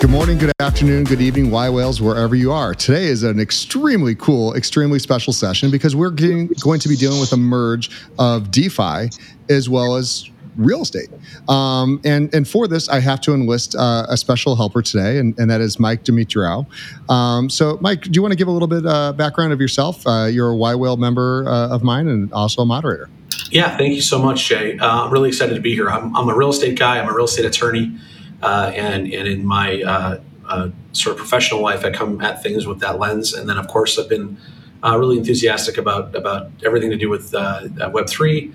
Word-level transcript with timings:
Good 0.00 0.10
morning, 0.10 0.36
good 0.36 0.52
afternoon, 0.60 1.04
good 1.04 1.22
evening, 1.22 1.50
Y 1.50 1.70
Whales, 1.70 2.02
wherever 2.02 2.34
you 2.34 2.52
are. 2.52 2.74
Today 2.74 3.06
is 3.06 3.22
an 3.22 3.40
extremely 3.40 4.14
cool, 4.14 4.54
extremely 4.54 4.98
special 4.98 5.32
session 5.32 5.70
because 5.70 5.96
we're 5.96 6.10
getting, 6.10 6.48
going 6.60 6.80
to 6.80 6.88
be 6.88 6.96
dealing 6.96 7.18
with 7.18 7.32
a 7.32 7.36
merge 7.36 7.90
of 8.18 8.50
DeFi 8.50 9.08
as 9.48 9.68
well 9.70 9.96
as 9.96 10.30
real 10.56 10.82
estate. 10.82 11.08
Um, 11.48 12.00
and, 12.04 12.32
and 12.34 12.46
for 12.46 12.68
this, 12.68 12.88
I 12.88 13.00
have 13.00 13.20
to 13.22 13.34
enlist 13.34 13.74
uh, 13.74 14.06
a 14.08 14.16
special 14.16 14.54
helper 14.54 14.82
today, 14.82 15.18
and, 15.18 15.38
and 15.38 15.50
that 15.50 15.60
is 15.60 15.78
Mike 15.78 16.04
Dimitriou. 16.04 16.66
Um, 17.10 17.48
so, 17.48 17.78
Mike, 17.80 18.02
do 18.02 18.10
you 18.12 18.22
want 18.22 18.32
to 18.32 18.36
give 18.36 18.48
a 18.48 18.52
little 18.52 18.68
bit 18.68 18.84
uh, 18.86 19.12
background 19.12 19.52
of 19.52 19.60
yourself? 19.60 20.06
Uh, 20.06 20.26
you're 20.30 20.50
a 20.50 20.56
Y 20.56 20.74
Whale 20.74 20.96
member 20.98 21.48
uh, 21.48 21.68
of 21.68 21.82
mine 21.82 22.08
and 22.08 22.32
also 22.32 22.62
a 22.62 22.66
moderator. 22.66 23.08
Yeah, 23.50 23.76
thank 23.76 23.94
you 23.94 24.02
so 24.02 24.20
much, 24.20 24.46
Jay. 24.46 24.78
Uh, 24.78 25.04
I'm 25.04 25.12
really 25.12 25.28
excited 25.28 25.54
to 25.54 25.60
be 25.60 25.74
here. 25.74 25.88
I'm, 25.88 26.14
I'm, 26.16 26.28
a 26.28 26.34
real 26.34 26.50
estate 26.50 26.78
guy, 26.78 26.98
I'm 26.98 27.08
a 27.08 27.14
real 27.14 27.26
estate 27.26 27.44
attorney. 27.44 27.96
Uh, 28.42 28.70
and 28.74 29.12
and 29.12 29.26
in 29.28 29.46
my 29.46 29.82
uh, 29.82 30.20
uh, 30.46 30.68
sort 30.92 31.14
of 31.14 31.18
professional 31.18 31.60
life, 31.62 31.84
I 31.84 31.90
come 31.90 32.20
at 32.20 32.42
things 32.42 32.66
with 32.66 32.80
that 32.80 32.98
lens. 32.98 33.32
And 33.32 33.48
then, 33.48 33.58
of 33.58 33.66
course, 33.68 33.98
I've 33.98 34.08
been 34.08 34.36
uh, 34.82 34.96
really 34.98 35.18
enthusiastic 35.18 35.78
about 35.78 36.14
about 36.14 36.50
everything 36.64 36.90
to 36.90 36.96
do 36.96 37.08
with 37.08 37.34
uh, 37.34 37.68
Web 37.92 38.08
three, 38.08 38.52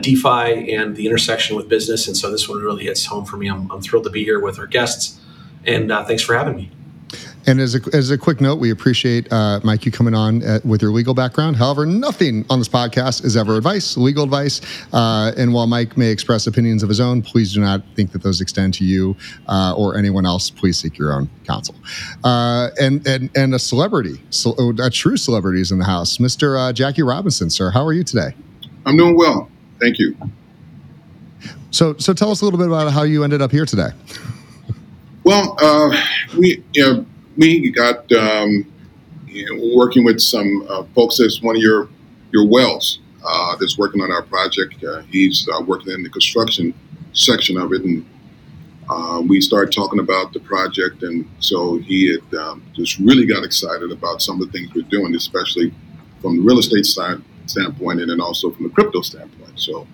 DeFi, 0.00 0.72
and 0.72 0.96
the 0.96 1.06
intersection 1.06 1.56
with 1.56 1.68
business. 1.68 2.06
And 2.06 2.16
so 2.16 2.30
this 2.30 2.48
one 2.48 2.58
really 2.58 2.84
hits 2.84 3.06
home 3.06 3.24
for 3.24 3.36
me. 3.36 3.48
I'm, 3.48 3.70
I'm 3.70 3.82
thrilled 3.82 4.04
to 4.04 4.10
be 4.10 4.24
here 4.24 4.40
with 4.40 4.58
our 4.58 4.66
guests, 4.66 5.20
and 5.66 5.90
thanks 6.06 6.22
for 6.22 6.36
having 6.36 6.56
me. 6.56 6.70
And 7.48 7.60
as 7.60 7.74
a, 7.74 7.80
as 7.94 8.10
a 8.10 8.18
quick 8.18 8.42
note, 8.42 8.56
we 8.56 8.70
appreciate 8.70 9.32
uh, 9.32 9.58
Mike 9.64 9.86
you 9.86 9.90
coming 9.90 10.12
on 10.12 10.42
at, 10.42 10.62
uh, 10.62 10.68
with 10.68 10.82
your 10.82 10.90
legal 10.90 11.14
background. 11.14 11.56
However, 11.56 11.86
nothing 11.86 12.44
on 12.50 12.58
this 12.58 12.68
podcast 12.68 13.24
is 13.24 13.38
ever 13.38 13.56
advice, 13.56 13.96
legal 13.96 14.22
advice. 14.22 14.60
Uh, 14.92 15.32
and 15.34 15.54
while 15.54 15.66
Mike 15.66 15.96
may 15.96 16.10
express 16.10 16.46
opinions 16.46 16.82
of 16.82 16.90
his 16.90 17.00
own, 17.00 17.22
please 17.22 17.54
do 17.54 17.62
not 17.62 17.82
think 17.96 18.12
that 18.12 18.22
those 18.22 18.42
extend 18.42 18.74
to 18.74 18.84
you 18.84 19.16
uh, 19.46 19.72
or 19.74 19.96
anyone 19.96 20.26
else. 20.26 20.50
Please 20.50 20.76
seek 20.76 20.98
your 20.98 21.10
own 21.10 21.30
counsel. 21.46 21.74
Uh, 22.22 22.68
and 22.78 23.06
and 23.06 23.30
and 23.34 23.54
a 23.54 23.58
celebrity, 23.58 24.20
so, 24.28 24.54
a 24.78 24.90
true 24.90 25.16
celebrity 25.16 25.62
is 25.62 25.72
in 25.72 25.78
the 25.78 25.86
house, 25.86 26.18
Mr. 26.18 26.58
Uh, 26.60 26.70
Jackie 26.74 27.02
Robinson, 27.02 27.48
sir. 27.48 27.70
How 27.70 27.82
are 27.82 27.94
you 27.94 28.04
today? 28.04 28.34
I'm 28.84 28.98
doing 28.98 29.16
well, 29.16 29.50
thank 29.80 29.98
you. 29.98 30.14
So 31.70 31.96
so 31.96 32.12
tell 32.12 32.30
us 32.30 32.42
a 32.42 32.44
little 32.44 32.58
bit 32.58 32.68
about 32.68 32.92
how 32.92 33.04
you 33.04 33.24
ended 33.24 33.40
up 33.40 33.52
here 33.52 33.64
today. 33.64 33.88
Well, 35.24 35.56
we 36.36 36.62
you 36.74 36.82
know 36.82 37.06
we 37.38 37.70
got 37.70 38.10
um, 38.12 38.70
you 39.26 39.46
know, 39.46 39.76
working 39.76 40.04
with 40.04 40.20
some 40.20 40.66
uh, 40.68 40.82
folks 40.94 41.18
that's 41.18 41.40
one 41.40 41.56
of 41.56 41.62
your 41.62 41.88
Y 42.34 42.44
Whales 42.44 42.98
uh, 43.24 43.56
that's 43.56 43.78
working 43.78 44.02
on 44.02 44.10
our 44.10 44.22
project. 44.22 44.82
Uh, 44.82 45.00
he's 45.02 45.48
uh, 45.52 45.62
working 45.62 45.92
in 45.92 46.02
the 46.02 46.10
construction 46.10 46.74
section 47.12 47.56
of 47.56 47.72
it, 47.72 47.82
and 47.82 48.04
uh, 48.90 49.22
we 49.26 49.40
started 49.40 49.72
talking 49.72 50.00
about 50.00 50.32
the 50.32 50.40
project. 50.40 51.02
And 51.02 51.28
so 51.38 51.78
he 51.78 52.12
had 52.12 52.38
um, 52.38 52.62
just 52.74 52.98
really 52.98 53.26
got 53.26 53.44
excited 53.44 53.92
about 53.92 54.20
some 54.20 54.40
of 54.40 54.50
the 54.50 54.58
things 54.58 54.74
we're 54.74 54.82
doing, 54.82 55.14
especially 55.14 55.72
from 56.20 56.36
the 56.36 56.42
real 56.42 56.58
estate 56.58 56.86
side 56.86 57.22
standpoint, 57.46 58.00
and 58.00 58.10
then 58.10 58.20
also 58.20 58.50
from 58.50 58.64
the 58.64 58.70
crypto 58.70 59.00
standpoint. 59.02 59.60
So 59.60 59.86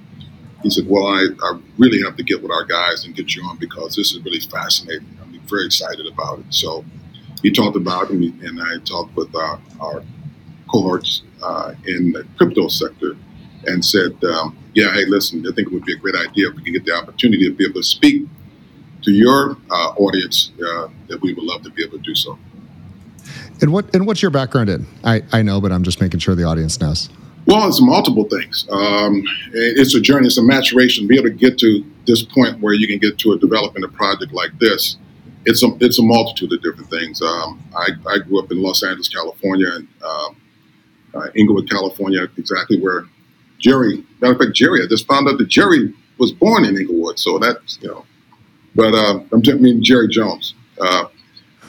he 0.62 0.70
said, 0.70 0.88
"Well, 0.88 1.06
I, 1.06 1.26
I 1.42 1.58
really 1.76 2.02
have 2.02 2.16
to 2.16 2.22
get 2.22 2.42
with 2.42 2.50
our 2.50 2.64
guys 2.64 3.04
and 3.04 3.14
get 3.14 3.34
you 3.34 3.42
on 3.44 3.58
because 3.58 3.96
this 3.96 4.12
is 4.12 4.20
really 4.24 4.40
fascinating. 4.40 5.06
I'm 5.20 5.38
very 5.46 5.66
excited 5.66 6.06
about 6.06 6.38
it." 6.38 6.46
So 6.50 6.84
he 7.44 7.52
talked 7.52 7.76
about, 7.76 8.08
and, 8.08 8.24
and 8.42 8.60
I 8.60 8.78
talked 8.84 9.14
with 9.14 9.32
uh, 9.34 9.58
our 9.78 10.02
cohorts 10.72 11.22
uh, 11.42 11.74
in 11.86 12.12
the 12.12 12.26
crypto 12.38 12.68
sector 12.68 13.16
and 13.66 13.84
said, 13.84 14.12
um, 14.24 14.56
yeah, 14.72 14.92
hey, 14.94 15.04
listen, 15.04 15.46
I 15.46 15.54
think 15.54 15.68
it 15.68 15.72
would 15.72 15.84
be 15.84 15.92
a 15.92 15.96
great 15.96 16.14
idea 16.16 16.48
if 16.48 16.56
we 16.56 16.64
can 16.64 16.72
get 16.72 16.86
the 16.86 16.94
opportunity 16.94 17.46
to 17.46 17.54
be 17.54 17.64
able 17.64 17.74
to 17.74 17.82
speak 17.82 18.24
to 19.02 19.12
your 19.12 19.58
uh, 19.70 19.90
audience, 19.98 20.52
uh, 20.54 20.88
that 21.08 21.20
we 21.20 21.34
would 21.34 21.44
love 21.44 21.62
to 21.64 21.70
be 21.70 21.84
able 21.84 21.98
to 21.98 22.02
do 22.02 22.14
so. 22.14 22.38
And 23.60 23.72
what 23.72 23.94
and 23.94 24.06
what's 24.06 24.22
your 24.22 24.30
background 24.30 24.70
in? 24.70 24.86
I, 25.04 25.22
I 25.32 25.42
know, 25.42 25.60
but 25.60 25.70
I'm 25.70 25.84
just 25.84 26.00
making 26.00 26.20
sure 26.20 26.34
the 26.34 26.44
audience 26.44 26.80
knows. 26.80 27.10
Well, 27.46 27.68
it's 27.68 27.80
multiple 27.80 28.24
things. 28.24 28.66
Um, 28.70 29.22
it's 29.52 29.94
a 29.94 30.00
journey, 30.00 30.26
it's 30.26 30.38
a 30.38 30.42
maturation. 30.42 31.06
Be 31.06 31.16
able 31.16 31.28
to 31.28 31.34
get 31.34 31.58
to 31.58 31.84
this 32.06 32.22
point 32.22 32.60
where 32.60 32.72
you 32.72 32.86
can 32.86 32.98
get 32.98 33.18
to 33.18 33.32
a 33.32 33.38
developing 33.38 33.84
a 33.84 33.88
project 33.88 34.32
like 34.32 34.58
this 34.58 34.96
it's 35.46 35.62
a 35.62 35.68
it's 35.80 35.98
a 35.98 36.02
multitude 36.02 36.52
of 36.52 36.62
different 36.62 36.90
things. 36.90 37.20
Um, 37.20 37.62
I, 37.76 37.90
I 38.08 38.18
grew 38.18 38.42
up 38.42 38.50
in 38.50 38.62
Los 38.62 38.82
Angeles, 38.82 39.08
California, 39.08 39.68
and 39.72 39.88
um, 40.04 40.36
uh, 41.14 41.28
Inglewood, 41.34 41.68
California, 41.70 42.26
exactly 42.36 42.80
where 42.80 43.06
Jerry. 43.58 44.04
Matter 44.20 44.34
of 44.34 44.38
fact, 44.38 44.52
Jerry. 44.52 44.82
I 44.82 44.86
just 44.86 45.06
found 45.06 45.28
out 45.28 45.38
that 45.38 45.48
Jerry 45.48 45.92
was 46.18 46.32
born 46.32 46.64
in 46.64 46.76
Inglewood, 46.76 47.18
so 47.18 47.38
that's 47.38 47.78
you 47.82 47.88
know. 47.88 48.04
But 48.74 48.94
uh, 48.94 49.20
I'm 49.32 49.42
I 49.46 49.52
mean 49.54 49.82
Jerry 49.82 50.08
Jones, 50.08 50.54
uh, 50.80 51.06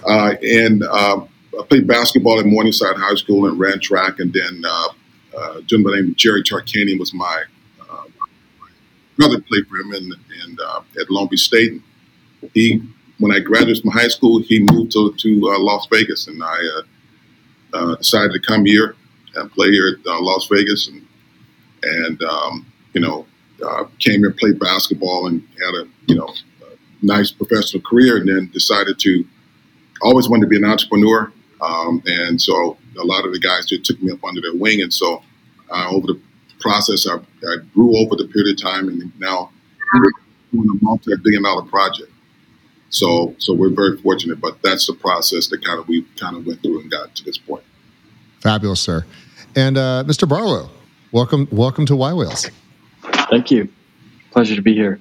uh 0.08 0.36
and 0.42 0.84
um, 0.84 1.30
I 1.60 1.64
played 1.68 1.88
basketball 1.88 2.40
at 2.40 2.46
Morningside 2.46 2.96
High 2.96 3.16
School 3.16 3.48
and 3.48 3.60
ran 3.60 3.80
track, 3.80 4.20
and 4.20 4.34
then 4.34 4.64
uh, 4.66 4.88
uh, 5.38 5.58
a 5.58 5.62
gentleman 5.64 6.02
named 6.02 6.18
Jerry 6.18 6.44
Tarkanian 6.44 7.00
was 7.00 7.14
my 7.14 7.44
brother 9.18 9.40
played 9.40 9.66
for 9.68 9.78
him 9.78 9.94
in, 9.94 10.12
in 10.44 10.58
at 11.00 11.10
Long 11.10 11.28
Beach 11.30 11.40
State. 11.40 11.82
He 12.54 12.82
when 13.20 13.32
I 13.32 13.40
graduated 13.40 13.82
from 13.82 13.92
high 13.92 14.08
school, 14.08 14.42
he 14.42 14.66
moved 14.72 14.92
to, 14.94 15.14
to 15.14 15.52
uh, 15.52 15.60
Las 15.60 15.88
Vegas, 15.92 16.28
and 16.28 16.44
I 16.44 16.58
uh, 16.58 16.82
uh, 17.74 17.96
decided 17.96 18.34
to 18.34 18.40
come 18.40 18.66
here 18.66 18.96
and 19.36 19.52
play 19.52 19.72
here 19.72 19.88
at 20.00 20.08
uh, 20.08 20.22
Las 20.22 20.48
Vegas, 20.48 20.88
and 20.88 21.06
and 21.84 22.22
um, 22.24 22.66
you 22.94 23.02
know 23.02 23.26
uh, 23.66 23.86
came 24.00 24.20
here, 24.20 24.32
played 24.32 24.60
basketball, 24.60 25.28
and 25.28 25.42
had 25.64 25.76
a 25.76 25.88
you 26.08 26.16
know 26.16 26.28
a 26.28 27.06
nice 27.06 27.32
professional 27.32 27.82
career, 27.84 28.18
and 28.18 28.28
then 28.28 28.50
decided 28.52 29.00
to 29.00 29.26
always 30.02 30.28
wanted 30.28 30.42
to 30.42 30.48
be 30.48 30.58
an 30.58 30.66
entrepreneur, 30.66 31.32
um, 31.62 32.04
and 32.06 32.42
so 32.42 32.78
a 33.00 33.04
lot 33.04 33.26
of 33.26 33.32
the 33.32 33.40
guys 33.40 33.66
just 33.66 33.86
took 33.86 34.02
me 34.02 34.12
up 34.12 34.24
under 34.24 34.42
their 34.42 34.56
wing, 34.56 34.82
and 34.82 34.94
so 34.94 35.24
over 35.72 36.08
the 36.08 36.20
process, 36.60 37.08
I, 37.08 37.16
I, 37.16 37.58
grew 37.74 37.98
over 37.98 38.16
the 38.16 38.28
period 38.28 38.58
of 38.58 38.62
time, 38.62 38.88
and 38.88 39.12
now 39.20 39.52
doing 40.52 40.68
a 40.70 40.84
multi-billion 40.84 41.44
dollar 41.44 41.64
project. 41.64 42.12
So 42.90 43.36
so 43.40 43.54
we're 43.54 43.74
very 43.74 43.98
fortunate, 43.98 44.40
but 44.40 44.62
that's 44.62 44.88
the 44.88 44.94
process 44.94 45.48
that 45.48 45.64
kind 45.64 45.80
of 45.80 45.88
we 45.88 46.04
kind 46.18 46.38
of 46.38 46.46
went 46.46 46.62
through 46.62 46.82
and 46.82 46.92
got 46.92 47.16
to 47.16 47.24
this 47.24 47.38
point. 47.38 47.64
Fabulous, 48.42 48.80
sir. 48.80 49.06
And 49.56 49.78
uh, 49.78 50.04
Mr. 50.06 50.28
Barlow, 50.28 50.70
welcome 51.12 51.48
welcome 51.52 51.86
to 51.88 51.96
Y 51.96 52.14
Whales. 52.14 52.50
Thank 53.30 53.52
you. 53.52 53.70
Pleasure 54.32 54.56
to 54.56 54.62
be 54.62 54.74
here. 54.74 55.00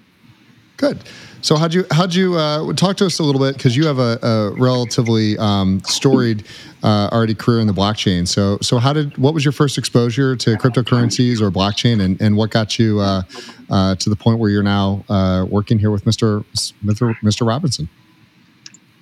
Good. 0.77 1.01
So 1.45 1.57
how'd 1.57 1.75
you 1.75 1.85
how'd 1.91 2.15
you 2.15 2.39
uh, 2.39 2.73
talk 2.73 2.97
to 2.97 3.05
us 3.05 3.19
a 3.19 3.23
little 3.23 3.39
bit 3.39 3.55
because 3.55 3.77
you 3.77 3.87
have 3.87 3.99
a, 3.99 4.19
a 4.23 4.51
relatively 4.53 5.37
um, 5.37 5.83
storied 5.85 6.47
uh, 6.83 7.11
already 7.13 7.35
career 7.35 7.61
in 7.61 7.67
the 7.67 7.75
blockchain. 7.75 8.27
So 8.27 8.57
so 8.63 8.79
how 8.79 8.95
did 8.95 9.19
what 9.19 9.35
was 9.35 9.45
your 9.45 9.53
first 9.53 9.77
exposure 9.77 10.37
to 10.37 10.57
cryptocurrencies 10.57 11.43
or 11.43 11.51
blockchain, 11.51 12.01
and, 12.01 12.19
and 12.19 12.39
what 12.39 12.51
got 12.51 12.79
you 12.79 12.99
uh, 13.01 13.25
uh 13.69 13.95
to 13.97 14.09
the 14.09 14.17
point 14.17 14.39
where 14.39 14.49
you're 14.49 14.63
now 14.63 15.05
uh, 15.11 15.45
working 15.47 15.79
here 15.79 15.91
with 15.91 16.07
Mr. 16.07 16.47
Mr. 16.83 17.15
Mr. 17.23 17.47
Robinson? 17.47 17.91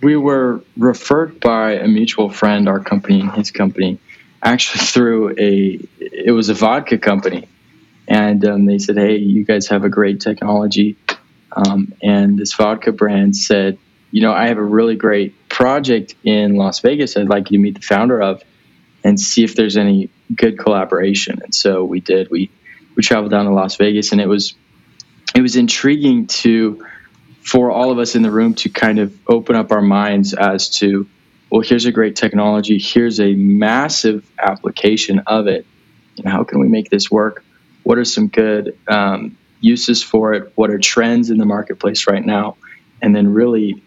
We 0.02 0.16
were 0.16 0.64
referred 0.76 1.38
by 1.38 1.74
a 1.74 1.86
mutual 1.86 2.28
friend, 2.28 2.68
our 2.68 2.80
company 2.80 3.20
and 3.20 3.30
his 3.30 3.52
company, 3.52 4.00
actually 4.42 4.84
through 4.84 5.36
a 5.38 5.78
it 6.00 6.32
was 6.32 6.48
a 6.48 6.54
vodka 6.54 6.98
company, 6.98 7.46
and 8.08 8.44
um, 8.44 8.66
they 8.66 8.78
said, 8.78 8.96
"Hey, 8.96 9.14
you 9.14 9.44
guys 9.44 9.68
have 9.68 9.84
a 9.84 9.88
great 9.88 10.20
technology." 10.20 10.96
Um, 11.54 11.92
and 12.02 12.38
this 12.38 12.54
vodka 12.54 12.92
brand 12.92 13.36
said, 13.36 13.78
you 14.10 14.20
know, 14.20 14.32
I 14.32 14.48
have 14.48 14.58
a 14.58 14.64
really 14.64 14.96
great 14.96 15.48
project 15.48 16.14
in 16.24 16.56
Las 16.56 16.80
Vegas 16.80 17.16
I'd 17.16 17.28
like 17.28 17.50
you 17.50 17.58
to 17.58 17.62
meet 17.62 17.74
the 17.74 17.80
founder 17.80 18.20
of 18.20 18.42
and 19.04 19.18
see 19.18 19.44
if 19.44 19.56
there's 19.56 19.76
any 19.76 20.10
good 20.34 20.58
collaboration. 20.58 21.40
And 21.42 21.54
so 21.54 21.84
we 21.84 22.00
did. 22.00 22.30
We 22.30 22.50
we 22.94 23.02
traveled 23.02 23.30
down 23.30 23.46
to 23.46 23.52
Las 23.52 23.76
Vegas 23.76 24.12
and 24.12 24.20
it 24.20 24.28
was 24.28 24.54
it 25.34 25.40
was 25.40 25.56
intriguing 25.56 26.26
to 26.26 26.84
for 27.40 27.70
all 27.70 27.90
of 27.90 27.98
us 27.98 28.14
in 28.14 28.22
the 28.22 28.30
room 28.30 28.54
to 28.54 28.68
kind 28.68 28.98
of 28.98 29.16
open 29.28 29.56
up 29.56 29.72
our 29.72 29.82
minds 29.82 30.34
as 30.34 30.68
to 30.70 31.08
well 31.50 31.62
here's 31.62 31.86
a 31.86 31.92
great 31.92 32.16
technology 32.16 32.78
here's 32.78 33.18
a 33.18 33.34
massive 33.34 34.30
application 34.38 35.20
of 35.26 35.46
it 35.46 35.66
and 36.18 36.28
how 36.28 36.44
can 36.44 36.60
we 36.60 36.68
make 36.68 36.90
this 36.90 37.10
work 37.10 37.44
what 37.82 37.98
are 37.98 38.04
some 38.04 38.28
good 38.28 38.78
um, 38.88 39.36
uses 39.62 40.02
for 40.02 40.34
it, 40.34 40.52
what 40.56 40.70
are 40.70 40.78
trends 40.78 41.30
in 41.30 41.38
the 41.38 41.46
marketplace 41.46 42.06
right 42.06 42.24
now, 42.24 42.56
and 43.00 43.16
then 43.16 43.32
really, 43.32 43.82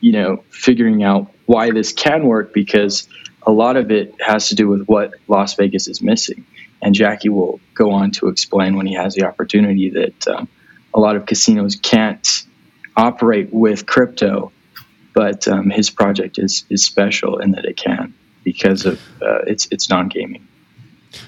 you 0.00 0.12
know, 0.12 0.42
figuring 0.50 1.02
out 1.02 1.30
why 1.44 1.70
this 1.70 1.92
can 1.92 2.24
work 2.24 2.54
because 2.54 3.08
a 3.46 3.52
lot 3.52 3.76
of 3.76 3.90
it 3.90 4.14
has 4.20 4.48
to 4.48 4.54
do 4.54 4.68
with 4.68 4.86
what 4.86 5.12
Las 5.28 5.54
Vegas 5.54 5.88
is 5.88 6.00
missing. 6.00 6.46
And 6.82 6.94
Jackie 6.94 7.28
will 7.28 7.60
go 7.74 7.90
on 7.90 8.10
to 8.12 8.28
explain 8.28 8.76
when 8.76 8.86
he 8.86 8.94
has 8.94 9.14
the 9.14 9.24
opportunity 9.24 9.90
that 9.90 10.28
um, 10.28 10.48
a 10.94 11.00
lot 11.00 11.16
of 11.16 11.26
casinos 11.26 11.76
can't 11.76 12.44
operate 12.96 13.52
with 13.52 13.86
crypto, 13.86 14.52
but 15.14 15.46
um, 15.48 15.70
his 15.70 15.90
project 15.90 16.38
is 16.38 16.64
is 16.70 16.84
special 16.84 17.38
in 17.38 17.52
that 17.52 17.64
it 17.64 17.76
can 17.76 18.14
because 18.44 18.84
of 18.86 19.00
uh, 19.22 19.42
it's 19.46 19.68
it's 19.70 19.88
non 19.88 20.08
gaming. 20.08 20.46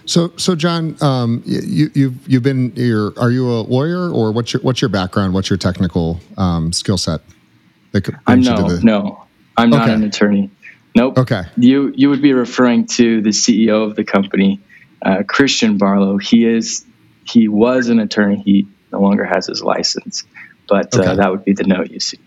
So, 0.06 0.32
so 0.36 0.54
John, 0.54 0.96
um, 1.02 1.42
you, 1.44 1.90
you've 1.94 2.28
you've 2.28 2.42
been 2.42 2.72
here. 2.72 3.12
Are 3.18 3.30
you 3.30 3.48
a 3.48 3.60
lawyer, 3.62 4.10
or 4.10 4.32
what's 4.32 4.52
your 4.52 4.62
what's 4.62 4.80
your 4.80 4.88
background? 4.88 5.34
What's 5.34 5.50
your 5.50 5.56
technical 5.56 6.20
um, 6.36 6.72
skill 6.72 6.98
set? 6.98 7.20
I'm 8.26 8.40
no, 8.40 8.68
the... 8.68 8.80
no, 8.82 9.24
I'm 9.56 9.70
not 9.70 9.88
an 9.88 10.04
attorney. 10.04 10.50
Nope. 10.94 11.18
Okay. 11.18 11.42
You 11.56 11.92
you 11.96 12.10
would 12.10 12.22
be 12.22 12.32
referring 12.32 12.86
to 12.86 13.20
the 13.22 13.30
CEO 13.30 13.84
of 13.88 13.96
the 13.96 14.04
company, 14.04 14.60
uh, 15.02 15.22
Christian 15.26 15.78
Barlow. 15.78 16.18
He 16.18 16.44
is 16.46 16.84
he 17.24 17.48
was 17.48 17.88
an 17.88 17.98
attorney. 17.98 18.42
He 18.44 18.66
no 18.92 19.00
longer 19.00 19.24
has 19.24 19.46
his 19.46 19.62
license, 19.62 20.24
but 20.68 20.94
uh, 20.96 21.00
okay. 21.00 21.08
uh, 21.10 21.14
that 21.16 21.30
would 21.30 21.44
be 21.44 21.52
the 21.52 21.64
note 21.64 21.90
you 21.90 22.00
see. 22.00 22.18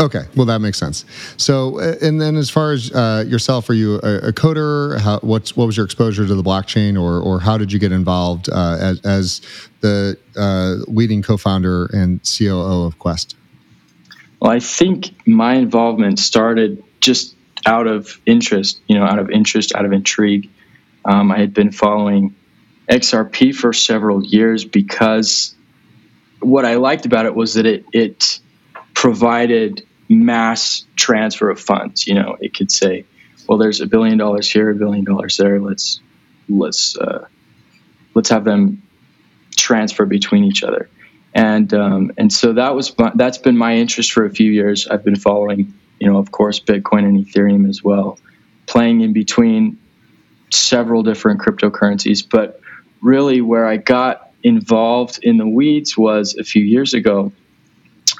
Okay, 0.00 0.22
well 0.34 0.46
that 0.46 0.60
makes 0.60 0.78
sense. 0.78 1.04
So, 1.36 1.78
uh, 1.78 1.94
and 2.02 2.20
then 2.20 2.36
as 2.36 2.50
far 2.50 2.72
as 2.72 2.90
uh, 2.92 3.24
yourself, 3.26 3.70
are 3.70 3.74
you 3.74 4.00
a, 4.02 4.28
a 4.28 4.32
coder? 4.32 4.98
How, 4.98 5.20
what's 5.20 5.56
what 5.56 5.66
was 5.66 5.76
your 5.76 5.86
exposure 5.86 6.26
to 6.26 6.34
the 6.34 6.42
blockchain, 6.42 7.00
or 7.00 7.20
or 7.20 7.38
how 7.38 7.56
did 7.58 7.72
you 7.72 7.78
get 7.78 7.92
involved 7.92 8.48
uh, 8.48 8.76
as, 8.80 9.00
as 9.02 9.40
the 9.80 10.18
uh, 10.36 10.76
leading 10.90 11.22
co-founder 11.22 11.86
and 11.86 12.20
COO 12.24 12.84
of 12.84 12.98
Quest? 12.98 13.36
Well, 14.40 14.50
I 14.50 14.58
think 14.58 15.14
my 15.26 15.54
involvement 15.54 16.18
started 16.18 16.82
just 17.00 17.36
out 17.64 17.86
of 17.86 18.20
interest. 18.26 18.80
You 18.88 18.98
know, 18.98 19.04
out 19.04 19.20
of 19.20 19.30
interest, 19.30 19.74
out 19.74 19.84
of 19.84 19.92
intrigue. 19.92 20.50
Um, 21.04 21.30
I 21.30 21.38
had 21.38 21.54
been 21.54 21.70
following 21.70 22.34
XRP 22.88 23.54
for 23.54 23.72
several 23.72 24.24
years 24.24 24.64
because 24.64 25.54
what 26.40 26.64
I 26.64 26.74
liked 26.74 27.06
about 27.06 27.26
it 27.26 27.34
was 27.36 27.54
that 27.54 27.66
it 27.66 27.84
it 27.92 28.40
provided 28.94 29.86
mass 30.08 30.84
transfer 30.96 31.50
of 31.50 31.60
funds. 31.60 32.06
You 32.06 32.14
know, 32.14 32.36
it 32.40 32.54
could 32.54 32.70
say, 32.70 33.04
well, 33.48 33.58
there's 33.58 33.80
a 33.80 33.86
billion 33.86 34.18
dollars 34.18 34.50
here, 34.50 34.70
a 34.70 34.74
billion 34.74 35.04
dollars 35.04 35.36
there. 35.36 35.60
Let's 35.60 36.00
let's 36.48 36.96
uh, 36.96 37.26
let's 38.14 38.28
have 38.30 38.44
them 38.44 38.82
transfer 39.56 40.06
between 40.06 40.44
each 40.44 40.62
other. 40.62 40.88
And 41.34 41.72
um, 41.72 42.12
and 42.18 42.32
so 42.32 42.52
that 42.54 42.74
was 42.74 42.96
my, 42.98 43.12
that's 43.14 43.38
been 43.38 43.56
my 43.56 43.76
interest 43.76 44.12
for 44.12 44.24
a 44.24 44.30
few 44.30 44.50
years. 44.50 44.86
I've 44.86 45.04
been 45.04 45.16
following, 45.16 45.72
you 45.98 46.10
know, 46.10 46.18
of 46.18 46.30
course, 46.30 46.60
Bitcoin 46.60 47.04
and 47.04 47.24
Ethereum 47.24 47.68
as 47.68 47.82
well, 47.82 48.18
playing 48.66 49.00
in 49.00 49.12
between 49.12 49.78
several 50.50 51.02
different 51.02 51.40
cryptocurrencies. 51.40 52.28
But 52.28 52.60
really, 53.00 53.40
where 53.40 53.66
I 53.66 53.78
got 53.78 54.30
involved 54.42 55.20
in 55.22 55.38
the 55.38 55.48
weeds 55.48 55.96
was 55.96 56.36
a 56.36 56.44
few 56.44 56.62
years 56.62 56.92
ago 56.92 57.32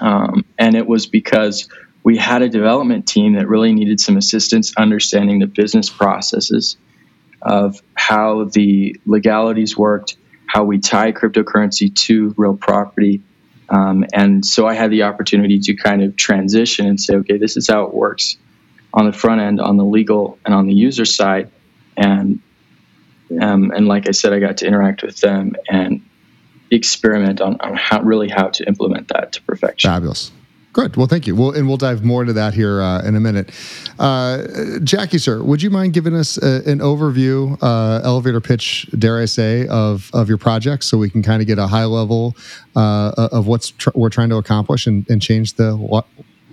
um, 0.03 0.45
and 0.59 0.75
it 0.75 0.87
was 0.87 1.07
because 1.07 1.69
we 2.03 2.17
had 2.17 2.43
a 2.43 2.49
development 2.49 3.07
team 3.07 3.35
that 3.35 3.49
really 3.49 3.73
needed 3.73 4.01
some 4.01 4.17
assistance 4.17 4.75
understanding 4.77 5.39
the 5.39 5.47
business 5.47 5.89
processes 5.89 6.77
of 7.41 7.81
how 7.95 8.45
the 8.45 8.97
legalities 9.07 9.79
worked, 9.79 10.17
how 10.47 10.65
we 10.65 10.81
tie 10.81 11.13
cryptocurrency 11.13 11.95
to 11.95 12.35
real 12.37 12.57
property. 12.57 13.23
Um, 13.69 14.05
and 14.13 14.45
so 14.45 14.67
I 14.67 14.75
had 14.75 14.91
the 14.91 15.05
opportunity 15.05 15.61
to 15.61 15.75
kind 15.75 16.03
of 16.03 16.17
transition 16.17 16.87
and 16.87 17.01
say, 17.01 17.15
okay, 17.15 17.39
this 17.39 17.57
is 17.57 17.69
how 17.69 17.85
it 17.85 17.95
works 17.95 18.37
on 18.93 19.07
the 19.07 19.13
front 19.13 19.41
end, 19.41 19.61
on 19.61 19.77
the 19.77 19.85
legal 19.85 20.37
and 20.45 20.53
on 20.53 20.67
the 20.67 20.75
user 20.75 21.05
side. 21.05 21.49
And 21.97 22.41
um, 23.41 23.71
and 23.71 23.87
like 23.87 24.09
I 24.09 24.11
said, 24.11 24.33
I 24.33 24.41
got 24.41 24.59
to 24.59 24.67
interact 24.67 25.03
with 25.03 25.21
them 25.21 25.55
and 25.71 26.03
experiment 26.73 27.41
on, 27.41 27.57
on 27.61 27.77
how 27.77 28.03
really 28.03 28.29
how 28.29 28.49
to 28.49 28.67
implement 28.67 29.09
that 29.09 29.33
to 29.33 29.43
perfection. 29.43 29.89
Fabulous. 29.89 30.33
Good. 30.73 30.97
Well, 30.97 31.07
thank 31.07 31.27
you. 31.27 31.37
Well, 31.37 31.51
and 31.51 31.69
we'll 31.69 31.77
dive 31.77 32.03
more 32.03 32.23
into 32.23 32.33
that 32.33 32.55
here 32.55 32.81
uh, 32.81 33.03
in 33.03 33.15
a 33.15 33.21
minute. 33.21 33.51
Uh, 33.99 34.79
Jackie, 34.83 35.19
sir, 35.19 35.43
would 35.43 35.61
you 35.61 35.69
mind 35.69 35.93
giving 35.93 36.15
us 36.15 36.39
a, 36.43 36.63
an 36.67 36.79
overview, 36.79 37.59
uh, 37.61 38.01
elevator 38.03 38.41
pitch, 38.41 38.89
dare 38.99 39.21
I 39.21 39.27
say, 39.27 39.67
of 39.69 40.11
of 40.15 40.31
your 40.31 40.39
project, 40.39 40.85
so 40.85 40.97
we 40.97 41.11
can 41.11 41.23
kind 41.23 41.43
of 41.43 41.47
get 41.47 41.59
a 41.59 41.67
high 41.67 41.85
level 41.85 42.35
uh, 42.75 43.13
of 43.17 43.47
what's 43.47 43.73
tr- 43.73 43.91
we're 43.95 44.09
trying 44.09 44.31
to 44.31 44.37
accomplish 44.37 44.87
and, 44.87 45.05
and 45.11 45.21
change 45.21 45.55
the 45.55 45.75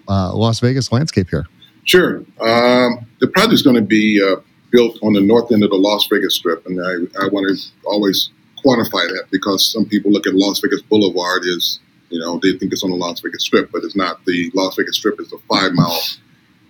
uh, 0.10 0.36
Las 0.36 0.60
Vegas 0.60 0.92
landscape 0.92 1.30
here? 1.30 1.46
Sure. 1.86 2.18
Um, 2.42 3.06
the 3.22 3.28
project 3.28 3.54
is 3.54 3.62
going 3.62 3.78
to 3.78 3.82
be 3.82 4.22
uh, 4.22 4.42
built 4.70 5.00
on 5.02 5.14
the 5.14 5.22
north 5.22 5.50
end 5.52 5.64
of 5.64 5.70
the 5.70 5.78
Las 5.78 6.08
Vegas 6.08 6.36
Strip, 6.36 6.66
and 6.66 6.80
I, 6.82 7.24
I 7.24 7.30
want 7.30 7.48
to 7.48 7.56
always 7.86 8.32
quantify 8.64 9.08
that 9.08 9.26
because 9.32 9.72
some 9.72 9.86
people 9.86 10.12
look 10.12 10.28
at 10.28 10.34
Las 10.34 10.60
Vegas 10.60 10.82
Boulevard 10.84 11.44
as, 11.44 11.80
you 12.10 12.20
know, 12.20 12.40
they 12.42 12.58
think 12.58 12.72
it's 12.72 12.84
on 12.84 12.92
the 12.92 12.96
Las 12.96 13.22
Vegas 13.22 13.44
Strip, 13.44 13.72
but 13.72 13.84
it's 13.84 13.96
not. 13.96 14.24
The 14.26 14.52
Las 14.54 14.76
Vegas 14.76 14.98
Strip 14.98 15.20
is 15.20 15.34
a 15.34 15.38
five 15.50 15.74
mile 15.74 16.00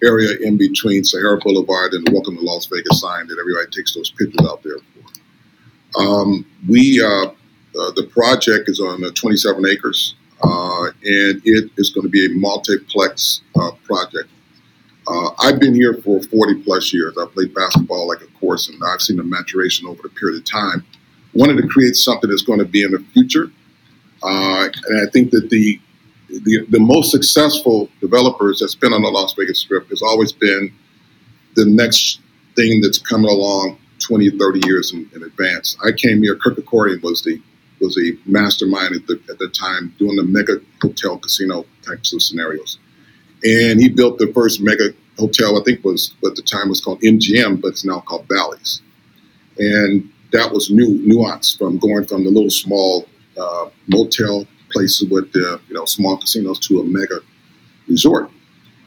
area 0.03 0.37
in 0.41 0.57
between 0.57 1.03
Sahara 1.03 1.37
Boulevard 1.37 1.93
and 1.93 2.05
the 2.05 2.11
Welcome 2.11 2.37
to 2.37 2.41
Las 2.41 2.67
Vegas 2.67 3.01
sign 3.01 3.27
that 3.27 3.37
everybody 3.39 3.69
takes 3.71 3.93
those 3.93 4.11
pictures 4.11 4.45
out 4.47 4.63
there 4.63 4.77
for. 4.77 6.01
Um, 6.01 6.45
we, 6.67 7.01
uh, 7.01 7.27
uh, 7.27 7.91
the 7.95 8.07
project 8.11 8.69
is 8.69 8.79
on 8.79 9.03
uh, 9.03 9.11
27 9.15 9.65
acres, 9.65 10.15
uh, 10.43 10.85
and 10.85 11.41
it 11.43 11.71
is 11.77 11.89
going 11.89 12.03
to 12.03 12.09
be 12.09 12.25
a 12.25 12.29
multiplex 12.29 13.41
uh, 13.59 13.71
project. 13.83 14.29
Uh, 15.07 15.31
I've 15.39 15.59
been 15.59 15.73
here 15.73 15.95
for 15.95 16.21
40 16.21 16.61
plus 16.63 16.93
years. 16.93 17.17
I 17.17 17.25
played 17.25 17.53
basketball 17.53 18.07
like 18.07 18.21
a 18.21 18.27
course, 18.39 18.69
and 18.69 18.79
I've 18.85 19.01
seen 19.01 19.17
the 19.17 19.23
maturation 19.23 19.87
over 19.87 20.03
the 20.03 20.09
period 20.09 20.37
of 20.37 20.45
time 20.45 20.85
wanted 21.33 21.61
to 21.61 21.67
create 21.67 21.95
something 21.95 22.29
that's 22.29 22.41
going 22.41 22.59
to 22.59 22.65
be 22.65 22.83
in 22.83 22.91
the 22.91 23.03
future. 23.13 23.51
Uh, 24.23 24.67
and 24.87 25.07
I 25.07 25.11
think 25.11 25.31
that 25.31 25.49
the, 25.49 25.79
the, 26.29 26.65
the 26.69 26.79
most 26.79 27.11
successful 27.11 27.89
developers 28.01 28.59
that's 28.59 28.75
been 28.75 28.93
on 28.93 29.01
the 29.01 29.09
Las 29.09 29.33
Vegas 29.33 29.59
Strip 29.59 29.89
has 29.89 30.01
always 30.01 30.31
been 30.31 30.73
the 31.55 31.65
next 31.65 32.19
thing 32.55 32.81
that's 32.81 32.97
coming 32.97 33.29
along 33.29 33.77
20, 33.99 34.37
30 34.37 34.61
years 34.65 34.93
in, 34.93 35.09
in 35.15 35.23
advance. 35.23 35.77
I 35.83 35.91
came 35.91 36.21
here. 36.21 36.35
Kirk 36.35 36.57
Kerkorian 36.57 37.01
was 37.01 37.23
the 37.23 37.41
was 37.81 37.97
a 37.97 38.11
mastermind 38.29 38.93
at 38.93 39.07
the, 39.07 39.21
at 39.29 39.39
the 39.39 39.47
time 39.47 39.93
doing 39.97 40.17
the 40.17 40.23
mega 40.23 40.59
hotel 40.81 41.17
casino 41.17 41.65
types 41.81 42.11
of 42.13 42.21
scenarios, 42.21 42.77
and 43.43 43.79
he 43.79 43.87
built 43.87 44.17
the 44.17 44.31
first 44.33 44.59
mega 44.59 44.93
hotel. 45.17 45.59
I 45.59 45.63
think 45.63 45.85
was 45.85 46.13
at 46.25 46.35
the 46.35 46.41
time 46.41 46.67
was 46.67 46.81
called 46.81 46.99
MGM, 47.01 47.61
but 47.61 47.69
it's 47.69 47.85
now 47.85 48.01
called 48.01 48.27
Bally's. 48.27 48.81
And 49.57 50.11
that 50.31 50.51
was 50.51 50.69
new 50.69 50.99
nuance 51.05 51.55
from 51.55 51.77
going 51.77 52.05
from 52.05 52.23
the 52.23 52.29
little 52.29 52.49
small 52.49 53.07
uh, 53.39 53.69
motel 53.87 54.45
places 54.71 55.09
with 55.09 55.31
the 55.33 55.59
you 55.67 55.75
know 55.75 55.85
small 55.85 56.17
casinos 56.17 56.59
to 56.59 56.79
a 56.79 56.83
mega 56.83 57.19
resort, 57.87 58.29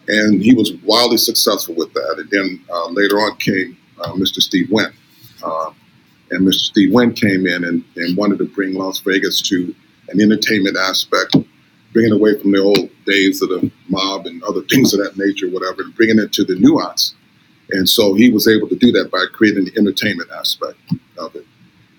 and 0.09 0.43
he 0.43 0.55
was 0.55 0.73
wildly 0.85 1.17
successful 1.17 1.75
with 1.75 1.93
that. 1.95 2.17
And 2.19 2.31
then 2.31 2.65
uh, 2.71 2.89
later 2.91 3.17
on 3.17 3.37
came 3.37 3.77
uh, 4.01 4.13
Mr. 4.13 4.41
Steve 4.41 4.71
Wynn, 4.71 4.93
uh, 5.43 5.73
and 6.31 6.47
Mr. 6.47 6.61
Steve 6.61 6.93
Wynn 6.93 7.13
came 7.13 7.47
in 7.47 7.65
and, 7.65 7.85
and 7.97 8.17
wanted 8.17 8.39
to 8.39 8.45
bring 8.45 8.75
Las 8.75 9.01
Vegas 9.01 9.41
to 9.43 9.75
an 10.09 10.21
entertainment 10.21 10.77
aspect, 10.77 11.37
bringing 11.93 12.13
away 12.13 12.39
from 12.41 12.53
the 12.53 12.59
old 12.59 12.91
days 13.07 13.43
of 13.43 13.49
the 13.49 13.71
mob 13.89 14.27
and 14.27 14.43
other 14.45 14.63
things 14.63 14.95
of 14.95 15.01
that 15.01 15.17
nature, 15.17 15.49
whatever, 15.49 15.83
and 15.83 15.95
bringing 15.95 16.19
it 16.19 16.33
to 16.33 16.45
the 16.45 16.55
nuance. 16.57 17.15
And 17.71 17.89
so 17.89 18.15
he 18.15 18.31
was 18.31 18.49
able 18.49 18.69
to 18.69 18.77
do 18.77 18.93
that 18.93 19.11
by 19.11 19.25
creating 19.33 19.65
the 19.65 19.73
entertainment 19.79 20.31
aspect 20.31 20.79
of 21.19 21.35
it, 21.35 21.47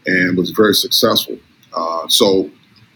and 0.05 0.37
was 0.37 0.51
very 0.51 0.75
successful. 0.75 1.37
Uh, 1.73 2.07
so, 2.07 2.49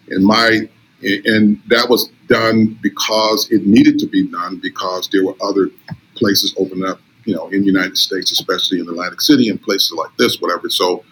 in 0.09 0.23
my 0.23 0.69
and 1.01 1.61
that 1.67 1.87
was 1.89 2.09
done 2.27 2.77
because 2.81 3.49
it 3.51 3.65
needed 3.65 3.99
to 3.99 4.07
be 4.07 4.27
done 4.27 4.59
because 4.61 5.07
there 5.11 5.23
were 5.23 5.35
other 5.41 5.69
places 6.15 6.55
opening 6.57 6.85
up, 6.85 6.99
you 7.25 7.35
know, 7.35 7.47
in 7.49 7.61
the 7.61 7.67
United 7.67 7.97
States, 7.97 8.31
especially 8.31 8.79
in 8.79 8.87
Atlantic 8.89 9.21
City 9.21 9.49
and 9.49 9.61
places 9.61 9.91
like 9.91 10.09
this, 10.17 10.41
whatever. 10.41 10.69
So, 10.69 11.03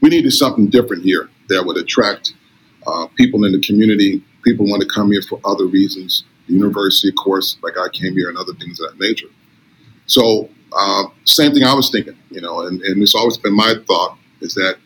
we 0.00 0.10
needed 0.10 0.32
something 0.32 0.68
different 0.68 1.02
here 1.04 1.30
that 1.48 1.64
would 1.64 1.76
attract 1.76 2.34
uh, 2.86 3.06
people 3.16 3.44
in 3.44 3.52
the 3.52 3.60
community. 3.60 4.22
People 4.42 4.66
want 4.68 4.82
to 4.82 4.88
come 4.88 5.10
here 5.10 5.22
for 5.22 5.40
other 5.44 5.66
reasons. 5.66 6.24
University, 6.46 7.08
of 7.08 7.14
course, 7.16 7.56
like 7.62 7.74
I 7.78 7.88
came 7.88 8.14
here 8.14 8.28
and 8.28 8.36
other 8.36 8.52
things 8.54 8.80
of 8.80 8.90
that 8.90 9.00
nature. 9.00 9.28
So, 10.06 10.50
uh, 10.72 11.04
same 11.24 11.52
thing 11.52 11.64
I 11.64 11.74
was 11.74 11.90
thinking, 11.90 12.16
you 12.30 12.40
know, 12.40 12.66
and, 12.66 12.80
and 12.82 13.02
it's 13.02 13.14
always 13.14 13.36
been 13.36 13.54
my 13.54 13.74
thought 13.86 14.18
is 14.40 14.54
that 14.54 14.76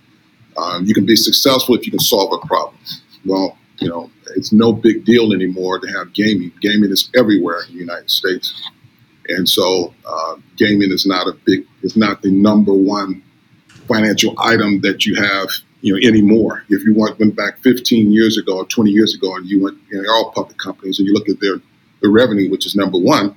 um, 0.56 0.84
you 0.84 0.94
can 0.94 1.06
be 1.06 1.16
successful 1.16 1.74
if 1.74 1.86
you 1.86 1.92
can 1.92 2.00
solve 2.00 2.32
a 2.32 2.46
problem. 2.46 2.78
Well, 3.24 3.56
you 3.78 3.88
know, 3.88 4.10
it's 4.36 4.52
no 4.52 4.72
big 4.72 5.04
deal 5.04 5.32
anymore 5.32 5.78
to 5.78 5.86
have 5.88 6.12
gaming. 6.12 6.52
Gaming 6.60 6.90
is 6.90 7.10
everywhere 7.16 7.62
in 7.68 7.74
the 7.74 7.80
United 7.80 8.10
States, 8.10 8.68
and 9.28 9.48
so 9.48 9.94
uh, 10.06 10.36
gaming 10.56 10.90
is 10.90 11.06
not 11.06 11.26
a 11.26 11.32
big, 11.44 11.66
it's 11.82 11.96
not 11.96 12.22
the 12.22 12.30
number 12.30 12.72
one 12.72 13.22
financial 13.86 14.34
item 14.38 14.80
that 14.82 15.06
you 15.06 15.14
have 15.14 15.48
you 15.80 15.92
know, 15.92 16.08
anymore. 16.08 16.64
If 16.68 16.84
you 16.84 16.94
went, 16.94 17.18
went 17.18 17.36
back 17.36 17.58
15 17.60 18.10
years 18.10 18.36
ago 18.36 18.58
or 18.58 18.66
20 18.66 18.90
years 18.90 19.14
ago, 19.14 19.36
and 19.36 19.46
you 19.46 19.62
went, 19.62 19.78
you 19.90 20.02
know, 20.02 20.10
all 20.10 20.32
public 20.32 20.58
companies, 20.58 20.98
and 20.98 21.06
you 21.06 21.14
look 21.14 21.28
at 21.28 21.40
their 21.40 21.60
the 22.00 22.08
revenue, 22.08 22.50
which 22.50 22.66
is 22.66 22.76
number 22.76 22.98
one, 22.98 23.34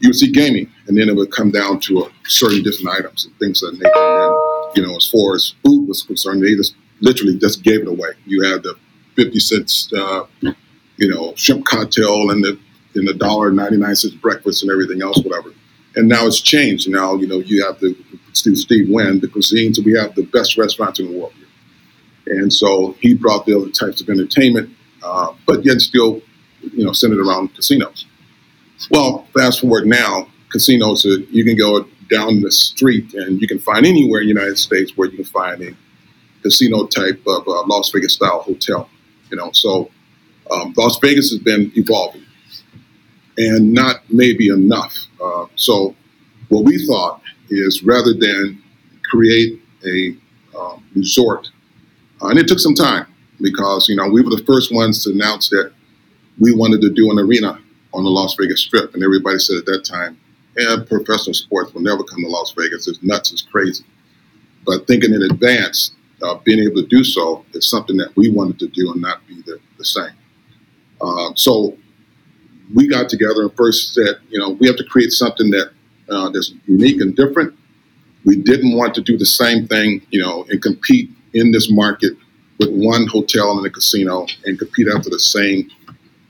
you 0.00 0.08
would 0.08 0.16
see 0.16 0.30
gaming, 0.30 0.70
and 0.86 0.96
then 0.96 1.08
it 1.08 1.16
would 1.16 1.30
come 1.30 1.50
down 1.50 1.80
to 1.80 2.00
a 2.00 2.10
certain 2.24 2.62
different 2.62 2.88
items 2.88 3.26
and 3.26 3.38
things 3.38 3.60
that 3.60 3.72
nature. 3.72 3.90
And 3.94 4.76
you 4.76 4.86
know, 4.86 4.96
as 4.96 5.08
far 5.08 5.34
as 5.34 5.54
food 5.64 5.86
was 5.88 6.02
concerned, 6.02 6.42
they 6.42 6.54
just 6.54 6.74
literally 7.00 7.38
just 7.38 7.62
gave 7.62 7.80
it 7.80 7.88
away. 7.88 8.10
You 8.26 8.42
had 8.42 8.62
the 8.62 8.76
50 9.16 9.38
cents, 9.40 9.92
uh, 9.92 10.24
you 10.40 11.08
know, 11.10 11.34
shrimp 11.36 11.66
cocktail 11.66 12.30
and 12.30 12.42
the 12.42 12.58
in 12.96 13.04
the 13.04 13.14
dollar 13.14 13.52
99 13.52 13.94
cents 13.96 14.14
breakfast 14.16 14.62
and 14.62 14.72
everything 14.72 15.02
else, 15.02 15.22
whatever. 15.22 15.52
And 15.96 16.08
now 16.08 16.26
it's 16.26 16.40
changed. 16.40 16.88
Now, 16.88 17.14
you 17.14 17.26
know, 17.26 17.38
you 17.38 17.64
have 17.64 17.78
the 17.80 17.96
Steve, 18.32 18.58
Steve 18.58 18.88
Wynn, 18.88 19.20
the 19.20 19.28
cuisine, 19.28 19.74
so 19.74 19.82
we 19.82 19.92
have 19.94 20.14
the 20.14 20.24
best 20.24 20.56
restaurants 20.56 20.98
in 21.00 21.10
the 21.10 21.18
world. 21.18 21.32
And 22.26 22.52
so 22.52 22.96
he 23.00 23.14
brought 23.14 23.44
the 23.46 23.56
other 23.56 23.70
types 23.70 24.00
of 24.00 24.08
entertainment, 24.08 24.70
uh, 25.02 25.32
but 25.46 25.64
yet 25.64 25.80
still, 25.80 26.22
you 26.62 26.84
know, 26.84 26.92
centered 26.92 27.18
around 27.18 27.54
casinos. 27.54 28.06
Well, 28.88 29.26
fast 29.34 29.60
forward 29.60 29.86
now, 29.86 30.28
casinos, 30.50 31.04
are, 31.04 31.18
you 31.18 31.44
can 31.44 31.56
go 31.56 31.86
down 32.10 32.40
the 32.40 32.50
street 32.50 33.12
and 33.14 33.40
you 33.40 33.46
can 33.46 33.58
find 33.58 33.84
anywhere 33.84 34.20
in 34.20 34.26
the 34.26 34.34
United 34.34 34.58
States 34.58 34.96
where 34.96 35.08
you 35.08 35.16
can 35.16 35.24
find 35.24 35.62
a 35.62 35.76
casino 36.42 36.86
type 36.86 37.22
of 37.26 37.46
uh, 37.46 37.64
Las 37.66 37.90
Vegas 37.90 38.14
style 38.14 38.40
hotel. 38.40 38.88
You 39.30 39.36
know, 39.36 39.50
so 39.52 39.90
um, 40.50 40.72
Las 40.76 40.98
Vegas 41.00 41.30
has 41.30 41.38
been 41.40 41.70
evolving 41.76 42.24
and 43.36 43.72
not 43.72 44.02
maybe 44.08 44.48
enough. 44.48 44.96
Uh, 45.22 45.46
so 45.56 45.94
what 46.48 46.64
we 46.64 46.84
thought 46.86 47.20
is 47.48 47.82
rather 47.84 48.14
than 48.14 48.62
create 49.04 49.60
a 49.86 50.16
um, 50.58 50.84
resort, 50.94 51.48
uh, 52.22 52.28
and 52.28 52.38
it 52.38 52.48
took 52.48 52.58
some 52.58 52.74
time 52.74 53.06
because 53.40 53.88
you 53.88 53.96
know 53.96 54.08
we 54.08 54.22
were 54.22 54.30
the 54.30 54.42
first 54.44 54.74
ones 54.74 55.04
to 55.04 55.10
announce 55.10 55.48
that 55.50 55.72
we 56.38 56.54
wanted 56.54 56.80
to 56.80 56.90
do 56.90 57.10
an 57.10 57.18
arena 57.18 57.58
on 57.92 58.04
the 58.04 58.10
Las 58.10 58.34
Vegas 58.38 58.60
Strip, 58.60 58.94
and 58.94 59.02
everybody 59.02 59.38
said 59.38 59.56
at 59.58 59.66
that 59.66 59.84
time, 59.84 60.18
"Yeah, 60.56 60.76
professional 60.86 61.34
sports 61.34 61.72
will 61.74 61.82
never 61.82 62.02
come 62.04 62.22
to 62.22 62.28
Las 62.28 62.52
Vegas. 62.56 62.88
It's 62.88 63.02
nuts. 63.02 63.32
It's 63.32 63.42
crazy." 63.42 63.84
But 64.66 64.86
thinking 64.86 65.14
in 65.14 65.22
advance, 65.22 65.92
uh, 66.22 66.36
being 66.44 66.60
able 66.60 66.82
to 66.82 66.86
do 66.86 67.02
so 67.02 67.44
is 67.52 67.68
something 67.68 67.96
that 67.96 68.14
we 68.16 68.30
wanted 68.30 68.58
to 68.60 68.68
do 68.68 68.92
and 68.92 69.00
not 69.00 69.26
be 69.26 69.42
the, 69.42 69.58
the 69.78 69.84
same. 69.84 70.12
Uh, 71.00 71.32
so 71.34 71.76
we 72.74 72.86
got 72.88 73.08
together 73.08 73.42
and 73.42 73.56
first 73.56 73.94
said, 73.94 74.16
you 74.28 74.38
know, 74.38 74.50
we 74.50 74.66
have 74.66 74.76
to 74.76 74.84
create 74.84 75.12
something 75.12 75.50
that 75.50 75.72
uh, 76.10 76.30
that's 76.30 76.52
unique 76.66 77.00
and 77.00 77.16
different. 77.16 77.54
We 78.24 78.36
didn't 78.36 78.76
want 78.76 78.94
to 78.96 79.00
do 79.00 79.16
the 79.16 79.26
same 79.26 79.66
thing, 79.66 80.06
you 80.10 80.22
know, 80.22 80.44
and 80.50 80.60
compete 80.60 81.10
in 81.32 81.52
this 81.52 81.70
market 81.70 82.14
with 82.58 82.68
one 82.70 83.06
hotel 83.06 83.56
and 83.56 83.66
a 83.66 83.70
casino 83.70 84.26
and 84.44 84.58
compete 84.58 84.88
after 84.94 85.08
the 85.08 85.18
same 85.18 85.70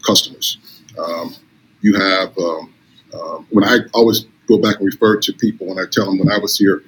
customers. 0.07 0.59
Um, 0.99 1.35
you 1.81 1.95
have 1.95 2.37
um, 2.39 2.75
uh, 3.13 3.43
when 3.51 3.65
I 3.65 3.79
always 3.95 4.27
go 4.49 4.59
back 4.59 4.77
and 4.77 4.87
refer 4.87 5.19
to 5.21 5.33
people 5.35 5.67
when 5.69 5.79
I 5.79 5.85
tell 5.91 6.07
them 6.07 6.19
when 6.19 6.31
I 6.31 6.39
was 6.39 6.59
here 6.59 6.83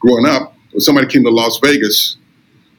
growing 0.00 0.26
up, 0.26 0.54
when 0.72 0.80
somebody 0.80 1.06
came 1.06 1.24
to 1.24 1.30
Las 1.30 1.58
Vegas, 1.62 2.16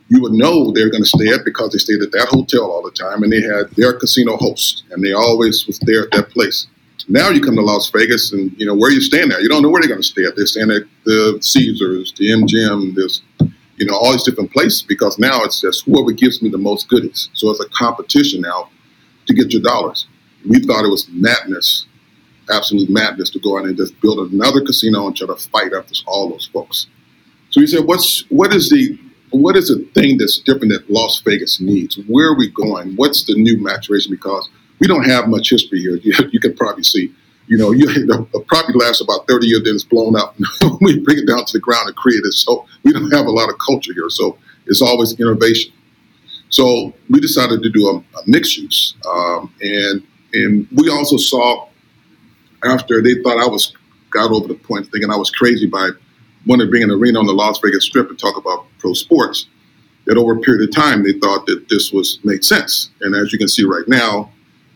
you 0.09 0.21
would 0.21 0.33
know 0.33 0.71
they're 0.71 0.91
going 0.91 1.03
to 1.03 1.09
stay 1.09 1.29
at 1.29 1.43
because 1.43 1.71
they 1.71 1.79
stayed 1.79 2.01
at 2.01 2.11
that 2.11 2.27
hotel 2.29 2.69
all 2.69 2.83
the 2.83 2.91
time 2.91 3.23
and 3.23 3.31
they 3.31 3.41
had 3.41 3.69
their 3.71 3.93
casino 3.93 4.37
host 4.37 4.83
and 4.91 5.03
they 5.03 5.13
always 5.13 5.65
was 5.65 5.79
there 5.79 6.03
at 6.03 6.11
that 6.11 6.29
place. 6.29 6.67
Now 7.07 7.29
you 7.29 7.41
come 7.41 7.55
to 7.55 7.61
Las 7.61 7.89
Vegas 7.89 8.33
and 8.33 8.51
you 8.59 8.65
know 8.65 8.75
where 8.75 8.91
you 8.91 8.99
staying 9.01 9.31
at. 9.31 9.41
You 9.41 9.49
don't 9.49 9.61
know 9.61 9.69
where 9.69 9.81
they're 9.81 9.89
going 9.89 10.01
to 10.01 10.07
stay 10.07 10.23
at. 10.23 10.35
They're 10.35 10.45
staying 10.45 10.71
at 10.71 10.83
the 11.03 11.37
Caesars, 11.39 12.13
the 12.17 12.29
MGM, 12.29 12.95
there's 12.95 13.21
you 13.77 13.85
know 13.85 13.95
all 13.95 14.11
these 14.11 14.23
different 14.23 14.51
places 14.51 14.81
because 14.81 15.19
now 15.19 15.43
it's 15.43 15.61
just 15.61 15.85
whoever 15.85 16.11
gives 16.11 16.41
me 16.41 16.49
the 16.49 16.57
most 16.57 16.87
goodies. 16.89 17.29
So 17.33 17.49
it's 17.51 17.59
a 17.59 17.69
competition 17.69 18.41
now 18.41 18.69
to 19.27 19.33
get 19.33 19.51
your 19.51 19.61
dollars. 19.61 20.07
We 20.47 20.59
thought 20.59 20.85
it 20.85 20.89
was 20.89 21.07
madness, 21.09 21.85
absolute 22.49 22.89
madness 22.89 23.29
to 23.31 23.39
go 23.39 23.57
out 23.57 23.65
and 23.65 23.77
just 23.77 23.99
build 24.01 24.31
another 24.31 24.61
casino 24.61 25.07
and 25.07 25.15
try 25.15 25.27
to 25.27 25.35
fight 25.35 25.73
after 25.73 25.93
all 26.07 26.29
those 26.29 26.47
folks. 26.51 26.87
So 27.49 27.61
we 27.61 27.67
said, 27.67 27.85
what's 27.85 28.25
what 28.29 28.53
is 28.53 28.69
the 28.69 28.99
what 29.31 29.55
is 29.55 29.69
the 29.69 29.87
thing 29.93 30.17
that's 30.17 30.39
different 30.39 30.71
that 30.73 30.89
Las 30.89 31.21
Vegas 31.25 31.59
needs? 31.59 31.97
Where 32.07 32.27
are 32.29 32.37
we 32.37 32.49
going? 32.49 32.95
What's 32.95 33.25
the 33.25 33.35
new 33.35 33.61
maturation? 33.61 34.11
Because 34.11 34.49
we 34.79 34.87
don't 34.87 35.05
have 35.05 35.27
much 35.27 35.49
history 35.49 35.79
here. 35.79 35.97
You, 36.03 36.13
you 36.31 36.39
can 36.39 36.55
probably 36.55 36.83
see. 36.83 37.13
You 37.47 37.57
know, 37.57 37.71
you, 37.71 37.85
the, 37.85 38.27
the 38.33 38.39
property 38.47 38.77
lasts 38.79 39.01
about 39.01 39.27
30 39.27 39.45
years, 39.45 39.63
then 39.63 39.75
it's 39.75 39.83
blown 39.83 40.15
up. 40.15 40.35
we 40.81 40.99
bring 40.99 41.19
it 41.19 41.27
down 41.27 41.45
to 41.45 41.53
the 41.53 41.59
ground 41.59 41.87
and 41.87 41.95
create 41.95 42.21
it. 42.23 42.33
So 42.33 42.65
we 42.83 42.91
don't 42.91 43.11
have 43.11 43.27
a 43.27 43.31
lot 43.31 43.49
of 43.49 43.55
culture 43.63 43.93
here. 43.93 44.09
So 44.09 44.39
it's 44.65 44.81
always 44.81 45.19
innovation. 45.19 45.71
So 46.49 46.93
we 47.09 47.19
decided 47.19 47.61
to 47.61 47.69
do 47.69 47.87
a, 47.87 47.97
a 47.97 48.23
mixed 48.25 48.57
use. 48.57 48.95
Um, 49.07 49.53
and, 49.61 50.01
and 50.35 50.67
we 50.75 50.89
also 50.89 51.17
saw 51.17 51.67
after 52.63 53.01
they 53.01 53.15
thought 53.23 53.39
I 53.39 53.47
was 53.47 53.73
got 54.09 54.31
over 54.31 54.47
the 54.47 54.55
point 54.55 54.87
thinking 54.91 55.11
I 55.11 55.17
was 55.17 55.29
crazy 55.29 55.65
by 55.65 55.89
wanted 56.45 56.65
to 56.65 56.69
bring 56.69 56.83
an 56.83 56.91
arena 56.91 57.19
on 57.19 57.25
the 57.25 57.33
Las 57.33 57.59
Vegas 57.59 57.85
Strip 57.85 58.09
and 58.09 58.19
talk 58.19 58.37
about 58.37 58.65
pro 58.79 58.93
sports, 58.93 59.47
that 60.05 60.17
over 60.17 60.33
a 60.33 60.39
period 60.39 60.67
of 60.67 60.75
time 60.75 61.03
they 61.03 61.13
thought 61.13 61.45
that 61.47 61.67
this 61.69 61.91
was 61.91 62.19
made 62.23 62.43
sense. 62.45 62.91
And 63.01 63.15
as 63.15 63.33
you 63.33 63.39
can 63.39 63.47
see 63.47 63.63
right 63.63 63.87
now, 63.87 64.31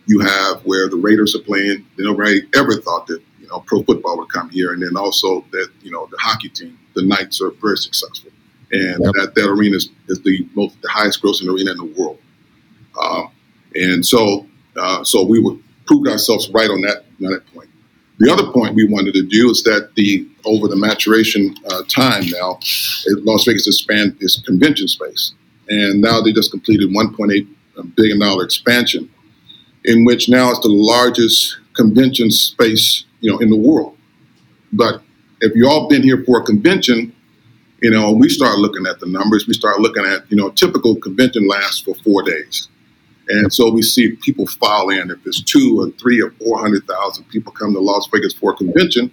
you 0.07 0.19
have 0.19 0.61
where 0.65 0.89
the 0.89 0.95
Raiders 0.95 1.35
are 1.35 1.43
playing. 1.43 1.85
Nobody 1.97 2.41
ever 2.55 2.73
thought 2.81 3.05
that 3.07 3.21
you 3.39 3.47
know 3.47 3.59
pro 3.67 3.83
football 3.83 4.17
would 4.17 4.29
come 4.29 4.49
here, 4.49 4.73
and 4.73 4.81
then 4.81 4.97
also 4.97 5.45
that 5.51 5.69
you 5.81 5.91
know 5.91 6.07
the 6.09 6.17
hockey 6.19 6.49
team, 6.49 6.79
the 6.95 7.03
Knights, 7.03 7.41
are 7.41 7.51
very 7.61 7.77
successful, 7.77 8.31
and 8.71 9.03
yep. 9.03 9.13
that 9.13 9.33
that 9.35 9.47
arena 9.47 9.77
is, 9.77 9.89
is, 10.07 10.19
the 10.21 10.47
most 10.55 10.81
the 10.81 10.89
highest 10.89 11.21
grossing 11.21 11.47
arena 11.47 11.71
in 11.71 11.77
the 11.77 11.93
world. 11.95 12.17
Um, 12.99 13.29
and 13.75 14.03
so 14.03 14.47
uh, 14.79 15.03
so 15.03 15.24
we 15.24 15.39
would 15.39 15.62
prove 15.86 16.07
ourselves 16.07 16.50
right 16.51 16.69
on 16.69 16.81
that 16.81 17.05
on 17.24 17.31
that 17.31 17.45
point. 17.53 17.69
The 18.19 18.31
other 18.31 18.51
point 18.51 18.75
we 18.75 18.86
wanted 18.86 19.13
to 19.13 19.24
do 19.24 19.50
is 19.50 19.63
that 19.63 19.91
the 19.95 20.27
over 20.45 20.67
the 20.67 20.75
maturation 20.75 21.55
uh, 21.71 21.83
time 21.88 22.25
now, 22.27 22.59
Las 23.24 23.45
Vegas 23.45 23.65
expanded 23.65 24.17
its 24.21 24.41
convention 24.41 24.88
space, 24.88 25.33
and 25.69 26.01
now 26.01 26.21
they 26.21 26.33
just 26.33 26.51
completed 26.51 26.89
1.8 26.89 27.48
billion 27.95 28.19
dollar 28.19 28.43
expansion, 28.43 29.09
in 29.86 30.05
which 30.05 30.27
now 30.27 30.50
it's 30.51 30.59
the 30.59 30.69
largest 30.69 31.57
convention 31.74 32.29
space 32.29 33.05
you 33.21 33.31
know 33.31 33.38
in 33.39 33.50
the 33.50 33.57
world. 33.57 33.98
But 34.74 35.01
if 35.41 35.55
you 35.55 35.67
all 35.69 35.88
been 35.88 36.03
here 36.03 36.24
for 36.25 36.41
a 36.41 36.43
convention, 36.43 37.15
you 37.81 37.89
know 37.89 38.12
we 38.12 38.27
start 38.27 38.57
looking 38.59 38.86
at 38.86 39.00
the 39.00 39.07
numbers. 39.07 39.48
We 39.48 39.53
start 39.53 39.79
looking 39.79 40.05
at 40.05 40.29
you 40.29 40.38
know 40.38 40.50
typical 40.50 40.95
convention 40.98 41.48
lasts 41.48 41.79
for 41.79 41.95
four 41.95 42.24
days. 42.24 42.67
And 43.29 43.53
so 43.53 43.71
we 43.71 43.83
see 43.83 44.15
people 44.15 44.48
file 44.48 44.89
in. 44.89 45.12
If 45.12 45.24
there's 45.24 45.43
two 45.43 45.79
or 45.79 45.91
three 46.01 46.19
or 46.19 46.31
400,000 46.31 47.24
people 47.25 47.51
come 47.51 47.74
to 47.74 47.79
Las 47.79 48.07
Vegas 48.12 48.33
for 48.33 48.53
a 48.53 48.55
convention, 48.55 49.12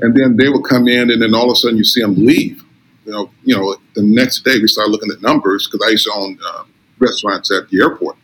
and 0.00 0.14
then 0.14 0.36
they 0.36 0.48
will 0.48 0.62
come 0.62 0.88
in, 0.88 1.10
and 1.10 1.22
then 1.22 1.32
all 1.34 1.50
of 1.50 1.52
a 1.52 1.56
sudden 1.56 1.76
you 1.76 1.84
see 1.84 2.02
them 2.02 2.14
leave. 2.16 2.62
You 3.04 3.12
know, 3.12 3.30
you 3.44 3.56
know. 3.56 3.76
The 3.94 4.02
next 4.02 4.44
day 4.44 4.58
we 4.60 4.66
start 4.66 4.90
looking 4.90 5.10
at 5.10 5.22
numbers 5.22 5.68
because 5.68 5.86
I 5.86 5.90
used 5.92 6.04
to 6.06 6.12
own 6.12 6.38
uh, 6.44 6.64
restaurants 6.98 7.52
at 7.52 7.70
the 7.70 7.80
airport, 7.80 8.16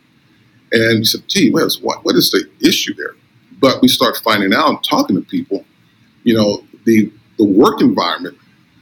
and 0.73 0.99
we 0.99 1.05
said, 1.05 1.21
"Gee, 1.27 1.51
what 1.51 1.63
is 1.63 1.81
what? 1.81 2.03
What 2.03 2.15
is 2.15 2.29
the 2.29 2.47
issue 2.59 2.93
there?" 2.93 3.15
But 3.59 3.81
we 3.81 3.87
start 3.87 4.17
finding 4.17 4.53
out, 4.53 4.83
talking 4.83 5.15
to 5.15 5.21
people. 5.21 5.65
You 6.23 6.35
know, 6.35 6.67
the 6.83 7.11
the 7.37 7.45
work 7.45 7.81
environment, 7.81 8.37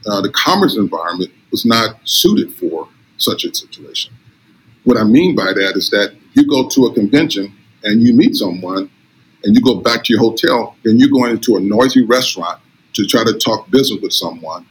uh, 0.06 0.20
the 0.20 0.30
commerce 0.30 0.76
environment 0.76 1.30
was 1.52 1.64
not 1.64 1.96
suited 2.04 2.52
for 2.54 2.88
such 3.16 3.44
a 3.44 3.54
situation. 3.54 4.12
What 4.84 4.96
I 4.98 5.04
mean 5.04 5.36
by 5.36 5.52
that 5.52 5.76
is 5.76 5.88
that 5.90 6.14
you 6.34 6.46
go 6.46 6.68
to 6.68 6.86
a 6.86 6.94
convention 6.94 7.54
and 7.84 8.02
you 8.02 8.14
meet 8.14 8.34
someone 8.36 8.90
and 9.44 9.54
you 9.56 9.62
go 9.62 9.80
back 9.80 10.04
to 10.04 10.12
your 10.12 10.20
hotel, 10.20 10.76
then 10.84 10.98
you're 10.98 11.10
going 11.10 11.32
into 11.32 11.56
a 11.56 11.60
noisy 11.60 12.04
restaurant 12.04 12.60
to 12.94 13.06
try 13.06 13.24
to 13.24 13.32
talk 13.38 13.70
business 13.70 14.00
with 14.02 14.12
someone, 14.12 14.66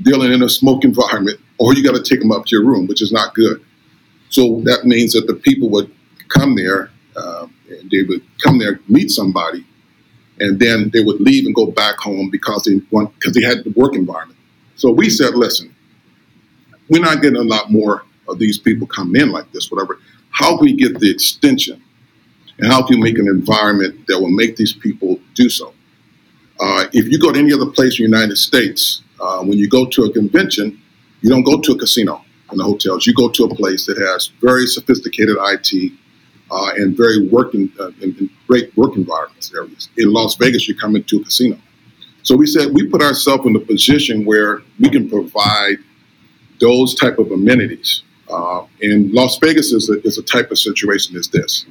dealing 0.00 0.32
in 0.32 0.42
a 0.42 0.48
smoke 0.48 0.84
environment, 0.84 1.40
or 1.58 1.74
you 1.74 1.82
got 1.82 1.94
to 1.94 2.02
take 2.02 2.20
them 2.20 2.30
up 2.30 2.44
to 2.46 2.56
your 2.56 2.64
room, 2.64 2.86
which 2.86 3.02
is 3.02 3.12
not 3.12 3.34
good. 3.34 3.64
So 4.28 4.60
that 4.64 4.84
means 4.84 5.12
that 5.12 5.26
the 5.26 5.34
people 5.34 5.68
would 5.70 5.92
come 6.28 6.54
there, 6.54 6.90
uh, 7.16 7.46
they 7.90 8.02
would 8.02 8.22
come 8.42 8.58
there, 8.58 8.80
meet 8.88 9.10
somebody, 9.10 9.66
and 10.40 10.58
then 10.58 10.90
they 10.92 11.02
would 11.02 11.20
leave 11.20 11.46
and 11.46 11.54
go 11.54 11.66
back 11.66 11.98
home 11.98 12.30
because 12.30 12.64
they 12.64 12.80
want 12.90 13.14
because 13.14 13.34
they 13.34 13.42
had 13.42 13.64
the 13.64 13.70
work 13.70 13.94
environment. 13.94 14.38
So 14.76 14.90
we 14.90 15.10
said, 15.10 15.34
listen, 15.34 15.74
we're 16.88 17.02
not 17.02 17.22
getting 17.22 17.38
a 17.38 17.44
lot 17.44 17.70
more 17.70 18.04
of 18.28 18.38
these 18.38 18.58
people 18.58 18.86
coming 18.86 19.20
in 19.20 19.30
like 19.30 19.50
this, 19.52 19.70
whatever. 19.70 19.98
How 20.32 20.56
can 20.56 20.64
we 20.64 20.72
get 20.74 20.98
the 20.98 21.10
extension? 21.10 21.82
And 22.58 22.70
how 22.70 22.86
can 22.86 23.00
we 23.00 23.02
make 23.10 23.18
an 23.18 23.28
environment 23.28 24.06
that 24.08 24.18
will 24.18 24.30
make 24.30 24.56
these 24.56 24.72
people 24.72 25.20
do 25.34 25.48
so? 25.48 25.72
Uh, 26.60 26.86
if 26.92 27.06
you 27.08 27.18
go 27.18 27.32
to 27.32 27.38
any 27.38 27.52
other 27.52 27.66
place 27.66 27.98
in 27.98 28.10
the 28.10 28.16
United 28.16 28.36
States, 28.36 29.02
uh, 29.20 29.42
when 29.42 29.58
you 29.58 29.68
go 29.68 29.86
to 29.86 30.04
a 30.04 30.12
convention, 30.12 30.80
you 31.20 31.30
don't 31.30 31.44
go 31.44 31.60
to 31.60 31.72
a 31.72 31.78
casino 31.78 32.24
in 32.50 32.58
the 32.58 32.64
hotels. 32.64 33.06
You 33.06 33.14
go 33.14 33.28
to 33.30 33.44
a 33.44 33.54
place 33.54 33.86
that 33.86 33.98
has 33.98 34.28
very 34.40 34.66
sophisticated 34.66 35.36
IT 35.38 35.92
uh, 36.50 36.72
and 36.76 36.96
very 36.96 37.26
working 37.28 37.72
uh, 37.80 37.86
and, 38.02 38.16
and 38.18 38.30
great 38.46 38.76
work 38.76 38.96
environments 38.96 39.52
areas. 39.54 39.88
In 39.96 40.12
Las 40.12 40.36
Vegas, 40.36 40.68
you 40.68 40.76
come 40.76 40.96
into 40.96 41.20
a 41.20 41.24
casino. 41.24 41.58
So 42.22 42.36
we 42.36 42.46
said 42.46 42.72
we 42.72 42.88
put 42.88 43.02
ourselves 43.02 43.46
in 43.46 43.56
a 43.56 43.60
position 43.60 44.24
where 44.24 44.62
we 44.78 44.88
can 44.88 45.08
provide 45.08 45.78
those 46.60 46.94
type 46.94 47.18
of 47.18 47.32
amenities 47.32 48.02
Uh, 48.32 48.66
and 48.80 49.12
Las 49.12 49.38
Vegas 49.38 49.72
is 49.72 49.90
a, 49.90 50.00
is 50.06 50.16
a 50.16 50.22
type 50.22 50.50
of 50.50 50.58
situation 50.58 51.16
is 51.16 51.28
this. 51.28 51.66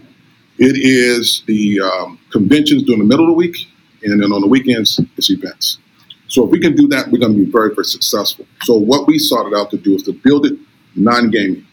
It 0.60 0.77
is 0.77 1.44
the 1.48 1.80
um, 1.82 2.20
conventions 2.32 2.84
during 2.84 3.00
the 3.00 3.06
middle 3.06 3.25
of 3.25 3.32
the 3.32 3.38
week, 3.38 3.56
and 4.03 4.22
then 4.22 4.32
on 4.32 4.41
the 4.41 4.48
weekends, 4.48 5.00
it's 5.18 5.32
events. 5.32 5.80
So 6.27 6.46
if 6.46 6.51
we 6.51 6.60
can 6.60 6.75
do 6.75 6.88
that, 6.89 7.08
we're 7.10 7.20
going 7.20 7.34
to 7.34 7.46
be 7.46 7.51
very, 7.51 7.74
very 7.74 7.86
successful. 7.86 8.46
So 8.62 8.75
what 8.77 9.08
we 9.08 9.18
started 9.18 9.56
out 9.58 9.72
to 9.72 9.77
do 9.77 9.96
is 9.96 10.03
to 10.03 10.13
build 10.13 10.46
it 10.46 10.58
non-gaming, 10.96 11.65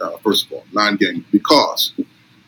uh, 0.00 0.18
first 0.18 0.46
of 0.46 0.52
all, 0.52 0.64
non-gaming, 0.72 1.24
because 1.32 1.94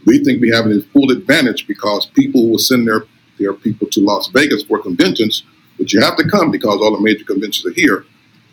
we 0.05 0.23
think 0.23 0.41
we 0.41 0.51
have 0.51 0.67
a 0.67 0.83
full 0.93 1.11
advantage 1.11 1.67
because 1.67 2.07
people 2.07 2.49
will 2.51 2.59
send 2.59 2.87
their, 2.87 3.05
their 3.39 3.55
people 3.55 3.89
to 3.89 4.01
Las 4.01 4.29
Vegas 4.29 4.63
for 4.65 4.81
conventions, 4.81 5.45
but 5.79 5.93
you 5.93 6.01
have 6.01 6.17
to 6.17 6.29
come 6.29 6.51
because 6.51 6.79
all 6.81 6.95
the 6.95 7.03
major 7.03 7.25
conventions 7.25 7.67
are 7.67 7.75
here, 7.75 8.05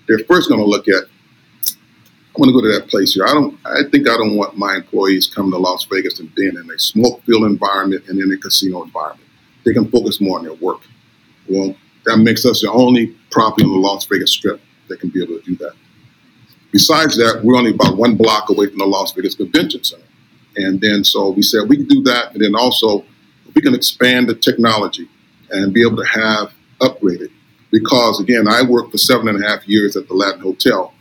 they're 0.08 0.20
first 0.20 0.50
going 0.50 0.62
to 0.62 0.66
look 0.66 0.88
at 0.88 1.04
I 2.36 2.40
want 2.40 2.50
to 2.50 2.54
go 2.54 2.62
to 2.62 2.80
that 2.80 2.90
place 2.90 3.14
here. 3.14 3.26
I 3.26 3.34
don't. 3.34 3.60
I 3.64 3.84
think 3.92 4.10
I 4.10 4.18
don't 4.18 4.36
want 4.36 4.58
my 4.58 4.76
employees 4.76 5.28
coming 5.28 5.52
to 5.52 5.58
Las 5.60 5.86
Vegas 5.86 6.20
and 6.20 6.34
being 6.34 6.56
in 6.56 6.68
a 6.72 6.80
smoke-filled 6.80 7.44
environment 7.44 8.06
and 8.08 8.20
in 8.20 8.32
a 8.32 8.38
casino 8.38 8.82
environment. 8.82 9.30
They 9.66 9.74
can 9.74 9.90
focus 9.92 10.20
more 10.20 10.40
on 10.40 10.46
their 10.46 10.56
work. 10.56 10.82
Well, 11.48 11.76
that 12.06 12.18
makes 12.18 12.44
us 12.46 12.62
the 12.62 12.72
only 12.72 13.16
property 13.30 13.66
on 13.66 13.72
the 13.72 13.78
Las 13.78 14.06
Vegas 14.06 14.32
Strip 14.32 14.60
that 14.88 15.00
can 15.00 15.10
be 15.10 15.22
able 15.22 15.40
to 15.40 15.46
do 15.46 15.56
that. 15.58 15.74
Besides 16.72 17.16
that, 17.18 17.42
we're 17.44 17.56
only 17.56 17.72
about 17.72 17.98
one 17.98 18.16
block 18.18 18.50
away 18.50 18.68
from 18.68 18.80
the 18.80 18.86
Las 18.86 19.14
Vegas 19.14 19.36
Convention 19.36 19.84
Center. 19.84 20.04
And 20.56 20.82
then 20.82 21.04
so 21.04 21.30
we 21.30 21.44
said 21.44 21.70
we 21.70 21.78
can 21.78 21.88
do 21.88 22.02
that, 22.04 22.34
and 22.34 22.44
then 22.44 22.56
also 22.56 23.06
we 23.54 23.62
can 23.62 23.76
expand 23.76 24.28
the 24.28 24.36
technology 24.36 25.08
and 25.52 25.72
be 25.72 25.82
able 25.86 25.98
to 25.98 26.06
have 26.06 26.52
upgraded. 26.82 27.32
Because 27.72 28.20
again, 28.20 28.48
I 28.48 28.64
worked 28.64 28.92
for 28.92 28.98
seven 28.98 29.28
and 29.28 29.44
a 29.44 29.48
half 29.48 29.68
years 29.68 29.96
at 29.96 30.08
the 30.08 30.16
Latin 30.16 30.42
Hotel, 30.42 30.94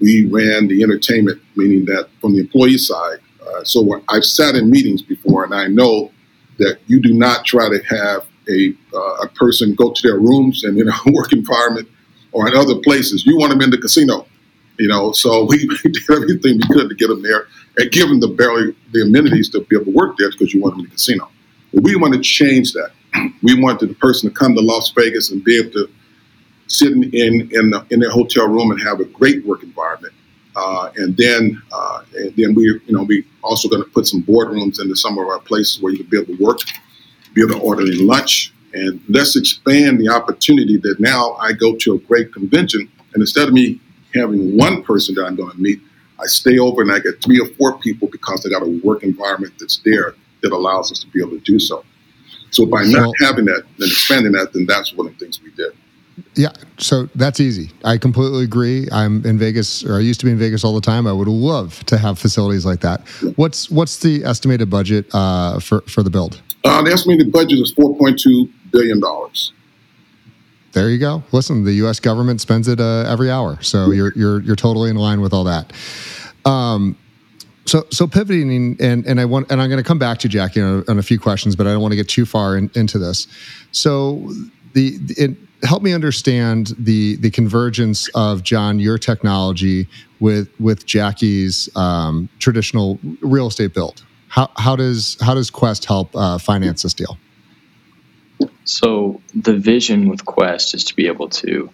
we 0.00 0.26
ran 0.26 0.68
the 0.68 0.82
entertainment, 0.82 1.40
meaning 1.56 1.84
that 1.86 2.08
from 2.20 2.34
the 2.34 2.40
employee 2.40 2.78
side. 2.78 3.18
Uh, 3.40 3.64
so 3.64 4.02
I've 4.08 4.24
sat 4.24 4.54
in 4.54 4.70
meetings 4.70 5.02
before, 5.02 5.44
and 5.44 5.54
I 5.54 5.66
know 5.66 6.12
that 6.58 6.78
you 6.86 7.00
do 7.00 7.14
not 7.14 7.44
try 7.44 7.68
to 7.68 7.78
have 7.84 8.26
a, 8.48 8.74
uh, 8.94 9.14
a 9.22 9.28
person 9.28 9.74
go 9.74 9.92
to 9.92 10.02
their 10.02 10.18
rooms 10.18 10.64
and 10.64 10.78
in 10.78 10.88
a 10.88 10.92
work 11.12 11.32
environment 11.32 11.88
or 12.32 12.48
in 12.48 12.56
other 12.56 12.76
places. 12.76 13.24
You 13.26 13.38
want 13.38 13.50
them 13.50 13.60
in 13.62 13.70
the 13.70 13.78
casino, 13.78 14.26
you 14.78 14.88
know. 14.88 15.12
So 15.12 15.44
we 15.48 15.66
did 15.66 15.96
everything 16.10 16.58
we 16.58 16.74
could 16.74 16.88
to 16.88 16.94
get 16.94 17.08
them 17.08 17.22
there 17.22 17.46
and 17.78 17.90
give 17.90 18.08
them 18.08 18.20
the 18.20 18.28
barely 18.28 18.74
the 18.92 19.02
amenities 19.02 19.50
to 19.50 19.60
be 19.60 19.76
able 19.76 19.86
to 19.86 19.92
work 19.92 20.16
there 20.18 20.30
because 20.30 20.52
you 20.52 20.60
want 20.60 20.74
them 20.74 20.84
in 20.84 20.90
the 20.90 20.94
casino. 20.94 21.28
But 21.72 21.84
we 21.84 21.96
want 21.96 22.14
to 22.14 22.20
change 22.20 22.72
that. 22.72 22.90
We 23.42 23.60
wanted 23.60 23.88
the 23.88 23.94
person 23.94 24.28
to 24.28 24.34
come 24.34 24.54
to 24.54 24.60
Las 24.60 24.90
Vegas 24.90 25.30
and 25.30 25.42
be 25.42 25.58
able 25.58 25.70
to 25.72 25.90
sitting 26.68 27.02
in 27.12 27.50
in, 27.52 27.70
the, 27.70 27.84
in 27.90 28.00
their 28.00 28.10
hotel 28.10 28.46
room 28.48 28.70
and 28.70 28.80
have 28.82 29.00
a 29.00 29.04
great 29.04 29.44
work 29.44 29.62
environment. 29.62 30.14
Uh, 30.56 30.90
and 30.96 31.16
then 31.16 31.60
uh, 31.72 32.02
and 32.16 32.34
then 32.36 32.54
we 32.54 32.62
you 32.62 32.80
know 32.88 33.02
we 33.02 33.24
also 33.42 33.68
going 33.68 33.82
to 33.82 33.90
put 33.90 34.06
some 34.06 34.22
boardrooms 34.22 34.80
into 34.80 34.96
some 34.96 35.18
of 35.18 35.26
our 35.26 35.40
places 35.40 35.80
where 35.82 35.92
you 35.92 35.98
can 35.98 36.08
be 36.08 36.18
able 36.18 36.36
to 36.36 36.44
work, 36.44 36.60
be 37.34 37.42
able 37.42 37.54
to 37.54 37.60
order 37.60 37.84
lunch, 37.86 38.52
and 38.74 39.00
let's 39.08 39.36
expand 39.36 40.00
the 40.00 40.08
opportunity 40.08 40.76
that 40.78 40.96
now 40.98 41.34
I 41.34 41.52
go 41.52 41.76
to 41.76 41.94
a 41.94 41.98
great 41.98 42.32
convention 42.32 42.90
and 43.14 43.22
instead 43.22 43.48
of 43.48 43.54
me 43.54 43.80
having 44.14 44.56
one 44.56 44.82
person 44.82 45.14
that 45.14 45.24
I'm 45.24 45.36
going 45.36 45.50
to 45.50 45.60
meet, 45.60 45.80
I 46.20 46.26
stay 46.26 46.58
over 46.58 46.82
and 46.82 46.92
I 46.92 46.98
get 46.98 47.22
three 47.22 47.40
or 47.40 47.46
four 47.54 47.78
people 47.78 48.08
because 48.08 48.42
they 48.42 48.50
got 48.50 48.62
a 48.62 48.80
work 48.84 49.02
environment 49.02 49.54
that's 49.58 49.80
there 49.84 50.14
that 50.42 50.52
allows 50.52 50.92
us 50.92 51.00
to 51.00 51.06
be 51.08 51.20
able 51.20 51.32
to 51.32 51.40
do 51.40 51.58
so. 51.58 51.84
So 52.50 52.64
by 52.64 52.84
not 52.84 53.12
having 53.20 53.44
that 53.46 53.64
and 53.78 53.90
expanding 53.90 54.32
that, 54.32 54.52
then 54.52 54.66
that's 54.66 54.94
one 54.94 55.06
of 55.06 55.18
the 55.18 55.24
things 55.24 55.42
we 55.42 55.50
did. 55.50 55.72
Yeah, 56.34 56.52
so 56.78 57.08
that's 57.14 57.40
easy. 57.40 57.70
I 57.84 57.98
completely 57.98 58.44
agree. 58.44 58.88
I'm 58.92 59.24
in 59.24 59.38
Vegas, 59.38 59.84
or 59.84 59.96
I 59.96 60.00
used 60.00 60.20
to 60.20 60.26
be 60.26 60.32
in 60.32 60.38
Vegas 60.38 60.64
all 60.64 60.74
the 60.74 60.80
time. 60.80 61.06
I 61.06 61.12
would 61.12 61.28
love 61.28 61.84
to 61.86 61.98
have 61.98 62.18
facilities 62.18 62.64
like 62.64 62.80
that. 62.80 63.06
What's 63.36 63.70
what's 63.70 63.98
the 63.98 64.24
estimated 64.24 64.70
budget 64.70 65.06
uh, 65.12 65.60
for 65.60 65.82
for 65.82 66.02
the 66.02 66.10
build? 66.10 66.40
Uh, 66.64 66.82
the 66.82 66.92
estimated 66.92 67.32
budget 67.32 67.58
is 67.60 67.72
4.2 67.74 68.50
billion 68.72 69.00
dollars. 69.00 69.52
There 70.72 70.90
you 70.90 70.98
go. 70.98 71.22
Listen, 71.32 71.64
the 71.64 71.72
U.S. 71.74 71.98
government 71.98 72.40
spends 72.40 72.68
it 72.68 72.80
uh, 72.80 73.04
every 73.08 73.30
hour, 73.30 73.60
so 73.62 73.90
you're 73.90 74.12
you're 74.14 74.40
you're 74.42 74.56
totally 74.56 74.90
in 74.90 74.96
line 74.96 75.20
with 75.20 75.32
all 75.32 75.44
that. 75.44 75.72
Um, 76.44 76.96
so 77.64 77.86
so 77.90 78.06
pivoting 78.06 78.76
and 78.80 79.06
and 79.06 79.20
I 79.20 79.24
want 79.24 79.50
and 79.50 79.60
I'm 79.60 79.68
going 79.68 79.82
to 79.82 79.86
come 79.86 79.98
back 79.98 80.18
to 80.18 80.28
Jackie 80.28 80.60
on 80.60 80.84
a, 80.86 80.90
on 80.90 80.98
a, 80.98 81.02
few 81.02 81.18
questions, 81.18 81.56
but 81.56 81.66
I 81.66 81.72
don't 81.72 81.82
want 81.82 81.92
to 81.92 81.96
get 81.96 82.08
too 82.08 82.24
far 82.24 82.56
in, 82.56 82.70
into 82.74 82.98
this. 82.98 83.26
So 83.72 84.30
the 84.72 84.98
it, 85.16 85.36
help 85.62 85.82
me 85.82 85.92
understand 85.92 86.72
the 86.78 87.16
the 87.16 87.30
convergence 87.30 88.08
of 88.14 88.42
John 88.42 88.78
your 88.78 88.98
technology 88.98 89.88
with 90.20 90.48
with 90.60 90.86
Jackie's 90.86 91.68
um, 91.76 92.28
traditional 92.38 92.98
real 93.20 93.48
estate 93.48 93.74
build. 93.74 94.04
How 94.28 94.50
how 94.56 94.76
does 94.76 95.16
how 95.20 95.34
does 95.34 95.50
Quest 95.50 95.84
help 95.84 96.14
uh, 96.14 96.38
finance 96.38 96.82
this 96.82 96.94
deal? 96.94 97.18
So 98.64 99.20
the 99.34 99.56
vision 99.56 100.08
with 100.08 100.24
Quest 100.24 100.74
is 100.74 100.84
to 100.84 100.94
be 100.94 101.06
able 101.06 101.28
to 101.30 101.70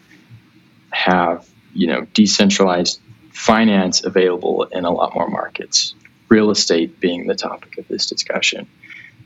have 0.91 1.47
you 1.73 1.87
know 1.87 2.07
decentralized 2.15 3.01
finance 3.33 4.05
available 4.05 4.65
in 4.65 4.85
a 4.85 4.91
lot 4.91 5.15
more 5.15 5.29
markets. 5.29 5.95
Real 6.29 6.51
estate 6.51 7.01
being 7.01 7.27
the 7.27 7.35
topic 7.35 7.79
of 7.79 7.87
this 7.89 8.07
discussion. 8.07 8.67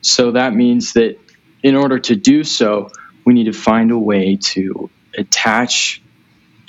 So 0.00 0.32
that 0.32 0.54
means 0.54 0.94
that 0.94 1.18
in 1.62 1.74
order 1.74 1.98
to 1.98 2.16
do 2.16 2.44
so, 2.44 2.90
we 3.28 3.34
need 3.34 3.44
to 3.44 3.52
find 3.52 3.90
a 3.90 3.98
way 3.98 4.36
to 4.36 4.88
attach 5.18 6.00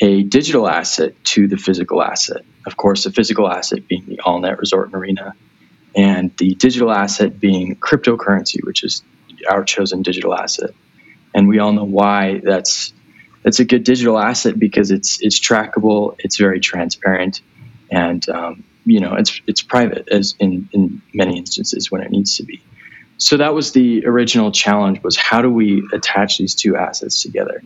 a 0.01 0.23
digital 0.23 0.67
asset 0.67 1.13
to 1.23 1.47
the 1.47 1.55
physical 1.55 2.03
asset. 2.03 2.41
Of 2.65 2.75
course, 2.75 3.05
the 3.05 3.11
physical 3.13 3.49
asset 3.49 3.87
being 3.87 4.05
the 4.05 4.19
All 4.19 4.41
Net 4.41 4.59
Resort 4.59 4.87
and 4.87 4.95
Arena, 4.95 5.35
and 5.95 6.35
the 6.35 6.55
digital 6.55 6.91
asset 6.91 7.39
being 7.39 7.77
cryptocurrency, 7.77 8.61
which 8.61 8.83
is 8.83 9.03
our 9.49 9.63
chosen 9.63 10.01
digital 10.01 10.35
asset. 10.35 10.71
And 11.33 11.47
we 11.47 11.59
all 11.59 11.71
know 11.71 11.85
why 11.85 12.41
that's 12.43 12.91
that's 13.41 13.61
a 13.61 13.65
good 13.65 13.85
digital 13.85 14.19
asset 14.19 14.59
because 14.59 14.91
it's 14.91 15.21
it's 15.21 15.39
trackable, 15.39 16.17
it's 16.19 16.35
very 16.35 16.59
transparent, 16.59 17.39
and 17.89 18.27
um, 18.27 18.65
you 18.83 18.99
know 18.99 19.13
it's 19.13 19.39
it's 19.47 19.61
private 19.61 20.09
as 20.09 20.35
in 20.41 20.67
in 20.73 21.01
many 21.13 21.37
instances 21.37 21.89
when 21.89 22.01
it 22.01 22.11
needs 22.11 22.35
to 22.35 22.43
be. 22.43 22.61
So 23.19 23.35
that 23.35 23.53
was 23.53 23.73
the 23.73 24.05
original 24.05 24.49
challenge 24.49 25.03
was 25.03 25.17
how 25.17 25.41
do 25.41 25.49
we 25.49 25.83
attach 25.91 26.37
these 26.37 26.55
two 26.55 26.77
assets 26.77 27.21
together? 27.21 27.61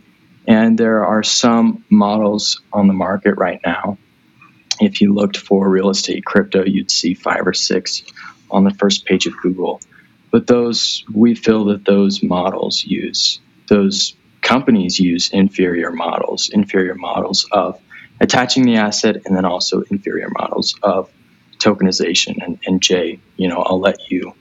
And 0.48 0.78
there 0.80 1.06
are 1.06 1.22
some 1.22 1.86
models 1.92 2.60
on 2.74 2.88
the 2.88 2.94
market 2.94 3.36
right 3.38 3.62
now. 3.63 4.00
If 4.82 5.00
you 5.00 5.13
looked 5.13 5.38
for 5.38 5.70
real 5.70 5.92
estate 5.92 6.26
crypto, 6.26 6.66
you'd 6.66 6.89
see 6.89 7.13
five 7.13 7.46
or 7.46 7.54
six 7.54 8.04
on 8.50 8.63
the 8.63 8.74
first 8.74 9.06
page 9.06 9.28
of 9.28 9.38
Google. 9.38 9.80
But 10.32 10.48
those, 10.48 11.06
we 11.13 11.36
feel 11.36 11.66
that 11.66 11.86
those 11.86 12.24
models 12.24 12.84
use, 12.84 13.39
those 13.68 14.16
companies 14.42 15.00
use 15.00 15.30
inferior 15.30 15.92
models, 15.92 16.50
inferior 16.50 16.96
models 16.96 17.48
of 17.52 17.80
attaching 18.20 18.63
the 18.63 18.78
asset 18.78 19.18
and 19.26 19.38
then 19.38 19.46
also 19.46 19.84
inferior 19.92 20.30
models 20.30 20.76
of 20.82 21.12
tokenization. 21.60 22.44
And, 22.44 22.60
and 22.66 22.82
Jay, 22.82 23.20
you 23.38 23.48
know, 23.48 23.60
I'll 23.60 23.80
let 23.80 24.10
you 24.10 24.34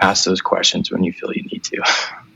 ask 0.00 0.24
those 0.24 0.40
questions 0.40 0.90
when 0.90 1.04
you 1.04 1.12
feel 1.12 1.32
you 1.32 1.42
need 1.44 1.64
to. 1.64 1.82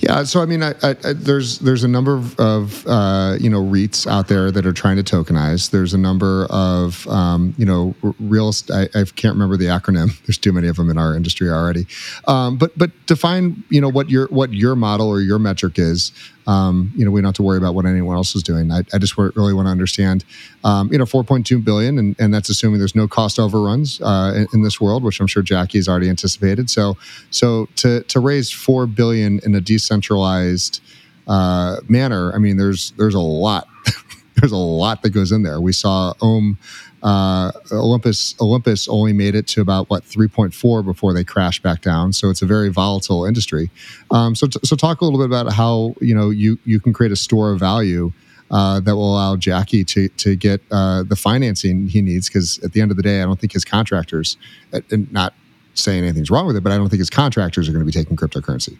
Yeah, 0.00 0.24
so 0.24 0.40
I 0.42 0.46
mean, 0.46 0.62
I, 0.62 0.74
I, 0.82 0.94
there's 1.12 1.60
there's 1.60 1.84
a 1.84 1.88
number 1.88 2.16
of, 2.16 2.38
of 2.40 2.86
uh, 2.86 3.36
you 3.38 3.48
know 3.48 3.62
REITs 3.62 4.06
out 4.06 4.28
there 4.28 4.50
that 4.50 4.66
are 4.66 4.72
trying 4.72 4.96
to 4.96 5.02
tokenize. 5.02 5.70
There's 5.70 5.94
a 5.94 5.98
number 5.98 6.46
of 6.50 7.06
um, 7.08 7.54
you 7.58 7.66
know 7.66 7.94
real. 8.18 8.52
I, 8.72 8.88
I 8.94 9.04
can't 9.04 9.34
remember 9.34 9.56
the 9.56 9.66
acronym. 9.66 10.20
There's 10.26 10.38
too 10.38 10.52
many 10.52 10.68
of 10.68 10.76
them 10.76 10.90
in 10.90 10.98
our 10.98 11.14
industry 11.14 11.48
already. 11.48 11.86
Um, 12.26 12.56
but 12.56 12.76
but 12.76 12.90
define 13.06 13.62
you 13.70 13.80
know 13.80 13.88
what 13.88 14.10
your 14.10 14.26
what 14.28 14.52
your 14.52 14.74
model 14.74 15.08
or 15.08 15.20
your 15.20 15.38
metric 15.38 15.78
is 15.78 16.12
um, 16.48 16.90
you 16.96 17.04
know, 17.04 17.10
we 17.10 17.20
don't 17.20 17.28
have 17.28 17.34
to 17.34 17.42
worry 17.42 17.58
about 17.58 17.74
what 17.74 17.84
anyone 17.84 18.16
else 18.16 18.34
is 18.34 18.42
doing. 18.42 18.72
I, 18.72 18.78
I 18.94 18.98
just 18.98 19.18
really 19.18 19.52
want 19.52 19.66
to 19.66 19.70
understand, 19.70 20.24
um, 20.64 20.90
you 20.90 20.96
know, 20.96 21.04
4.2 21.04 21.62
billion, 21.62 21.98
and, 21.98 22.16
and 22.18 22.32
that's 22.32 22.48
assuming 22.48 22.78
there's 22.78 22.94
no 22.94 23.06
cost 23.06 23.38
overruns 23.38 24.00
uh, 24.00 24.32
in, 24.34 24.46
in, 24.54 24.62
this 24.62 24.80
world, 24.80 25.04
which 25.04 25.20
I'm 25.20 25.26
sure 25.26 25.42
Jackie's 25.42 25.88
already 25.88 26.08
anticipated. 26.08 26.70
So, 26.70 26.96
so 27.30 27.68
to 27.76 28.02
to 28.04 28.18
raise 28.18 28.50
four 28.50 28.86
billion 28.86 29.40
in 29.44 29.54
a 29.54 29.60
decentralized 29.60 30.80
uh, 31.26 31.76
manner, 31.86 32.32
I 32.34 32.38
mean, 32.38 32.56
there's 32.56 32.92
there's 32.92 33.14
a 33.14 33.20
lot. 33.20 33.68
there's 34.36 34.52
a 34.52 34.56
lot 34.56 35.02
that 35.02 35.10
goes 35.10 35.32
in 35.32 35.42
there. 35.42 35.60
We 35.60 35.72
saw 35.72 36.14
Ohm 36.22 36.58
uh, 37.02 37.52
Olympus 37.72 38.34
Olympus 38.40 38.88
only 38.88 39.12
made 39.12 39.34
it 39.34 39.46
to 39.48 39.60
about 39.60 39.88
what 39.88 40.04
3.4 40.04 40.84
before 40.84 41.12
they 41.12 41.24
crashed 41.24 41.62
back 41.62 41.80
down. 41.80 42.12
So 42.12 42.30
it's 42.30 42.42
a 42.42 42.46
very 42.46 42.70
volatile 42.70 43.24
industry. 43.24 43.70
Um, 44.10 44.34
so 44.34 44.46
t- 44.46 44.60
so 44.64 44.76
talk 44.76 45.00
a 45.00 45.04
little 45.04 45.18
bit 45.18 45.26
about 45.26 45.52
how 45.52 45.94
you 46.00 46.14
know 46.14 46.30
you 46.30 46.58
you 46.64 46.80
can 46.80 46.92
create 46.92 47.12
a 47.12 47.16
store 47.16 47.52
of 47.52 47.60
value. 47.60 48.12
Uh, 48.50 48.80
that 48.80 48.96
will 48.96 49.12
allow 49.12 49.36
Jackie 49.36 49.84
to 49.84 50.08
to 50.08 50.34
get 50.34 50.62
uh, 50.70 51.02
the 51.02 51.16
financing 51.16 51.86
he 51.86 52.00
needs 52.00 52.30
because 52.30 52.58
at 52.60 52.72
the 52.72 52.80
end 52.80 52.90
of 52.90 52.96
the 52.96 53.02
day, 53.02 53.20
I 53.20 53.26
don't 53.26 53.38
think 53.38 53.52
his 53.52 53.62
contractors, 53.62 54.38
and 54.72 55.12
not 55.12 55.34
saying 55.74 56.02
anything's 56.02 56.30
wrong 56.30 56.46
with 56.46 56.56
it, 56.56 56.62
but 56.62 56.72
I 56.72 56.78
don't 56.78 56.88
think 56.88 57.00
his 57.00 57.10
contractors 57.10 57.68
are 57.68 57.72
going 57.72 57.84
to 57.84 57.86
be 57.86 57.92
taking 57.92 58.16
cryptocurrency. 58.16 58.78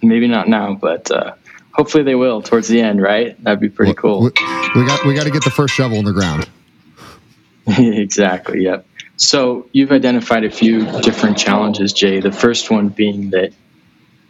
Maybe 0.00 0.28
not 0.28 0.48
now, 0.48 0.74
but 0.74 1.10
uh, 1.10 1.34
hopefully 1.72 2.04
they 2.04 2.14
will 2.14 2.40
towards 2.40 2.68
the 2.68 2.80
end, 2.80 3.02
right? 3.02 3.42
That'd 3.42 3.58
be 3.58 3.68
pretty 3.68 3.90
well, 3.90 3.96
cool. 3.96 4.20
We, 4.20 4.80
we 4.80 4.86
got 4.86 5.04
we 5.04 5.14
got 5.14 5.24
to 5.24 5.30
get 5.30 5.42
the 5.42 5.50
first 5.50 5.74
shovel 5.74 5.98
in 5.98 6.04
the 6.04 6.12
ground. 6.12 6.48
exactly. 7.78 8.62
Yep. 8.64 8.86
So 9.16 9.68
you've 9.72 9.92
identified 9.92 10.44
a 10.44 10.50
few 10.50 10.84
different 11.00 11.38
challenges, 11.38 11.92
Jay. 11.92 12.20
The 12.20 12.32
first 12.32 12.70
one 12.70 12.88
being 12.88 13.30
that, 13.30 13.52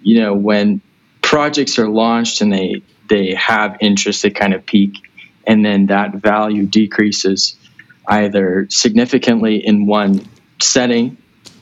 you 0.00 0.20
know, 0.20 0.34
when 0.34 0.80
projects 1.22 1.78
are 1.78 1.88
launched 1.88 2.40
and 2.40 2.52
they 2.52 2.82
they 3.08 3.34
have 3.34 3.76
interest, 3.80 4.22
they 4.22 4.30
kind 4.30 4.54
of 4.54 4.64
peak, 4.64 4.94
and 5.46 5.64
then 5.64 5.86
that 5.86 6.14
value 6.14 6.66
decreases 6.66 7.56
either 8.08 8.66
significantly 8.70 9.64
in 9.64 9.86
one 9.86 10.26
setting, 10.62 11.16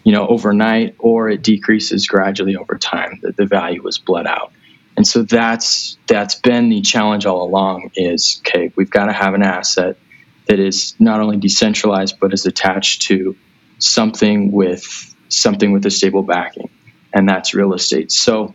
you 0.05 0.13
know, 0.13 0.27
overnight, 0.27 0.95
or 0.99 1.29
it 1.31 1.43
decreases 1.43 2.07
gradually 2.07 2.57
over 2.57 2.77
time. 2.77 3.19
That 3.23 3.37
the 3.37 3.47
value 3.47 3.83
was 3.83 3.99
bled 3.99 4.27
out. 4.27 4.53
And 4.97 5.07
so 5.07 5.23
that's 5.23 5.97
that's 6.07 6.37
been 6.37 6.69
the 6.69 6.83
challenge 6.83 7.27
all 7.27 7.43
along 7.43 7.91
is 7.97 8.41
okay, 8.47 8.71
we've 8.77 8.91
got 8.91 9.07
to 9.07 9.13
have 9.13 9.35
an 9.35 9.43
asset 9.43 9.97
that 10.47 10.59
is 10.59 10.95
not 10.99 11.21
only 11.21 11.37
decentralized 11.37 12.19
but 12.21 12.33
is 12.33 12.47
attached 12.47 13.03
to 13.03 13.37
something 13.79 14.53
with 14.53 15.15
something 15.29 15.73
with 15.73 15.85
a 15.87 15.91
stable 15.91 16.23
backing, 16.23 16.71
and 17.13 17.29
that's 17.29 17.55
real 17.55 17.75
estate. 17.75 18.13
So 18.13 18.55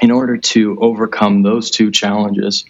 in 0.00 0.10
order 0.10 0.36
to 0.36 0.78
overcome 0.80 1.42
those 1.42 1.70
two 1.70 1.90
challenges, 1.90 2.64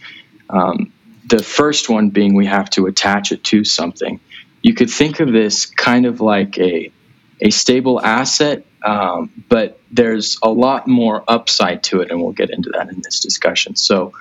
um, 0.50 0.92
the 1.26 1.42
first 1.42 1.88
one 1.88 2.10
being 2.10 2.34
we 2.34 2.46
have 2.46 2.70
to 2.70 2.86
attach 2.86 3.32
it 3.32 3.42
to 3.44 3.64
something. 3.64 4.20
You 4.62 4.74
could 4.74 4.90
think 4.90 5.20
of 5.20 5.32
this 5.32 5.66
kind 5.66 6.06
of 6.06 6.20
like 6.20 6.58
a 6.58 6.92
a 7.40 7.50
stable 7.50 8.00
asset, 8.00 8.64
um, 8.84 9.30
but 9.48 9.80
there's 9.90 10.38
a 10.42 10.48
lot 10.48 10.86
more 10.86 11.24
upside 11.26 11.82
to 11.84 12.00
it, 12.00 12.10
and 12.10 12.22
we'll 12.22 12.32
get 12.32 12.50
into 12.50 12.70
that 12.70 12.88
in 12.88 13.00
this 13.02 13.20
discussion. 13.20 13.74
So 13.76 14.12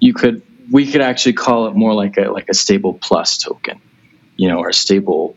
you 0.00 0.14
could 0.14 0.42
we 0.70 0.90
could 0.90 1.00
actually 1.00 1.32
call 1.34 1.66
it 1.66 1.74
more 1.74 1.94
like 1.94 2.16
a 2.16 2.30
like 2.30 2.48
a 2.48 2.54
stable 2.54 2.94
plus 2.94 3.38
token, 3.38 3.80
you 4.36 4.48
know, 4.48 4.58
or 4.58 4.68
a 4.68 4.74
stable 4.74 5.36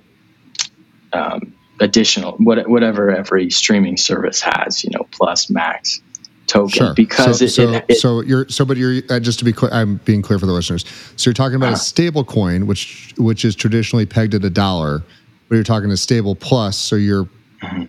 um, 1.13 1.53
additional 1.79 2.33
what, 2.33 2.67
whatever 2.69 3.13
every 3.13 3.49
streaming 3.49 3.97
service 3.97 4.41
has, 4.41 4.83
you 4.83 4.89
know, 4.91 5.07
plus 5.11 5.49
max 5.49 6.01
token 6.47 6.69
Sure. 6.69 6.93
because 6.93 7.39
so, 7.39 7.45
it, 7.45 7.49
so, 7.49 7.73
it, 7.73 7.85
it 7.89 7.95
so 7.95 8.21
you're 8.21 8.47
so, 8.49 8.65
but 8.65 8.77
you're 8.77 9.01
uh, 9.09 9.19
just 9.19 9.39
to 9.39 9.45
be 9.45 9.51
clear. 9.53 9.71
I'm 9.73 9.97
being 10.05 10.21
clear 10.21 10.37
for 10.37 10.45
the 10.45 10.51
listeners. 10.51 10.85
So 11.15 11.29
you're 11.29 11.33
talking 11.33 11.55
about 11.55 11.73
a 11.73 11.77
stable 11.77 12.23
coin, 12.23 12.67
which 12.67 13.13
which 13.17 13.43
is 13.45 13.55
traditionally 13.55 14.05
pegged 14.05 14.33
at 14.35 14.43
a 14.43 14.49
dollar, 14.49 15.03
but 15.49 15.55
you're 15.55 15.63
talking 15.63 15.89
a 15.91 15.97
stable 15.97 16.35
plus. 16.35 16.77
So 16.77 16.95
you're 16.95 17.27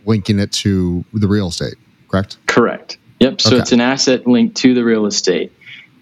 linking 0.07 0.39
it 0.39 0.53
to 0.53 1.05
the 1.13 1.29
real 1.29 1.49
estate, 1.49 1.75
correct? 2.09 2.39
Correct. 2.47 2.97
Yep. 3.21 3.41
So 3.41 3.51
Okay. 3.51 3.59
it's 3.59 3.73
an 3.73 3.81
asset 3.81 4.27
linked 4.27 4.57
to 4.59 4.73
the 4.75 4.85
real 4.85 5.07
estate. 5.07 5.53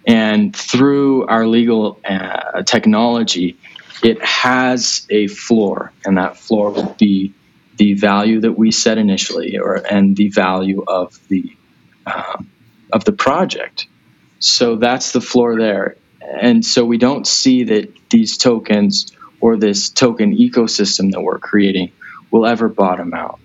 And 0.07 0.55
through 0.55 1.27
our 1.27 1.47
legal 1.47 1.99
uh, 2.05 2.63
technology, 2.63 3.57
it 4.03 4.23
has 4.23 5.07
a 5.09 5.29
floor, 5.29 5.93
and 6.05 6.19
that 6.19 6.37
floor 6.37 6.71
would 6.71 6.97
be 6.99 7.33
the 7.77 7.95
value 7.95 8.41
that 8.41 8.53
we 8.53 8.71
set 8.71 8.99
initially, 8.99 9.59
or 9.59 9.77
and 9.77 10.17
the 10.17 10.29
value 10.29 10.85
of 10.87 11.19
the 11.29 11.57
um, 12.07 12.51
of 12.93 13.05
the 13.05 13.13
project. 13.13 13.87
So 14.41 14.77
that's 14.77 15.13
the 15.13 15.23
floor 15.23 15.57
there, 15.57 15.97
and 16.21 16.65
so 16.65 16.85
we 16.85 16.99
don't 16.99 17.27
see 17.27 17.65
that 17.65 17.91
these 18.11 18.37
tokens 18.37 19.11
or 19.41 19.57
this 19.57 19.89
token 19.89 20.37
ecosystem 20.37 21.13
that 21.13 21.23
we're 21.23 21.39
creating 21.39 21.93
will 22.31 22.47
ever 22.47 22.69
bottom 22.69 23.15
out. 23.15 23.41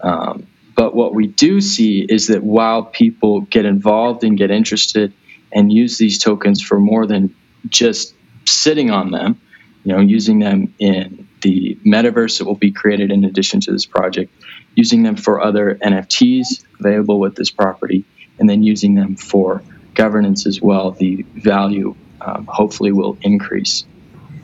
Um, 0.00 0.46
but 0.76 0.94
what 0.94 1.12
we 1.12 1.26
do 1.26 1.60
see 1.60 2.06
is 2.08 2.28
that 2.28 2.44
while 2.44 2.84
people 2.84 3.40
get 3.40 3.64
involved 3.64 4.22
and 4.22 4.38
get 4.38 4.52
interested 4.52 5.12
and 5.52 5.72
use 5.72 5.98
these 5.98 6.18
tokens 6.18 6.62
for 6.62 6.78
more 6.78 7.06
than 7.06 7.34
just 7.68 8.14
sitting 8.46 8.90
on 8.90 9.10
them, 9.10 9.40
you 9.84 9.92
know, 9.92 10.00
using 10.00 10.38
them 10.38 10.74
in 10.78 11.28
the 11.42 11.78
metaverse 11.86 12.38
that 12.38 12.44
will 12.44 12.54
be 12.54 12.72
created 12.72 13.10
in 13.10 13.24
addition 13.24 13.60
to 13.60 13.72
this 13.72 13.86
project, 13.86 14.32
using 14.74 15.02
them 15.02 15.16
for 15.16 15.40
other 15.40 15.76
NFTs 15.76 16.64
available 16.80 17.20
with 17.20 17.34
this 17.36 17.50
property, 17.50 18.04
and 18.38 18.48
then 18.48 18.62
using 18.62 18.94
them 18.94 19.16
for 19.16 19.62
governance 19.94 20.46
as 20.46 20.60
well, 20.60 20.92
the 20.92 21.22
value 21.34 21.94
um, 22.20 22.46
hopefully 22.46 22.92
will 22.92 23.16
increase 23.22 23.84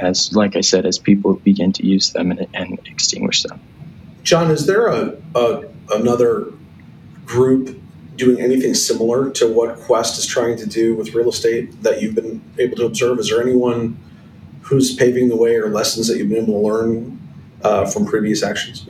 as, 0.00 0.34
like 0.34 0.56
I 0.56 0.60
said, 0.60 0.86
as 0.86 0.98
people 0.98 1.34
begin 1.34 1.72
to 1.74 1.86
use 1.86 2.10
them 2.10 2.30
and, 2.30 2.46
and 2.52 2.78
extinguish 2.86 3.42
them. 3.42 3.60
John, 4.22 4.50
is 4.50 4.66
there 4.66 4.86
a, 4.86 5.16
a 5.34 5.64
another 5.90 6.52
group 7.24 7.80
doing 8.16 8.40
anything 8.40 8.74
similar 8.74 9.30
to 9.30 9.52
what 9.52 9.76
Quest 9.80 10.18
is 10.18 10.26
trying 10.26 10.56
to 10.58 10.66
do 10.66 10.94
with 10.94 11.14
real 11.14 11.28
estate 11.28 11.82
that 11.82 12.00
you've 12.00 12.14
been 12.14 12.42
able 12.58 12.76
to 12.76 12.86
observe? 12.86 13.18
Is 13.18 13.28
there 13.30 13.42
anyone 13.42 13.98
who's 14.62 14.94
paving 14.94 15.28
the 15.28 15.36
way 15.36 15.56
or 15.56 15.68
lessons 15.68 16.08
that 16.08 16.18
you've 16.18 16.28
been 16.28 16.44
able 16.44 16.54
to 16.54 16.66
learn 16.66 17.20
uh, 17.62 17.86
from 17.86 18.06
previous 18.06 18.42
actions? 18.42 18.86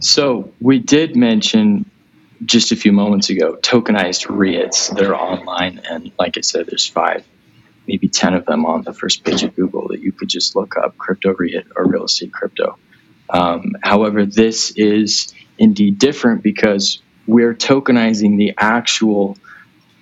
So 0.00 0.52
we 0.60 0.78
did 0.78 1.16
mention 1.16 1.88
just 2.44 2.72
a 2.72 2.76
few 2.76 2.92
moments 2.92 3.30
ago 3.30 3.56
tokenized 3.56 4.26
REITs. 4.26 4.96
They're 4.96 5.16
online, 5.16 5.80
and 5.88 6.12
like 6.18 6.38
I 6.38 6.40
said, 6.40 6.66
there's 6.66 6.86
five, 6.86 7.24
maybe 7.86 8.08
ten 8.08 8.34
of 8.34 8.46
them 8.46 8.64
on 8.66 8.82
the 8.82 8.92
first 8.92 9.24
page 9.24 9.42
of 9.42 9.54
Google 9.56 9.88
that 9.88 10.00
you 10.00 10.12
could 10.12 10.28
just 10.28 10.54
look 10.54 10.76
up 10.76 10.96
crypto 10.98 11.34
REIT 11.34 11.66
or 11.76 11.86
real 11.86 12.04
estate 12.04 12.32
crypto. 12.32 12.78
Um, 13.30 13.76
however, 13.82 14.24
this 14.24 14.70
is 14.72 15.34
indeed 15.58 15.98
different 15.98 16.42
because 16.42 17.02
we're 17.28 17.54
tokenizing 17.54 18.38
the 18.38 18.54
actual 18.56 19.36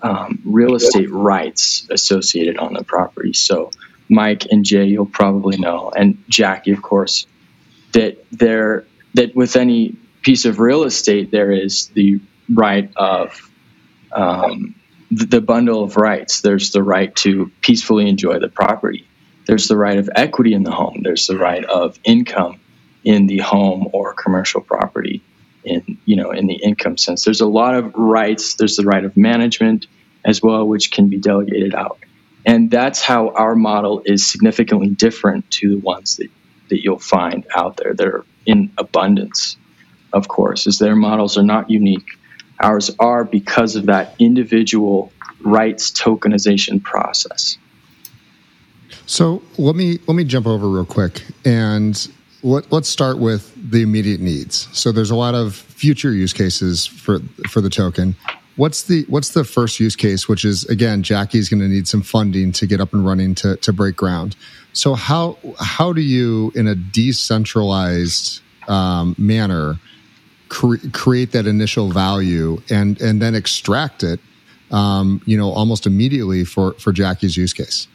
um, 0.00 0.40
real 0.44 0.76
estate 0.76 1.10
rights 1.10 1.86
associated 1.90 2.56
on 2.56 2.72
the 2.72 2.84
property. 2.84 3.32
So, 3.32 3.72
Mike 4.08 4.46
and 4.52 4.64
Jay, 4.64 4.84
you'll 4.84 5.06
probably 5.06 5.58
know, 5.58 5.90
and 5.90 6.22
Jackie, 6.28 6.70
of 6.70 6.80
course, 6.80 7.26
that 7.92 8.24
there 8.30 8.86
that 9.14 9.34
with 9.34 9.56
any 9.56 9.96
piece 10.22 10.44
of 10.44 10.60
real 10.60 10.84
estate 10.84 11.30
there 11.30 11.50
is 11.50 11.88
the 11.88 12.20
right 12.48 12.90
of 12.96 13.50
um, 14.12 14.76
the 15.10 15.40
bundle 15.40 15.82
of 15.82 15.96
rights. 15.96 16.40
There's 16.42 16.70
the 16.70 16.82
right 16.82 17.14
to 17.16 17.50
peacefully 17.60 18.08
enjoy 18.08 18.38
the 18.38 18.48
property. 18.48 19.08
There's 19.46 19.66
the 19.66 19.76
right 19.76 19.98
of 19.98 20.08
equity 20.14 20.52
in 20.52 20.62
the 20.62 20.70
home. 20.70 21.00
There's 21.02 21.26
the 21.26 21.38
right 21.38 21.64
of 21.64 21.98
income 22.04 22.60
in 23.02 23.26
the 23.26 23.38
home 23.38 23.88
or 23.92 24.14
commercial 24.14 24.60
property 24.60 25.22
in 25.66 25.98
you 26.04 26.16
know 26.16 26.30
in 26.30 26.46
the 26.46 26.54
income 26.54 26.96
sense. 26.96 27.24
There's 27.24 27.40
a 27.40 27.48
lot 27.48 27.74
of 27.74 27.94
rights. 27.94 28.54
There's 28.54 28.76
the 28.76 28.84
right 28.84 29.04
of 29.04 29.16
management 29.16 29.86
as 30.24 30.42
well 30.42 30.66
which 30.66 30.90
can 30.90 31.08
be 31.08 31.18
delegated 31.18 31.74
out. 31.74 31.98
And 32.44 32.70
that's 32.70 33.02
how 33.02 33.30
our 33.30 33.56
model 33.56 34.02
is 34.04 34.26
significantly 34.26 34.88
different 34.88 35.50
to 35.52 35.70
the 35.70 35.78
ones 35.78 36.16
that, 36.16 36.28
that 36.68 36.82
you'll 36.82 36.98
find 36.98 37.44
out 37.54 37.76
there 37.76 37.94
they're 37.94 38.24
in 38.44 38.72
abundance 38.78 39.56
of 40.12 40.28
course 40.28 40.66
is 40.66 40.78
their 40.78 40.96
models 40.96 41.36
are 41.36 41.42
not 41.42 41.70
unique. 41.70 42.18
Ours 42.60 42.90
are 42.98 43.24
because 43.24 43.76
of 43.76 43.86
that 43.86 44.14
individual 44.18 45.12
rights 45.42 45.90
tokenization 45.90 46.82
process. 46.82 47.58
So 49.04 49.42
let 49.58 49.76
me 49.76 49.98
let 50.06 50.14
me 50.14 50.24
jump 50.24 50.46
over 50.46 50.68
real 50.68 50.86
quick 50.86 51.22
and 51.44 52.08
let, 52.42 52.70
let's 52.70 52.88
start 52.88 53.18
with 53.18 53.52
the 53.70 53.82
immediate 53.82 54.20
needs. 54.20 54.68
So 54.72 54.92
there's 54.92 55.10
a 55.10 55.16
lot 55.16 55.34
of 55.34 55.54
future 55.54 56.12
use 56.12 56.32
cases 56.32 56.86
for 56.86 57.20
for 57.48 57.60
the 57.60 57.70
token. 57.70 58.16
What's 58.56 58.84
the 58.84 59.04
what's 59.08 59.30
the 59.30 59.44
first 59.44 59.80
use 59.80 59.96
case? 59.96 60.28
Which 60.28 60.44
is 60.44 60.64
again, 60.64 61.02
Jackie's 61.02 61.48
going 61.48 61.60
to 61.60 61.68
need 61.68 61.86
some 61.86 62.02
funding 62.02 62.52
to 62.52 62.66
get 62.66 62.80
up 62.80 62.92
and 62.92 63.04
running 63.04 63.34
to 63.36 63.56
to 63.56 63.72
break 63.72 63.96
ground. 63.96 64.36
So 64.72 64.94
how 64.94 65.38
how 65.58 65.92
do 65.92 66.00
you 66.00 66.52
in 66.54 66.66
a 66.66 66.74
decentralized 66.74 68.40
um, 68.68 69.14
manner 69.18 69.78
cre- 70.48 70.76
create 70.92 71.32
that 71.32 71.46
initial 71.46 71.90
value 71.90 72.60
and 72.70 73.00
and 73.00 73.20
then 73.20 73.34
extract 73.34 74.02
it, 74.02 74.20
um, 74.70 75.20
you 75.26 75.36
know, 75.36 75.50
almost 75.50 75.86
immediately 75.86 76.44
for 76.44 76.72
for 76.74 76.92
Jackie's 76.92 77.36
use 77.36 77.52
case? 77.52 77.88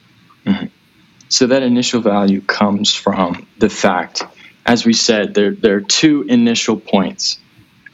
So 1.31 1.47
that 1.47 1.63
initial 1.63 2.01
value 2.01 2.41
comes 2.41 2.93
from 2.93 3.47
the 3.57 3.69
fact, 3.69 4.21
as 4.65 4.85
we 4.85 4.91
said, 4.91 5.33
there, 5.33 5.51
there 5.51 5.77
are 5.77 5.81
two 5.81 6.23
initial 6.23 6.77
points. 6.77 7.39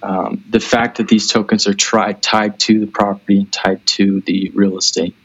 Um, 0.02 0.44
the 0.50 0.60
fact 0.60 0.98
that 0.98 1.08
these 1.08 1.28
tokens 1.28 1.68
are 1.68 1.76
tri- 1.76 2.14
tied 2.14 2.60
to 2.62 2.80
the 2.80 2.88
property, 2.88 3.38
and 3.38 3.54
tied 3.54 3.86
to 3.98 4.22
the 4.22 4.52
real 4.56 4.76
estate 4.76 5.16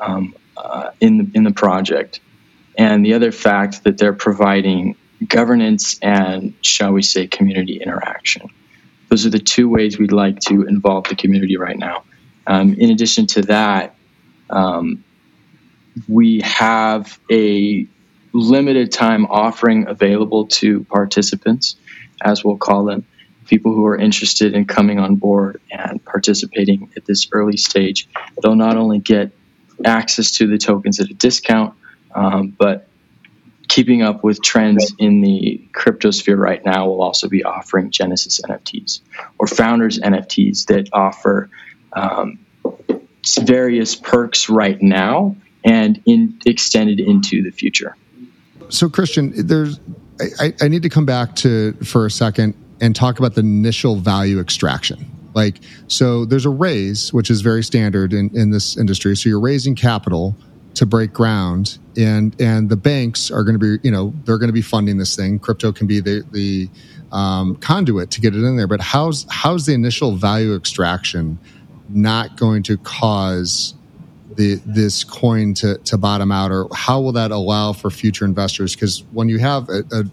um, 0.00 0.34
uh, 0.56 0.92
in, 1.00 1.18
the, 1.18 1.30
in 1.34 1.44
the 1.44 1.52
project, 1.52 2.20
and 2.78 3.04
the 3.04 3.12
other 3.12 3.30
fact 3.30 3.84
that 3.84 3.98
they're 3.98 4.14
providing 4.14 4.96
governance 5.28 5.98
and, 6.00 6.54
shall 6.62 6.92
we 6.92 7.02
say, 7.02 7.26
community 7.26 7.76
interaction. 7.76 8.48
Those 9.10 9.26
are 9.26 9.30
the 9.30 9.38
two 9.38 9.68
ways 9.68 9.98
we'd 9.98 10.12
like 10.12 10.40
to 10.48 10.62
involve 10.62 11.08
the 11.08 11.14
community 11.14 11.58
right 11.58 11.78
now. 11.78 12.04
Um, 12.46 12.72
in 12.72 12.90
addition 12.90 13.26
to 13.26 13.42
that, 13.42 13.96
um, 14.48 15.04
we 16.08 16.40
have 16.42 17.18
a 17.30 17.86
limited 18.32 18.92
time 18.92 19.26
offering 19.26 19.88
available 19.88 20.46
to 20.46 20.84
participants, 20.84 21.76
as 22.22 22.44
we'll 22.44 22.56
call 22.56 22.84
them, 22.84 23.04
people 23.46 23.74
who 23.74 23.86
are 23.86 23.96
interested 23.96 24.54
in 24.54 24.64
coming 24.64 24.98
on 24.98 25.16
board 25.16 25.60
and 25.70 26.04
participating 26.04 26.90
at 26.96 27.04
this 27.04 27.28
early 27.32 27.56
stage. 27.56 28.08
They'll 28.42 28.54
not 28.54 28.76
only 28.76 29.00
get 29.00 29.32
access 29.84 30.32
to 30.32 30.46
the 30.46 30.58
tokens 30.58 31.00
at 31.00 31.10
a 31.10 31.14
discount, 31.14 31.74
um, 32.14 32.54
but 32.56 32.86
keeping 33.68 34.02
up 34.02 34.22
with 34.22 34.42
trends 34.42 34.94
in 34.98 35.20
the 35.20 35.64
cryptosphere 35.72 36.36
right 36.36 36.64
now, 36.64 36.88
we'll 36.88 37.02
also 37.02 37.28
be 37.28 37.44
offering 37.44 37.90
Genesis 37.90 38.40
NFTs 38.40 39.00
or 39.38 39.46
Founders 39.46 39.98
NFTs 39.98 40.66
that 40.66 40.88
offer 40.92 41.50
um, 41.92 42.38
various 43.40 43.94
perks 43.94 44.48
right 44.48 44.80
now 44.80 45.36
and 45.64 46.02
in, 46.06 46.38
extended 46.46 47.00
into 47.00 47.42
the 47.42 47.50
future. 47.50 47.96
So, 48.68 48.88
Christian, 48.88 49.32
there's 49.36 49.80
I, 50.38 50.52
I 50.60 50.68
need 50.68 50.82
to 50.82 50.88
come 50.88 51.06
back 51.06 51.34
to 51.36 51.72
for 51.84 52.06
a 52.06 52.10
second 52.10 52.54
and 52.80 52.94
talk 52.94 53.18
about 53.18 53.34
the 53.34 53.40
initial 53.40 53.96
value 53.96 54.40
extraction. 54.40 55.10
Like, 55.34 55.56
so 55.86 56.24
there's 56.24 56.46
a 56.46 56.50
raise, 56.50 57.12
which 57.12 57.30
is 57.30 57.40
very 57.40 57.62
standard 57.62 58.12
in, 58.12 58.30
in 58.36 58.50
this 58.50 58.76
industry. 58.76 59.16
So 59.16 59.28
you're 59.28 59.40
raising 59.40 59.76
capital 59.76 60.34
to 60.74 60.86
break 60.86 61.12
ground 61.12 61.78
and 61.96 62.40
and 62.40 62.68
the 62.68 62.76
banks 62.76 63.30
are 63.30 63.42
going 63.42 63.58
to 63.58 63.78
be 63.78 63.86
you 63.86 63.90
know 63.90 64.14
they're 64.24 64.38
going 64.38 64.48
to 64.48 64.52
be 64.52 64.62
funding 64.62 64.98
this 64.98 65.16
thing 65.16 65.38
crypto 65.38 65.72
can 65.72 65.88
be 65.88 65.98
the 65.98 66.24
the 66.30 66.68
um, 67.10 67.56
conduit 67.56 68.10
to 68.12 68.20
get 68.20 68.34
it 68.34 68.38
in 68.38 68.56
there 68.56 68.68
but 68.68 68.80
how's 68.80 69.26
how's 69.30 69.66
the 69.66 69.74
initial 69.74 70.14
value 70.14 70.54
extraction 70.54 71.38
not 71.88 72.36
going 72.36 72.62
to 72.62 72.76
cause 72.78 73.74
the 74.36 74.60
this 74.64 75.04
coin 75.04 75.54
to 75.54 75.78
to 75.78 75.98
bottom 75.98 76.30
out 76.30 76.50
or 76.50 76.68
how 76.74 77.00
will 77.00 77.12
that 77.12 77.30
allow 77.30 77.72
for 77.72 77.90
future 77.90 78.24
investors? 78.24 78.74
Because 78.74 79.04
when 79.12 79.28
you 79.28 79.38
have 79.38 79.68
a, 79.68 79.82
a 79.92 80.04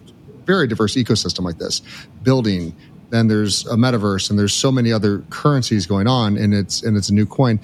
very 0.46 0.68
diverse 0.68 0.96
ecosystem 0.96 1.42
like 1.42 1.58
this 1.58 1.82
building 2.24 2.76
then 3.10 3.28
there's 3.28 3.66
a 3.68 3.76
metaverse 3.76 4.30
and 4.30 4.38
there's 4.38 4.54
so 4.54 4.72
many 4.72 4.92
other 4.92 5.20
currencies 5.30 5.86
going 5.86 6.08
on 6.08 6.38
and 6.38 6.54
it's 6.54 6.84
and 6.84 6.98
it's 6.98 7.10
a 7.10 7.14
new 7.14 7.26
coin. 7.26 7.60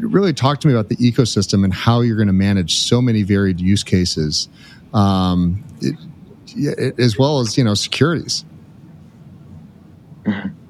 Really 0.00 0.32
talk 0.32 0.60
to 0.60 0.68
me 0.68 0.74
about 0.74 0.88
the 0.88 0.96
ecosystem 0.96 1.64
and 1.64 1.72
how 1.72 2.00
you're 2.00 2.16
going 2.16 2.26
to 2.26 2.32
manage 2.32 2.76
so 2.76 3.00
many 3.00 3.22
varied 3.22 3.60
use 3.60 3.82
cases 3.82 4.48
um, 4.92 5.64
it, 5.80 6.98
as 6.98 7.18
well 7.18 7.40
as 7.40 7.56
you 7.56 7.64
know 7.64 7.74
securities. 7.74 8.44
Mm-hmm. 10.24 10.61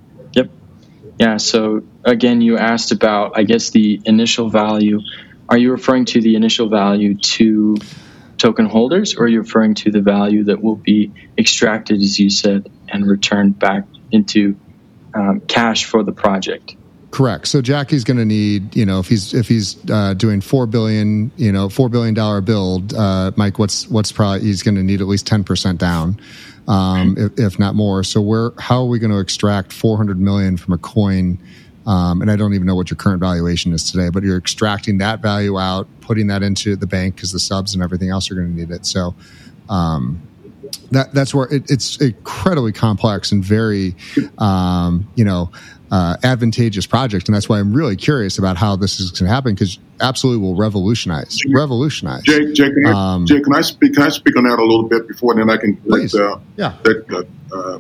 Yeah 1.22 1.36
so 1.36 1.82
again 2.04 2.40
you 2.40 2.58
asked 2.58 2.92
about 2.92 3.38
i 3.38 3.42
guess 3.42 3.70
the 3.70 4.00
initial 4.04 4.48
value 4.48 5.00
are 5.48 5.58
you 5.58 5.70
referring 5.70 6.04
to 6.04 6.20
the 6.20 6.34
initial 6.36 6.68
value 6.68 7.16
to 7.16 7.76
token 8.38 8.66
holders 8.66 9.14
or 9.16 9.24
are 9.24 9.28
you 9.28 9.40
referring 9.40 9.74
to 9.74 9.90
the 9.90 10.00
value 10.00 10.44
that 10.44 10.62
will 10.62 10.76
be 10.76 11.12
extracted 11.38 12.02
as 12.02 12.18
you 12.18 12.28
said 12.28 12.70
and 12.88 13.06
returned 13.06 13.58
back 13.58 13.84
into 14.10 14.56
um, 15.14 15.40
cash 15.40 15.84
for 15.84 16.02
the 16.02 16.12
project. 16.12 16.76
Correct. 17.10 17.46
So 17.46 17.60
Jackie's 17.60 18.04
going 18.04 18.16
to 18.16 18.24
need, 18.24 18.74
you 18.74 18.86
know, 18.86 18.98
if 18.98 19.06
he's 19.06 19.34
if 19.34 19.46
he's 19.46 19.76
uh, 19.90 20.14
doing 20.14 20.40
four 20.40 20.66
billion, 20.66 21.30
you 21.36 21.52
know, 21.52 21.68
four 21.68 21.90
billion 21.90 22.14
dollar 22.14 22.40
build, 22.40 22.94
uh, 22.94 23.32
Mike, 23.36 23.58
what's 23.58 23.86
what's 23.88 24.10
probably 24.12 24.40
he's 24.40 24.62
going 24.62 24.76
to 24.76 24.82
need 24.82 25.02
at 25.02 25.06
least 25.06 25.26
ten 25.26 25.44
percent 25.44 25.78
down, 25.78 26.18
um, 26.68 27.16
if, 27.18 27.38
if, 27.38 27.58
not 27.58 27.74
more. 27.74 28.04
So 28.04 28.20
where 28.20 28.52
how 28.58 28.82
are 28.82 28.86
we 28.86 28.98
going 28.98 29.10
to 29.10 29.18
extract 29.18 29.72
four 29.72 29.96
hundred 29.96 30.18
million 30.18 30.56
from 30.56 30.74
a 30.74 30.78
coin? 30.78 31.38
Um, 31.84 32.22
and 32.22 32.30
I 32.30 32.36
don't 32.36 32.54
even 32.54 32.66
know 32.66 32.76
what 32.76 32.90
your 32.90 32.96
current 32.96 33.18
valuation 33.18 33.72
is 33.72 33.90
today, 33.90 34.08
but 34.08 34.22
you're 34.22 34.38
extracting 34.38 34.98
that 34.98 35.20
value 35.20 35.58
out, 35.58 35.88
putting 36.00 36.28
that 36.28 36.44
into 36.44 36.76
the 36.76 36.86
bank 36.86 37.16
because 37.16 37.32
the 37.32 37.40
subs 37.40 37.74
and 37.74 37.82
everything 37.82 38.08
else 38.08 38.30
are 38.30 38.34
going 38.34 38.48
to 38.48 38.54
need 38.54 38.70
it. 38.70 38.86
So. 38.86 39.14
Um, 39.68 40.28
that 40.90 41.12
that's 41.12 41.34
where 41.34 41.52
it, 41.52 41.70
it's 41.70 41.96
incredibly 42.00 42.72
complex 42.72 43.32
and 43.32 43.44
very, 43.44 43.94
um, 44.38 45.08
you 45.14 45.24
know, 45.24 45.50
uh, 45.92 46.16
advantageous 46.24 46.86
project, 46.86 47.28
and 47.28 47.34
that's 47.34 47.50
why 47.50 47.60
I'm 47.60 47.74
really 47.74 47.96
curious 47.96 48.38
about 48.38 48.56
how 48.56 48.76
this 48.76 48.98
is 48.98 49.10
going 49.10 49.28
to 49.28 49.34
happen 49.34 49.54
because 49.54 49.78
absolutely 50.00 50.42
will 50.42 50.56
revolutionize, 50.56 51.38
revolutionize. 51.52 52.22
Jake, 52.22 52.54
Jake, 52.54 52.72
can, 52.72 52.86
um, 52.86 53.22
I, 53.22 53.26
Jake, 53.26 53.44
can 53.44 53.54
I 53.54 53.60
speak? 53.60 53.92
Can 53.92 54.02
I 54.02 54.08
speak 54.08 54.36
on 54.38 54.44
that 54.44 54.58
a 54.58 54.64
little 54.64 54.88
bit 54.88 55.06
before 55.06 55.34
then 55.34 55.50
I 55.50 55.58
can 55.58 55.76
please. 55.76 56.14
let, 56.14 56.24
uh, 56.24 56.38
yeah. 56.56 56.76
let 56.84 57.12
uh, 57.12 57.22
uh, 57.54 57.78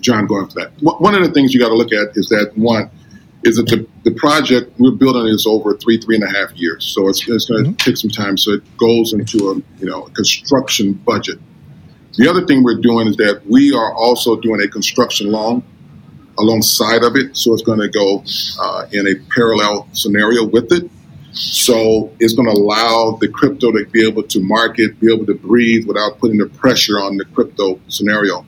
John 0.00 0.26
go 0.26 0.40
into 0.40 0.56
that. 0.56 0.72
One 0.80 1.14
of 1.14 1.22
the 1.22 1.30
things 1.30 1.54
you 1.54 1.60
got 1.60 1.68
to 1.68 1.76
look 1.76 1.92
at 1.92 2.16
is 2.16 2.28
that 2.30 2.50
one 2.56 2.90
is 3.44 3.56
that 3.56 3.68
the, 3.68 3.86
the 4.02 4.10
project 4.10 4.78
we're 4.78 4.90
building 4.90 5.32
is 5.32 5.46
over 5.46 5.76
three 5.76 5.98
three 5.98 6.16
and 6.16 6.24
a 6.24 6.28
half 6.28 6.52
years, 6.56 6.84
so 6.84 7.08
it's, 7.08 7.26
it's 7.28 7.46
going 7.46 7.64
to 7.64 7.70
mm-hmm. 7.70 7.76
take 7.76 7.96
some 7.96 8.10
time. 8.10 8.36
So 8.38 8.54
it 8.54 8.76
goes 8.76 9.12
into 9.12 9.50
a 9.50 9.54
you 9.80 9.88
know 9.88 10.02
a 10.02 10.10
construction 10.10 10.94
budget 10.94 11.38
the 12.16 12.28
other 12.28 12.44
thing 12.44 12.62
we're 12.62 12.80
doing 12.80 13.08
is 13.08 13.16
that 13.16 13.46
we 13.46 13.72
are 13.72 13.94
also 13.94 14.36
doing 14.36 14.60
a 14.60 14.68
construction 14.68 15.30
loan 15.30 15.62
alongside 16.40 17.02
of 17.02 17.16
it. 17.16 17.36
So 17.36 17.52
it's 17.52 17.62
going 17.62 17.80
to 17.80 17.88
go 17.88 18.24
uh, 18.60 18.86
in 18.92 19.06
a 19.06 19.14
parallel 19.34 19.88
scenario 19.92 20.46
with 20.46 20.72
it. 20.72 20.90
So 21.32 22.12
it's 22.18 22.34
going 22.34 22.48
to 22.48 22.54
allow 22.54 23.16
the 23.20 23.28
crypto 23.28 23.70
to 23.70 23.86
be 23.86 24.06
able 24.06 24.24
to 24.24 24.40
market, 24.40 24.98
be 24.98 25.12
able 25.12 25.26
to 25.26 25.34
breathe 25.34 25.86
without 25.86 26.18
putting 26.18 26.38
the 26.38 26.46
pressure 26.46 26.98
on 26.98 27.16
the 27.16 27.24
crypto 27.24 27.80
scenario. 27.88 28.44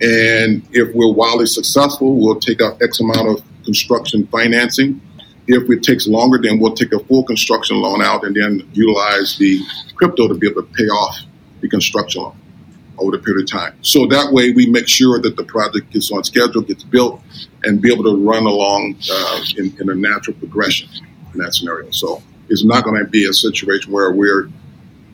And 0.00 0.62
if 0.72 0.94
we're 0.94 1.12
wildly 1.12 1.46
successful, 1.46 2.18
we'll 2.20 2.40
take 2.40 2.60
out 2.62 2.80
X 2.80 3.00
amount 3.00 3.28
of 3.28 3.64
construction 3.64 4.26
financing. 4.28 5.00
If 5.46 5.68
it 5.68 5.82
takes 5.82 6.06
longer, 6.06 6.38
then 6.40 6.60
we'll 6.60 6.74
take 6.74 6.92
a 6.92 7.00
full 7.00 7.24
construction 7.24 7.76
loan 7.78 8.00
out 8.00 8.24
and 8.24 8.36
then 8.36 8.68
utilize 8.72 9.36
the 9.36 9.60
crypto 9.96 10.28
to 10.28 10.34
be 10.34 10.48
able 10.48 10.62
to 10.62 10.68
pay 10.74 10.84
off 10.84 11.18
the 11.60 11.68
construction 11.68 12.22
loan 12.22 12.39
over 13.00 13.16
the 13.16 13.22
period 13.22 13.44
of 13.44 13.50
time. 13.50 13.76
So 13.82 14.06
that 14.06 14.32
way 14.32 14.52
we 14.52 14.66
make 14.66 14.88
sure 14.88 15.20
that 15.20 15.36
the 15.36 15.44
project 15.44 15.90
gets 15.90 16.12
on 16.12 16.22
schedule, 16.24 16.62
gets 16.62 16.84
built, 16.84 17.20
and 17.64 17.80
be 17.80 17.92
able 17.92 18.04
to 18.04 18.16
run 18.16 18.44
along 18.46 18.96
uh, 19.10 19.40
in, 19.56 19.74
in, 19.80 19.90
a 19.90 19.94
natural 19.94 20.36
progression 20.36 20.88
in 21.32 21.40
that 21.40 21.54
scenario. 21.54 21.90
So 21.90 22.22
it's 22.48 22.64
not 22.64 22.84
going 22.84 23.02
to 23.02 23.10
be 23.10 23.28
a 23.28 23.32
situation 23.32 23.92
where 23.92 24.12
we're 24.12 24.50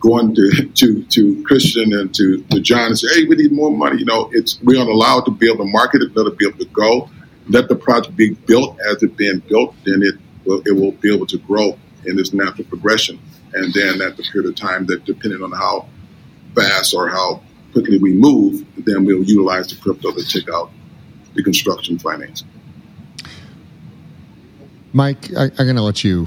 going 0.01 0.35
to, 0.35 0.69
to, 0.75 1.03
to 1.05 1.43
Christian 1.45 1.93
and 1.93 2.15
to, 2.15 2.43
to 2.51 2.61
John 2.61 2.89
and 2.89 2.99
say, 2.99 3.09
hey, 3.15 3.25
we 3.27 3.37
need 3.37 3.53
more 3.53 3.71
money. 3.71 3.99
You 3.99 4.05
know, 4.05 4.31
it's 4.33 4.61
we're 4.63 4.75
going 4.75 4.87
to 4.87 4.93
allow 4.93 5.19
it 5.19 5.25
to 5.27 5.31
be 5.31 5.47
able 5.51 5.65
to 5.65 5.71
market 5.71 6.03
it, 6.03 6.17
let 6.17 6.27
it 6.27 6.39
be 6.39 6.47
able 6.47 6.59
to 6.59 6.67
go, 6.67 7.11
let 7.49 7.69
the 7.69 7.77
project 7.77 8.17
be 8.17 8.31
built 8.31 8.79
as 8.81 9.03
it's 9.03 9.15
being 9.15 9.39
built, 9.49 9.75
then 9.85 10.03
it 10.03 10.15
will, 10.45 10.63
it 10.67 10.73
will 10.73 10.93
be 10.93 11.15
able 11.15 11.27
to 11.27 11.39
grow 11.39 11.79
in 12.05 12.17
this 12.17 12.33
natural 12.33 12.67
progression. 12.69 13.21
And 13.55 13.73
then 13.73 14.03
at 14.03 14.17
the 14.17 14.23
period 14.23 14.49
of 14.49 14.57
time 14.57 14.87
that 14.87 15.05
depending 15.05 15.43
on 15.43 15.53
how 15.53 15.89
fast 16.55 16.95
or 16.95 17.09
how 17.09 17.43
quickly 17.77 17.99
we 17.99 18.15
move, 18.15 18.65
then 18.87 19.05
we'll 19.05 19.23
utilize 19.23 19.69
the 19.69 19.77
crypto 19.77 20.11
to 20.11 20.27
take 20.27 20.49
out 20.49 20.71
the 21.35 21.43
construction 21.43 21.99
financing. 21.99 22.49
Mike, 24.95 25.31
I, 25.37 25.45
am 25.45 25.57
going 25.57 25.77
to 25.77 25.83
let 25.83 26.03
you 26.03 26.27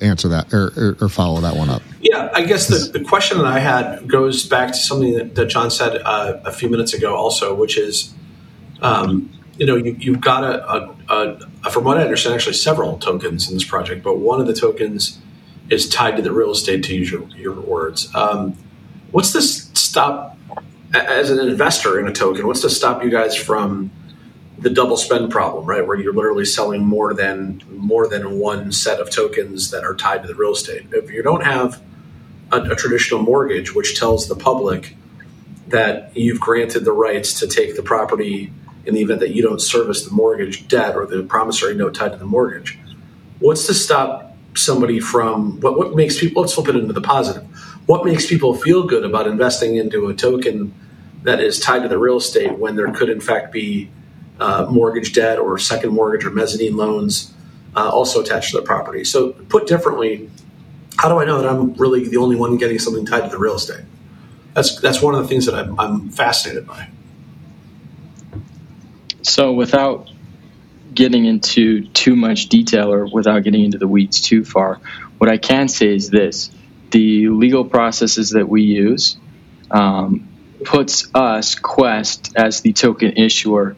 answer 0.00 0.28
that 0.28 0.54
or, 0.54 0.72
or, 0.78 0.96
or, 1.02 1.08
follow 1.10 1.42
that 1.42 1.54
one 1.54 1.68
up. 1.68 1.82
Yeah, 2.00 2.30
I 2.32 2.44
guess 2.44 2.66
the, 2.66 2.98
the 2.98 3.04
question 3.04 3.36
that 3.36 3.46
I 3.46 3.58
had 3.58 4.08
goes 4.08 4.46
back 4.46 4.68
to 4.68 4.78
something 4.78 5.12
that, 5.12 5.34
that 5.34 5.46
John 5.46 5.70
said 5.70 6.00
uh, 6.02 6.40
a 6.46 6.52
few 6.52 6.70
minutes 6.70 6.94
ago, 6.94 7.14
also, 7.14 7.54
which 7.54 7.76
is, 7.76 8.14
um, 8.80 9.30
you 9.58 9.66
know, 9.66 9.76
you, 9.76 10.12
have 10.12 10.22
got 10.22 10.44
a, 10.44 10.94
a, 11.10 11.38
a, 11.64 11.70
from 11.70 11.84
what 11.84 11.98
I 11.98 12.04
understand, 12.04 12.34
actually 12.34 12.54
several 12.54 12.96
tokens 12.96 13.50
in 13.50 13.54
this 13.54 13.64
project, 13.64 14.02
but 14.02 14.16
one 14.16 14.40
of 14.40 14.46
the 14.46 14.54
tokens 14.54 15.18
is 15.68 15.86
tied 15.86 16.16
to 16.16 16.22
the 16.22 16.32
real 16.32 16.52
estate, 16.52 16.82
to 16.84 16.94
use 16.94 17.10
your, 17.10 17.28
your 17.36 17.60
words. 17.60 18.08
Um, 18.14 18.56
what's 19.10 19.34
this 19.34 19.70
stop 19.74 20.38
as 20.92 21.30
an 21.30 21.38
investor 21.38 22.00
in 22.00 22.08
a 22.08 22.12
token, 22.12 22.46
what's 22.46 22.62
to 22.62 22.70
stop 22.70 23.02
you 23.02 23.10
guys 23.10 23.36
from 23.36 23.90
the 24.58 24.70
double 24.70 24.96
spend 24.96 25.30
problem, 25.30 25.64
right? 25.64 25.86
Where 25.86 25.98
you're 25.98 26.12
literally 26.12 26.44
selling 26.44 26.84
more 26.84 27.14
than 27.14 27.62
more 27.70 28.06
than 28.06 28.38
one 28.38 28.72
set 28.72 29.00
of 29.00 29.10
tokens 29.10 29.70
that 29.70 29.84
are 29.84 29.94
tied 29.94 30.22
to 30.22 30.28
the 30.28 30.34
real 30.34 30.52
estate. 30.52 30.86
If 30.92 31.10
you 31.10 31.22
don't 31.22 31.44
have 31.44 31.80
a, 32.52 32.60
a 32.60 32.76
traditional 32.76 33.22
mortgage, 33.22 33.74
which 33.74 33.98
tells 33.98 34.28
the 34.28 34.36
public 34.36 34.96
that 35.68 36.16
you've 36.16 36.40
granted 36.40 36.84
the 36.84 36.92
rights 36.92 37.40
to 37.40 37.46
take 37.46 37.76
the 37.76 37.82
property 37.82 38.52
in 38.84 38.94
the 38.94 39.00
event 39.02 39.20
that 39.20 39.30
you 39.30 39.42
don't 39.42 39.60
service 39.60 40.04
the 40.04 40.12
mortgage 40.12 40.66
debt 40.68 40.96
or 40.96 41.06
the 41.06 41.22
promissory 41.22 41.74
note 41.74 41.94
tied 41.94 42.12
to 42.12 42.18
the 42.18 42.26
mortgage, 42.26 42.78
what's 43.38 43.66
to 43.66 43.74
stop 43.74 44.36
somebody 44.54 44.98
from 45.00 45.60
what, 45.60 45.78
what 45.78 45.94
makes 45.94 46.18
people? 46.18 46.42
Let's 46.42 46.54
flip 46.54 46.68
it 46.68 46.76
into 46.76 46.92
the 46.92 47.00
positive 47.00 47.49
what 47.90 48.04
makes 48.04 48.24
people 48.24 48.54
feel 48.54 48.84
good 48.84 49.04
about 49.04 49.26
investing 49.26 49.74
into 49.74 50.06
a 50.06 50.14
token 50.14 50.72
that 51.24 51.40
is 51.40 51.58
tied 51.58 51.82
to 51.82 51.88
the 51.88 51.98
real 51.98 52.18
estate 52.18 52.56
when 52.56 52.76
there 52.76 52.88
could 52.92 53.10
in 53.10 53.20
fact 53.20 53.50
be 53.50 53.90
uh, 54.38 54.64
mortgage 54.70 55.12
debt 55.12 55.40
or 55.40 55.58
second 55.58 55.92
mortgage 55.92 56.24
or 56.24 56.30
mezzanine 56.30 56.76
loans 56.76 57.34
uh, 57.74 57.88
also 57.88 58.20
attached 58.20 58.52
to 58.52 58.58
the 58.58 58.62
property. 58.62 59.02
So, 59.02 59.32
put 59.32 59.66
differently, 59.66 60.30
how 60.98 61.08
do 61.08 61.18
I 61.18 61.24
know 61.24 61.42
that 61.42 61.50
I'm 61.50 61.74
really 61.74 62.06
the 62.06 62.18
only 62.18 62.36
one 62.36 62.56
getting 62.58 62.78
something 62.78 63.04
tied 63.04 63.24
to 63.24 63.28
the 63.28 63.38
real 63.38 63.56
estate? 63.56 63.84
That's 64.54 64.80
that's 64.80 65.02
one 65.02 65.16
of 65.16 65.22
the 65.22 65.28
things 65.28 65.46
that 65.46 65.56
I'm, 65.56 65.78
I'm 65.80 66.10
fascinated 66.10 66.68
by. 66.68 66.90
So, 69.22 69.52
without 69.52 70.08
getting 70.94 71.24
into 71.24 71.88
too 71.88 72.14
much 72.14 72.50
detail 72.50 72.92
or 72.92 73.06
without 73.06 73.40
getting 73.40 73.64
into 73.64 73.78
the 73.78 73.88
weeds 73.88 74.20
too 74.20 74.44
far, 74.44 74.80
what 75.18 75.28
I 75.28 75.38
can 75.38 75.66
say 75.66 75.92
is 75.92 76.08
this: 76.08 76.52
the 76.90 77.28
legal 77.28 77.64
processes 77.64 78.30
that 78.30 78.48
we 78.48 78.62
use 78.62 79.16
um, 79.70 80.28
puts 80.64 81.08
us, 81.14 81.54
Quest, 81.54 82.32
as 82.36 82.60
the 82.60 82.72
token 82.72 83.16
issuer 83.16 83.76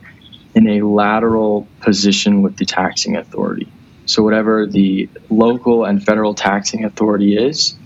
in 0.54 0.68
a 0.68 0.82
lateral 0.82 1.66
position 1.80 2.42
with 2.42 2.56
the 2.56 2.66
taxing 2.66 3.16
authority. 3.16 3.70
So, 4.06 4.22
whatever 4.22 4.66
the 4.66 5.08
local 5.30 5.84
and 5.84 6.04
federal 6.04 6.34
taxing 6.34 6.84
authority 6.84 7.36
is, 7.36 7.76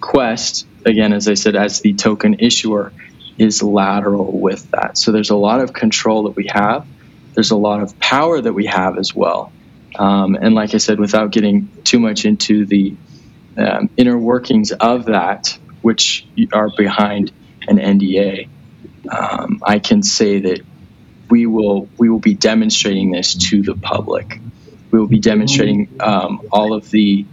Quest 0.00 0.66
again, 0.84 1.12
as 1.12 1.28
I 1.28 1.34
said, 1.34 1.56
as 1.56 1.80
the 1.80 1.94
token 1.94 2.36
issuer, 2.40 2.92
is 3.38 3.62
lateral 3.62 4.38
with 4.38 4.70
that. 4.70 4.96
So 4.96 5.12
there's 5.12 5.30
a 5.30 5.36
lot 5.36 5.60
of 5.60 5.72
control 5.72 6.24
that 6.24 6.36
we 6.36 6.48
have. 6.52 6.86
There's 7.34 7.50
a 7.50 7.56
lot 7.56 7.82
of 7.82 7.98
power 7.98 8.40
that 8.40 8.52
we 8.52 8.66
have 8.66 8.98
as 8.98 9.14
well. 9.14 9.52
Um, 9.96 10.36
and 10.40 10.54
like 10.54 10.74
I 10.74 10.78
said, 10.78 10.98
without 10.98 11.32
getting 11.32 11.68
too 11.84 11.98
much 11.98 12.24
into 12.24 12.64
the 12.66 12.94
um, 13.56 13.90
inner 13.96 14.18
workings 14.18 14.72
of 14.72 15.06
that, 15.06 15.56
which 15.82 16.26
are 16.52 16.70
behind 16.76 17.32
an 17.68 17.78
NDA, 17.78 18.48
um, 19.10 19.60
I 19.64 19.78
can 19.78 20.02
say 20.02 20.40
that 20.40 20.60
we 21.30 21.46
will 21.46 21.88
we 21.98 22.08
will 22.08 22.20
be 22.20 22.34
demonstrating 22.34 23.10
this 23.10 23.34
to 23.50 23.62
the 23.62 23.74
public. 23.74 24.38
We 24.90 24.98
will 24.98 25.08
be 25.08 25.18
demonstrating 25.18 25.88
um, 26.00 26.46
all 26.52 26.72
of 26.74 26.90
the 26.90 27.26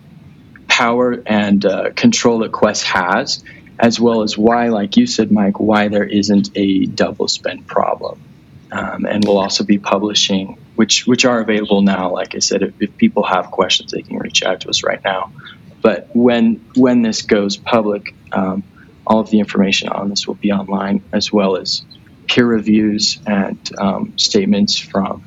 power 0.67 1.21
and 1.25 1.63
uh, 1.65 1.91
control 1.91 2.39
that 2.39 2.51
Quest 2.51 2.85
has, 2.85 3.43
as 3.77 3.99
well 3.99 4.23
as 4.23 4.37
why, 4.37 4.69
like 4.69 4.97
you 4.97 5.05
said, 5.05 5.31
Mike, 5.31 5.59
why 5.59 5.89
there 5.89 6.05
isn't 6.05 6.49
a 6.55 6.85
double 6.85 7.27
spend 7.27 7.67
problem. 7.67 8.19
Um, 8.71 9.05
and 9.05 9.23
we'll 9.25 9.37
also 9.37 9.65
be 9.65 9.77
publishing, 9.77 10.57
which 10.75 11.05
which 11.05 11.25
are 11.25 11.41
available 11.41 11.81
now. 11.81 12.11
Like 12.11 12.35
I 12.35 12.39
said, 12.39 12.63
if, 12.63 12.73
if 12.81 12.97
people 12.97 13.23
have 13.23 13.51
questions, 13.51 13.91
they 13.91 14.01
can 14.01 14.17
reach 14.17 14.43
out 14.43 14.61
to 14.61 14.69
us 14.69 14.83
right 14.83 15.03
now. 15.03 15.33
But 15.81 16.09
when 16.13 16.63
when 16.75 17.01
this 17.01 17.23
goes 17.23 17.57
public, 17.57 18.13
um, 18.31 18.63
all 19.05 19.19
of 19.19 19.29
the 19.29 19.39
information 19.39 19.89
on 19.89 20.09
this 20.09 20.27
will 20.27 20.35
be 20.35 20.51
online, 20.51 21.03
as 21.11 21.31
well 21.33 21.57
as 21.57 21.83
peer 22.27 22.45
reviews 22.45 23.19
and 23.25 23.57
um, 23.77 24.17
statements 24.17 24.77
from 24.77 25.23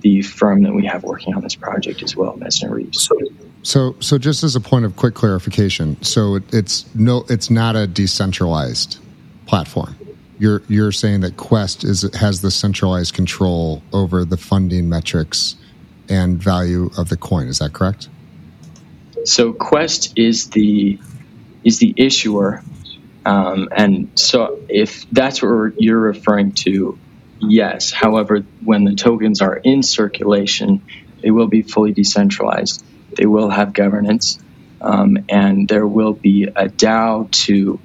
the 0.00 0.22
firm 0.22 0.62
that 0.62 0.72
we 0.72 0.86
have 0.86 1.04
working 1.04 1.34
on 1.34 1.42
this 1.42 1.54
project 1.54 2.02
as 2.02 2.16
well, 2.16 2.36
Messner 2.36 2.70
Reeves. 2.70 3.02
So, 3.02 3.18
so, 3.62 3.96
so 4.00 4.18
just 4.18 4.42
as 4.42 4.56
a 4.56 4.60
point 4.60 4.86
of 4.86 4.96
quick 4.96 5.14
clarification, 5.14 6.02
so 6.02 6.36
it, 6.36 6.54
it's 6.54 6.92
no, 6.94 7.24
it's 7.28 7.50
not 7.50 7.76
a 7.76 7.86
decentralized 7.86 8.98
platform. 9.46 9.96
You're 10.38 10.62
you're 10.68 10.92
saying 10.92 11.20
that 11.20 11.36
Quest 11.36 11.84
is 11.84 12.02
has 12.14 12.40
the 12.40 12.50
centralized 12.50 13.12
control 13.12 13.82
over 13.92 14.24
the 14.24 14.38
funding 14.38 14.88
metrics 14.88 15.56
and 16.08 16.42
value 16.42 16.90
of 16.96 17.10
the 17.10 17.16
coin. 17.18 17.46
Is 17.46 17.58
that 17.58 17.74
correct? 17.74 18.08
So 19.24 19.52
Quest 19.52 20.18
is 20.18 20.50
the 20.50 20.98
is 21.62 21.78
the 21.78 21.92
issuer, 21.96 22.62
um, 23.24 23.68
and 23.70 24.10
so 24.14 24.60
if 24.68 25.08
that's 25.10 25.42
what 25.42 25.74
you're 25.78 26.00
referring 26.00 26.52
to, 26.52 26.98
yes. 27.38 27.92
However, 27.92 28.40
when 28.64 28.84
the 28.84 28.94
tokens 28.94 29.42
are 29.42 29.56
in 29.56 29.82
circulation, 29.82 30.82
they 31.22 31.30
will 31.30 31.48
be 31.48 31.62
fully 31.62 31.92
decentralized. 31.92 32.84
They 33.16 33.26
will 33.26 33.50
have 33.50 33.72
governance, 33.72 34.38
um, 34.80 35.18
and 35.28 35.68
there 35.68 35.86
will 35.86 36.14
be 36.14 36.44
a 36.44 36.68
DAO 36.68 37.30
to 37.30 37.78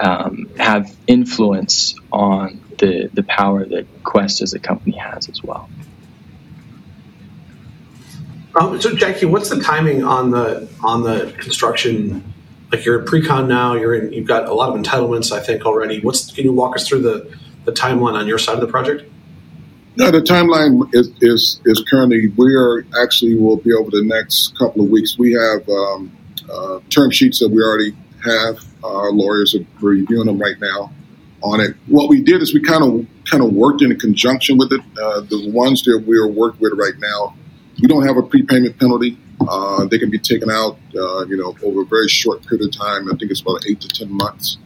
um, 0.00 0.50
have 0.58 0.94
influence 1.06 1.94
on 2.10 2.60
the 2.78 3.08
the 3.12 3.22
power 3.22 3.64
that 3.64 3.86
Quest 4.02 4.42
as 4.42 4.52
a 4.54 4.58
company 4.58 4.96
has 4.96 5.28
as 5.28 5.42
well. 5.42 5.68
Um, 8.54 8.80
so, 8.80 8.94
Jackie, 8.94 9.26
what's 9.26 9.48
the 9.48 9.60
timing 9.60 10.04
on 10.04 10.30
the 10.30 10.68
on 10.82 11.02
the 11.02 11.34
construction? 11.38 12.32
Like 12.70 12.84
you're 12.84 13.00
in 13.00 13.06
pre-con 13.06 13.48
now, 13.48 13.74
you're 13.74 13.94
in. 13.94 14.12
You've 14.12 14.26
got 14.26 14.48
a 14.48 14.54
lot 14.54 14.74
of 14.74 14.82
entitlements, 14.82 15.32
I 15.32 15.40
think, 15.40 15.64
already. 15.64 16.00
What's 16.00 16.32
can 16.32 16.44
you 16.44 16.52
walk 16.52 16.76
us 16.76 16.86
through 16.86 17.02
the 17.02 17.36
the 17.64 17.72
timeline 17.72 18.14
on 18.14 18.26
your 18.26 18.38
side 18.38 18.54
of 18.54 18.60
the 18.60 18.66
project? 18.66 19.04
No, 19.96 20.10
the 20.10 20.20
timeline 20.20 20.88
is, 20.94 21.10
is, 21.20 21.60
is 21.66 21.84
currently, 21.88 22.28
we 22.28 22.54
are 22.54 22.86
actually 23.02 23.34
will 23.34 23.58
be 23.58 23.74
over 23.74 23.90
the 23.90 24.02
next 24.02 24.56
couple 24.56 24.82
of 24.82 24.88
weeks. 24.88 25.18
We 25.18 25.32
have 25.32 25.68
um, 25.68 26.16
uh, 26.50 26.80
term 26.88 27.10
sheets 27.10 27.40
that 27.40 27.50
we 27.50 27.62
already 27.62 27.94
have. 28.24 28.64
Our 28.82 29.12
lawyers 29.12 29.54
are 29.54 29.66
reviewing 29.80 30.26
them 30.26 30.40
right 30.40 30.58
now 30.58 30.92
on 31.42 31.60
it. 31.60 31.76
What 31.88 32.08
we 32.08 32.22
did 32.22 32.40
is 32.40 32.54
we 32.54 32.62
kind 32.62 32.82
of 32.82 33.06
kind 33.26 33.42
of 33.42 33.52
worked 33.52 33.82
in 33.82 33.96
conjunction 33.98 34.56
with 34.56 34.72
it. 34.72 34.80
Uh, 35.00 35.20
the 35.20 35.50
ones 35.50 35.82
that 35.82 36.04
we 36.06 36.16
are 36.16 36.26
working 36.26 36.60
with 36.60 36.72
right 36.78 36.98
now 36.98 37.36
we 37.80 37.88
don't 37.88 38.06
have 38.06 38.16
a 38.16 38.22
prepayment 38.22 38.78
penalty. 38.78 39.18
Uh, 39.40 39.86
they 39.86 39.98
can 39.98 40.10
be 40.10 40.18
taken 40.18 40.50
out, 40.50 40.78
uh, 40.94 41.24
you 41.26 41.36
know, 41.36 41.56
over 41.62 41.82
a 41.82 41.86
very 41.86 42.08
short 42.08 42.46
period 42.46 42.68
of 42.68 42.78
time. 42.78 43.10
I 43.10 43.16
think 43.16 43.30
it's 43.30 43.40
about 43.40 43.66
eight 43.68 43.80
to 43.80 43.88
ten 43.88 44.12
months. 44.12 44.58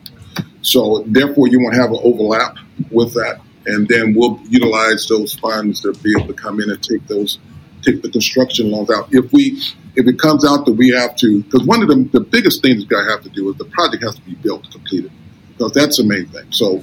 So 0.62 1.04
therefore, 1.06 1.48
you 1.48 1.60
won't 1.60 1.76
have 1.76 1.90
an 1.90 2.00
overlap 2.02 2.56
with 2.90 3.14
that, 3.14 3.40
and 3.66 3.88
then 3.88 4.14
we'll 4.14 4.38
utilize 4.48 5.06
those 5.08 5.34
funds 5.34 5.80
to 5.82 5.92
be 5.94 6.12
able 6.16 6.26
to 6.26 6.34
come 6.34 6.60
in 6.60 6.70
and 6.70 6.82
take 6.82 7.06
those, 7.06 7.38
take 7.82 8.02
the 8.02 8.10
construction 8.10 8.70
loans 8.70 8.90
out. 8.90 9.08
If 9.12 9.32
we, 9.32 9.62
if 9.94 10.06
it 10.06 10.18
comes 10.18 10.44
out 10.44 10.66
that 10.66 10.72
we 10.72 10.90
have 10.90 11.16
to, 11.16 11.42
because 11.42 11.64
one 11.64 11.82
of 11.82 11.88
the, 11.88 12.08
the 12.12 12.20
biggest 12.20 12.62
things 12.62 12.84
we 12.86 12.96
have 12.96 13.22
to 13.22 13.30
do 13.30 13.48
is 13.50 13.56
the 13.56 13.64
project 13.66 14.02
has 14.02 14.16
to 14.16 14.22
be 14.22 14.34
built, 14.34 14.70
completed, 14.70 15.12
because 15.52 15.72
that's 15.72 15.96
the 15.98 16.04
main 16.04 16.26
thing. 16.26 16.50
So 16.50 16.82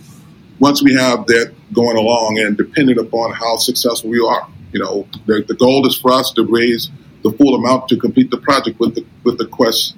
once 0.60 0.82
we 0.82 0.96
have 0.96 1.28
that 1.28 1.54
going 1.74 1.98
along, 1.98 2.40
and 2.40 2.58
depending 2.58 2.98
upon 2.98 3.34
how 3.34 3.58
successful 3.58 4.10
we 4.10 4.26
are, 4.26 4.48
you 4.74 4.80
know, 4.80 5.08
the, 5.26 5.44
the 5.48 5.56
goal 5.56 5.88
is 5.88 5.98
for 5.98 6.12
us 6.12 6.32
to 6.34 6.44
raise 6.44 6.90
the 7.24 7.32
full 7.32 7.56
amount 7.56 7.88
to 7.90 7.98
complete 7.98 8.30
the 8.32 8.38
project 8.38 8.80
with 8.80 8.96
the 8.96 9.06
with 9.24 9.38
the 9.38 9.46
Quest 9.46 9.96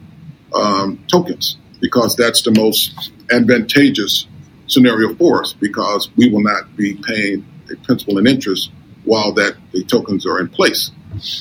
um, 0.54 1.04
tokens 1.08 1.58
because 1.82 2.16
that's 2.16 2.42
the 2.44 2.52
most 2.52 3.12
advantageous 3.32 4.28
scenario 4.68 5.14
for 5.16 5.42
us 5.42 5.54
because 5.54 6.10
we 6.16 6.30
will 6.30 6.42
not 6.42 6.76
be 6.76 6.96
paying 6.96 7.46
a 7.72 7.76
principal 7.78 8.18
and 8.18 8.28
interest 8.28 8.72
while 9.04 9.32
that 9.34 9.56
the 9.72 9.84
tokens 9.84 10.26
are 10.26 10.40
in 10.40 10.50
place 10.50 10.92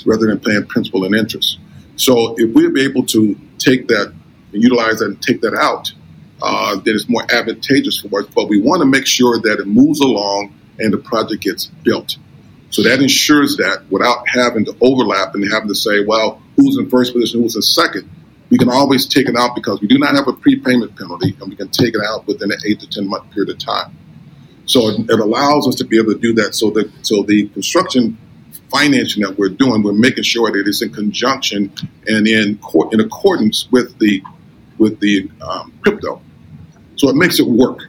rather 0.07 0.27
than 0.27 0.39
paying 0.41 0.65
principal 0.67 1.05
and 1.05 1.15
interest. 1.15 1.59
So 1.97 2.35
if 2.39 2.55
we're 2.55 2.77
able 2.79 3.05
to 3.07 3.39
take 3.59 3.89
that 3.89 4.13
and 4.53 4.63
utilize 4.63 4.99
that 4.99 5.07
and 5.07 5.23
take 5.23 5.41
that 5.43 5.55
out, 5.55 5.93
uh, 6.43 6.77
then 6.77 6.95
it's 6.95 7.09
more 7.09 7.25
advantageous 7.31 8.01
for 8.01 8.21
us. 8.21 8.27
But 8.35 8.49
we 8.49 8.61
want 8.61 8.81
to 8.81 8.87
make 8.87 9.07
sure 9.07 9.41
that 9.41 9.61
it 9.61 9.67
moves 9.67 10.01
along 10.01 10.53
and 10.79 10.93
the 10.93 10.99
project 10.99 11.43
gets 11.43 11.67
built. 11.83 12.17
So 12.75 12.83
that 12.83 13.01
ensures 13.01 13.57
that 13.59 13.85
without 13.89 14.29
having 14.29 14.65
to 14.65 14.77
overlap 14.81 15.37
and 15.37 15.49
having 15.49 15.69
to 15.69 15.77
say, 15.77 16.05
well, 16.05 16.43
who's 16.57 16.77
in 16.77 16.91
first 16.91 17.13
position, 17.13 17.41
who's 17.41 17.55
in 17.55 17.63
second, 17.63 18.11
we 18.51 18.59
can 18.59 18.69
always 18.69 19.07
take 19.07 19.29
it 19.29 19.37
out 19.37 19.55
because 19.55 19.81
we 19.81 19.87
do 19.87 19.97
not 19.97 20.17
have 20.17 20.27
a 20.27 20.33
prepayment 20.33 20.97
penalty 20.97 21.37
and 21.41 21.51
we 21.51 21.55
can 21.55 21.69
take 21.69 21.95
it 21.95 22.01
out 22.05 22.27
within 22.27 22.51
an 22.51 22.59
eight 22.67 22.81
to 22.81 22.89
10 22.89 23.07
month 23.07 23.31
period 23.31 23.51
of 23.51 23.59
time. 23.61 23.97
So 24.67 24.89
it, 24.89 25.09
it 25.09 25.21
allows 25.21 25.69
us 25.69 25.77
to 25.77 25.85
be 25.85 25.99
able 26.01 26.15
to 26.15 26.19
do 26.19 26.33
that. 26.33 26.57
So 26.57 26.71
the, 26.71 26.91
so 27.03 27.23
the 27.23 27.49
construction 27.51 28.19
financing 28.73 29.23
that 29.23 29.39
we're 29.39 29.51
doing, 29.51 29.85
we're 29.85 29.93
making 29.93 30.25
sure 30.25 30.51
that 30.51 30.67
it's 30.67 30.83
in 30.83 30.93
conjunction 30.93 31.73
and 32.09 32.27
in, 32.27 32.59
in 32.91 33.01
accordance 33.01 33.71
with 33.71 33.97
the, 34.01 34.21
with 34.79 34.99
the 34.99 35.31
um, 35.49 35.73
crypto. 35.81 36.21
So 36.97 37.09
it 37.09 37.15
makes 37.15 37.39
it 37.39 37.47
work. 37.47 37.83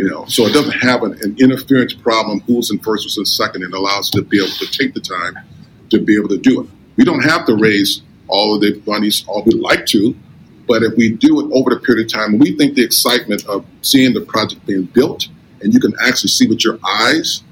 You 0.00 0.08
know, 0.08 0.24
so 0.24 0.46
it 0.46 0.54
doesn't 0.54 0.78
have 0.80 1.02
an, 1.02 1.12
an 1.20 1.36
interference 1.38 1.92
problem. 1.92 2.40
Who's 2.46 2.70
in 2.70 2.78
first, 2.78 3.04
who's 3.04 3.18
in 3.18 3.26
second, 3.26 3.64
and 3.64 3.74
allows 3.74 4.04
us 4.04 4.10
to 4.12 4.22
be 4.22 4.38
able 4.38 4.48
to 4.48 4.66
take 4.70 4.94
the 4.94 5.00
time 5.00 5.34
to 5.90 6.00
be 6.00 6.16
able 6.16 6.30
to 6.30 6.38
do 6.38 6.62
it. 6.62 6.70
We 6.96 7.04
don't 7.04 7.20
have 7.20 7.44
to 7.46 7.54
raise 7.54 8.00
all 8.26 8.54
of 8.54 8.62
the 8.62 8.80
monies 8.86 9.24
all 9.28 9.42
we'd 9.44 9.56
like 9.56 9.84
to, 9.86 10.16
but 10.66 10.82
if 10.82 10.96
we 10.96 11.10
do 11.10 11.40
it 11.40 11.52
over 11.52 11.68
the 11.74 11.80
period 11.80 12.06
of 12.06 12.12
time, 12.12 12.38
we 12.38 12.56
think 12.56 12.76
the 12.76 12.84
excitement 12.84 13.44
of 13.46 13.66
seeing 13.82 14.14
the 14.14 14.22
project 14.22 14.64
being 14.64 14.84
built, 14.84 15.28
and 15.60 15.74
you 15.74 15.80
can 15.80 15.92
actually 16.00 16.30
see 16.30 16.46
with 16.46 16.64
your 16.64 16.78
eyes 16.82 17.42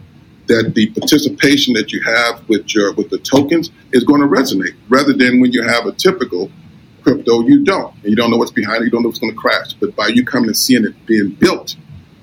that 0.46 0.72
the 0.74 0.87
participation 0.98 1.74
that 1.74 1.92
you 1.92 2.00
have 2.00 2.48
with 2.48 2.74
your 2.74 2.94
with 2.94 3.11
the 3.11 3.18
tokens 3.18 3.70
is 3.92 4.04
going 4.04 4.22
to 4.22 4.26
resonate, 4.26 4.74
rather 4.88 5.12
than 5.12 5.40
when 5.40 5.52
you 5.52 5.62
have 5.62 5.84
a 5.84 5.92
typical 5.92 6.50
crypto, 7.02 7.42
you 7.42 7.62
don't, 7.62 7.92
and 7.96 8.04
you 8.04 8.16
don't 8.16 8.30
know 8.30 8.38
what's 8.38 8.52
behind 8.52 8.80
it, 8.80 8.87
you 8.87 8.90
don't 8.90 9.02
know 9.02 9.08
what's 9.08 9.18
going 9.18 9.34
to 9.34 9.38
crash. 9.38 9.74
But 9.74 9.94
by 9.94 10.08
you 10.08 10.24
coming 10.24 10.48
and 10.48 10.56
seeing 10.56 10.87
it 10.87 10.94
being 11.04 11.30
built, 11.30 11.76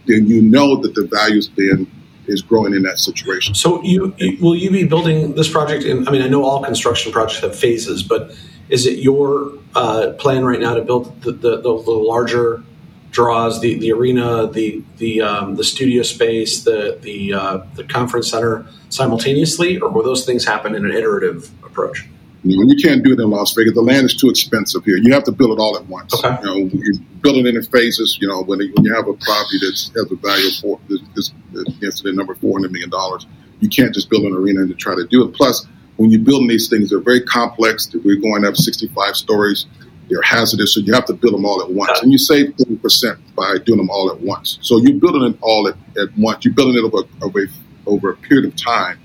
then 0.07 0.27
you 0.27 0.41
know 0.41 0.77
that 0.77 0.95
the 0.95 1.05
values 1.05 1.49
then 1.55 1.87
is 2.27 2.41
growing 2.41 2.73
in 2.73 2.81
that 2.83 2.97
situation. 2.97 3.53
So 3.53 3.83
you, 3.83 4.15
will 4.41 4.55
you 4.55 4.71
be 4.71 4.83
building 4.83 5.35
this 5.35 5.49
project 5.49 5.83
in 5.83 6.07
I 6.07 6.11
mean 6.11 6.21
I 6.21 6.27
know 6.27 6.43
all 6.43 6.63
construction 6.63 7.11
projects 7.11 7.41
have 7.41 7.55
phases, 7.55 8.03
but 8.03 8.35
is 8.69 8.87
it 8.87 8.99
your 8.99 9.53
uh, 9.75 10.13
plan 10.17 10.43
right 10.43 10.59
now 10.59 10.73
to 10.73 10.81
build 10.81 11.21
the, 11.21 11.31
the, 11.31 11.57
the, 11.57 11.61
the 11.61 11.91
larger 11.91 12.63
draws, 13.11 13.61
the, 13.61 13.79
the 13.79 13.91
arena, 13.91 14.47
the 14.47 14.83
the 14.97 15.21
um, 15.21 15.55
the 15.55 15.63
studio 15.63 16.03
space, 16.03 16.63
the 16.63 16.99
the 17.01 17.33
uh, 17.33 17.57
the 17.75 17.83
conference 17.83 18.29
center 18.29 18.65
simultaneously, 18.89 19.79
or 19.79 19.89
will 19.89 20.03
those 20.03 20.25
things 20.25 20.45
happen 20.45 20.75
in 20.75 20.83
an 20.85 20.91
iterative 20.91 21.49
approach? 21.63 22.05
You, 22.45 22.75
can't 22.75 23.03
do 23.03 23.13
it 23.13 23.19
in 23.19 23.29
Las 23.29 23.53
Vegas. 23.53 23.73
The 23.73 23.81
land 23.81 24.05
is 24.05 24.15
too 24.15 24.29
expensive 24.29 24.85
here. 24.85 24.97
You 24.97 25.13
have 25.13 25.23
to 25.23 25.31
build 25.31 25.57
it 25.57 25.61
all 25.61 25.75
at 25.77 25.85
once. 25.87 26.13
Okay. 26.13 26.37
You 26.41 26.45
know, 26.45 26.69
you 26.71 26.99
build 27.21 27.37
it 27.37 27.47
in 27.47 27.63
phases. 27.63 28.19
You 28.21 28.27
know, 28.27 28.43
when, 28.43 28.59
when 28.59 28.83
you 28.83 28.93
have 28.93 29.07
a 29.07 29.13
property 29.13 29.57
that 29.61 29.91
has 29.95 30.11
a 30.11 30.15
value 30.15 30.47
of 30.47 30.55
four, 30.61 30.79
this, 30.87 31.31
this, 31.79 32.01
the 32.01 32.13
number 32.13 32.35
four 32.35 32.59
hundred 32.59 32.71
million 32.71 32.91
dollars, 32.91 33.25
you 33.61 33.69
can't 33.69 33.93
just 33.93 34.11
build 34.11 34.25
an 34.25 34.33
arena 34.33 34.61
and 34.61 34.77
try 34.77 34.93
to 34.93 35.07
do 35.07 35.27
it. 35.27 35.33
Plus, 35.33 35.65
when 35.97 36.11
you're 36.11 36.21
building 36.21 36.47
these 36.47 36.69
things, 36.69 36.91
they're 36.91 36.99
very 36.99 37.21
complex. 37.21 37.89
We're 38.03 38.21
going 38.21 38.45
up 38.45 38.55
65 38.55 39.15
stories. 39.15 39.65
They're 40.07 40.21
hazardous, 40.21 40.75
so 40.75 40.81
you 40.81 40.93
have 40.93 41.05
to 41.05 41.13
build 41.13 41.33
them 41.33 41.45
all 41.45 41.63
at 41.63 41.71
once. 41.71 41.99
And 42.01 42.11
you 42.11 42.19
save 42.19 42.53
30% 42.57 43.17
by 43.35 43.57
doing 43.65 43.77
them 43.77 43.89
all 43.89 44.11
at 44.11 44.19
once. 44.19 44.59
So 44.61 44.77
you're 44.77 44.99
building 44.99 45.23
it 45.23 45.37
all 45.41 45.67
at, 45.67 45.75
at 45.97 46.15
once. 46.15 46.45
You're 46.45 46.53
building 46.53 46.75
it 46.75 46.83
over, 46.83 47.07
over, 47.23 47.47
over 47.87 48.11
a 48.11 48.17
period 48.17 48.45
of 48.45 48.55
time. 48.55 48.99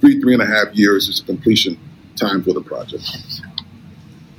Three, 0.00 0.20
three 0.20 0.34
and 0.34 0.42
a 0.42 0.46
half 0.46 0.72
years 0.74 1.08
is 1.08 1.20
the 1.20 1.26
completion 1.26 1.76
time 2.16 2.42
for 2.42 2.52
the 2.52 2.60
project. 2.60 3.04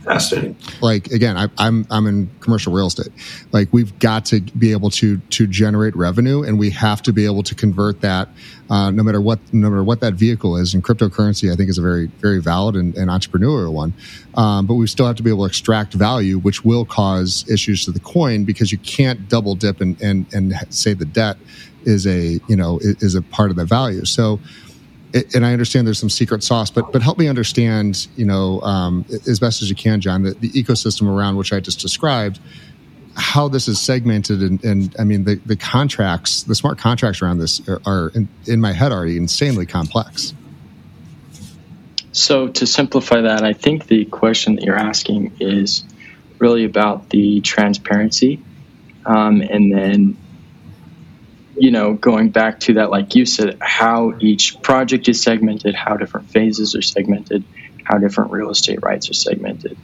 Fascinating. 0.05 0.55
Like 0.81 1.07
again, 1.07 1.35
I, 1.35 1.47
I'm 1.57 1.87
I'm 1.89 2.05
in 2.05 2.29
commercial 2.39 2.71
real 2.71 2.85
estate. 2.85 3.09
Like 3.51 3.69
we've 3.71 3.97
got 3.97 4.25
to 4.25 4.39
be 4.39 4.71
able 4.71 4.91
to 4.91 5.17
to 5.17 5.47
generate 5.47 5.95
revenue, 5.95 6.43
and 6.43 6.59
we 6.59 6.69
have 6.71 7.01
to 7.03 7.13
be 7.13 7.25
able 7.25 7.41
to 7.41 7.55
convert 7.55 8.01
that, 8.01 8.29
uh, 8.69 8.91
no 8.91 9.01
matter 9.01 9.19
what 9.19 9.39
no 9.51 9.67
matter 9.67 9.83
what 9.83 10.01
that 10.01 10.13
vehicle 10.13 10.57
is. 10.57 10.75
And 10.75 10.83
cryptocurrency, 10.83 11.51
I 11.51 11.55
think, 11.55 11.71
is 11.71 11.79
a 11.79 11.81
very 11.81 12.05
very 12.05 12.39
valid 12.39 12.75
and, 12.75 12.95
and 12.95 13.09
entrepreneurial 13.09 13.73
one. 13.73 13.95
Um, 14.35 14.67
but 14.67 14.75
we 14.75 14.85
still 14.85 15.07
have 15.07 15.15
to 15.15 15.23
be 15.23 15.31
able 15.31 15.45
to 15.45 15.49
extract 15.49 15.95
value, 15.95 16.37
which 16.37 16.63
will 16.63 16.85
cause 16.85 17.43
issues 17.49 17.83
to 17.85 17.91
the 17.91 17.99
coin 17.99 18.45
because 18.45 18.71
you 18.71 18.77
can't 18.77 19.27
double 19.27 19.55
dip 19.55 19.81
and 19.81 19.99
and 20.03 20.31
and 20.31 20.53
say 20.69 20.93
the 20.93 21.05
debt 21.05 21.37
is 21.83 22.05
a 22.05 22.39
you 22.47 22.55
know 22.55 22.77
is 22.81 23.15
a 23.15 23.23
part 23.23 23.49
of 23.49 23.55
the 23.55 23.65
value. 23.65 24.05
So 24.05 24.39
and 25.33 25.45
I 25.45 25.53
understand 25.53 25.87
there's 25.87 25.99
some 25.99 26.09
secret 26.09 26.43
sauce, 26.43 26.69
but 26.69 26.91
but 26.91 27.01
help 27.01 27.17
me 27.17 27.27
understand, 27.27 28.07
you 28.15 28.25
know, 28.25 28.61
um, 28.61 29.05
as 29.27 29.39
best 29.39 29.61
as 29.61 29.69
you 29.69 29.75
can, 29.75 30.01
John, 30.01 30.23
the, 30.23 30.33
the, 30.33 30.49
ecosystem 30.49 31.07
around 31.07 31.37
which 31.37 31.53
I 31.53 31.59
just 31.59 31.79
described, 31.79 32.39
how 33.15 33.47
this 33.47 33.67
is 33.67 33.79
segmented, 33.79 34.41
and, 34.41 34.63
and 34.63 34.95
I 34.99 35.05
mean 35.05 35.23
the 35.23 35.35
the 35.45 35.55
contracts, 35.55 36.43
the 36.43 36.55
smart 36.55 36.77
contracts 36.77 37.21
around 37.21 37.39
this 37.39 37.65
are, 37.67 37.81
are 37.85 38.09
in, 38.09 38.27
in 38.45 38.59
my 38.59 38.73
head 38.73 38.91
already 38.91 39.17
insanely 39.17 39.65
complex. 39.65 40.33
So 42.11 42.47
to 42.47 42.65
simplify 42.67 43.21
that, 43.21 43.43
I 43.43 43.53
think 43.53 43.87
the 43.87 44.05
question 44.05 44.55
that 44.55 44.63
you're 44.63 44.77
asking 44.77 45.37
is 45.39 45.83
really 46.39 46.65
about 46.65 47.09
the 47.09 47.39
transparency, 47.41 48.41
um, 49.05 49.41
and 49.41 49.71
then 49.71 50.17
you 51.57 51.71
know, 51.71 51.93
going 51.93 52.29
back 52.29 52.59
to 52.61 52.73
that, 52.75 52.89
like 52.89 53.15
you 53.15 53.25
said, 53.25 53.57
how 53.61 54.13
each 54.19 54.61
project 54.61 55.07
is 55.07 55.21
segmented, 55.21 55.75
how 55.75 55.95
different 55.95 56.29
phases 56.29 56.75
are 56.75 56.81
segmented, 56.81 57.43
how 57.83 57.97
different 57.97 58.31
real 58.31 58.49
estate 58.49 58.79
rights 58.81 59.09
are 59.09 59.13
segmented, 59.13 59.77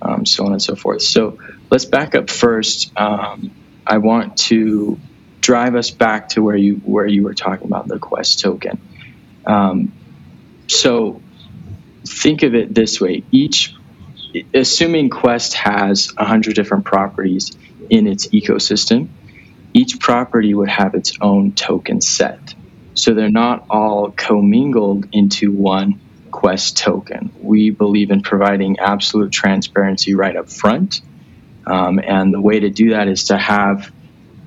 um, 0.00 0.26
so 0.26 0.44
on 0.46 0.52
and 0.52 0.62
so 0.62 0.74
forth. 0.74 1.02
So 1.02 1.38
let's 1.70 1.84
back 1.84 2.14
up 2.14 2.28
first. 2.28 2.92
Um, 2.98 3.52
I 3.86 3.98
want 3.98 4.36
to 4.38 4.98
drive 5.40 5.74
us 5.74 5.90
back 5.90 6.30
to 6.30 6.42
where 6.42 6.56
you 6.56 6.76
where 6.76 7.06
you 7.06 7.22
were 7.22 7.34
talking 7.34 7.66
about 7.66 7.88
the 7.88 7.98
Quest 7.98 8.40
token. 8.40 8.80
Um, 9.46 9.92
so 10.66 11.20
think 12.04 12.42
of 12.42 12.54
it 12.54 12.74
this 12.74 13.00
way: 13.00 13.22
each, 13.30 13.74
assuming 14.54 15.10
Quest 15.10 15.54
has 15.54 16.12
hundred 16.16 16.56
different 16.56 16.84
properties 16.84 17.56
in 17.90 18.06
its 18.06 18.28
ecosystem 18.28 19.08
each 19.72 20.00
property 20.00 20.54
would 20.54 20.68
have 20.68 20.94
its 20.94 21.16
own 21.20 21.52
token 21.52 22.00
set. 22.00 22.54
So 22.94 23.14
they're 23.14 23.30
not 23.30 23.66
all 23.70 24.10
commingled 24.10 25.06
into 25.12 25.52
one 25.52 26.00
Quest 26.30 26.78
token. 26.78 27.30
We 27.40 27.70
believe 27.70 28.10
in 28.10 28.22
providing 28.22 28.78
absolute 28.78 29.32
transparency 29.32 30.14
right 30.14 30.34
up 30.34 30.48
front. 30.48 31.02
Um, 31.66 32.00
and 32.00 32.32
the 32.32 32.40
way 32.40 32.60
to 32.60 32.70
do 32.70 32.90
that 32.90 33.06
is 33.06 33.24
to 33.24 33.36
have 33.36 33.92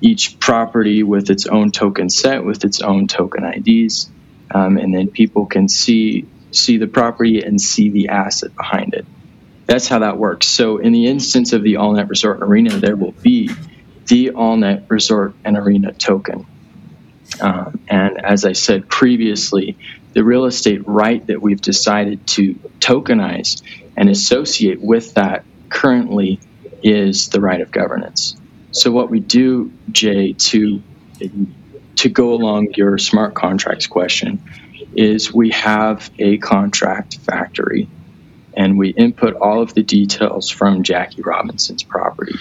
each 0.01 0.39
property 0.39 1.03
with 1.03 1.29
its 1.29 1.45
own 1.45 1.71
token 1.71 2.09
set, 2.09 2.43
with 2.43 2.65
its 2.65 2.81
own 2.81 3.07
token 3.07 3.45
IDs. 3.45 4.09
Um, 4.53 4.77
and 4.77 4.93
then 4.93 5.09
people 5.09 5.45
can 5.45 5.69
see 5.69 6.25
see 6.51 6.77
the 6.77 6.87
property 6.87 7.41
and 7.41 7.59
see 7.59 7.89
the 7.89 8.09
asset 8.09 8.55
behind 8.55 8.93
it. 8.93 9.05
That's 9.65 9.87
how 9.87 9.99
that 9.99 10.17
works. 10.17 10.47
So 10.47 10.77
in 10.77 10.93
the 10.93 11.07
instance 11.07 11.53
of 11.53 11.63
the 11.63 11.77
All 11.77 11.93
Net 11.93 12.07
Resort 12.07 12.41
Arena, 12.41 12.77
there 12.77 12.95
will 12.95 13.11
be 13.11 13.49
the 14.07 14.31
All 14.31 14.57
Net 14.57 14.85
Resort 14.89 15.33
and 15.43 15.57
Arena 15.57 15.93
token. 15.93 16.45
Um, 17.41 17.79
and 17.87 18.23
as 18.23 18.45
I 18.45 18.53
said 18.53 18.87
previously, 18.87 19.77
the 20.13 20.23
real 20.23 20.45
estate 20.45 20.87
right 20.87 21.25
that 21.27 21.41
we've 21.41 21.61
decided 21.61 22.25
to 22.27 22.55
tokenize 22.79 23.61
and 23.97 24.09
associate 24.09 24.81
with 24.81 25.15
that 25.15 25.43
currently 25.69 26.39
is 26.83 27.29
the 27.29 27.41
right 27.41 27.61
of 27.61 27.71
governance. 27.71 28.35
So 28.71 28.91
what 28.91 29.09
we 29.09 29.19
do, 29.19 29.71
Jay, 29.91 30.33
to 30.33 30.81
to 31.97 32.09
go 32.09 32.33
along 32.33 32.73
your 32.75 32.97
smart 32.97 33.33
contracts 33.33 33.87
question, 33.87 34.41
is 34.95 35.33
we 35.33 35.51
have 35.51 36.09
a 36.19 36.37
contract 36.37 37.17
factory, 37.19 37.89
and 38.55 38.77
we 38.77 38.89
input 38.89 39.35
all 39.35 39.61
of 39.61 39.73
the 39.73 39.83
details 39.83 40.49
from 40.49 40.83
Jackie 40.83 41.21
Robinson's 41.21 41.83
property. 41.83 42.35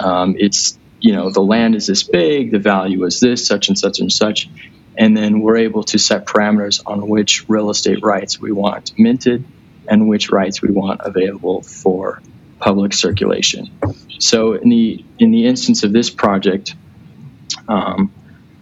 Um, 0.00 0.36
it's 0.38 0.78
you 1.04 1.12
know, 1.12 1.28
the 1.28 1.42
land 1.42 1.74
is 1.74 1.86
this 1.86 2.02
big, 2.02 2.50
the 2.50 2.58
value 2.58 3.04
is 3.04 3.20
this, 3.20 3.46
such 3.46 3.68
and 3.68 3.78
such 3.78 4.00
and 4.00 4.10
such. 4.10 4.48
And 4.96 5.14
then 5.14 5.40
we're 5.40 5.58
able 5.58 5.82
to 5.84 5.98
set 5.98 6.24
parameters 6.24 6.80
on 6.86 7.06
which 7.06 7.46
real 7.46 7.68
estate 7.68 8.02
rights 8.02 8.40
we 8.40 8.52
want 8.52 8.98
minted 8.98 9.44
and 9.86 10.08
which 10.08 10.30
rights 10.30 10.62
we 10.62 10.70
want 10.70 11.02
available 11.04 11.60
for 11.60 12.22
public 12.58 12.94
circulation. 12.94 13.70
So 14.18 14.54
in 14.54 14.70
the 14.70 15.04
in 15.18 15.30
the 15.30 15.44
instance 15.44 15.84
of 15.84 15.92
this 15.92 16.08
project, 16.08 16.74
um, 17.68 18.10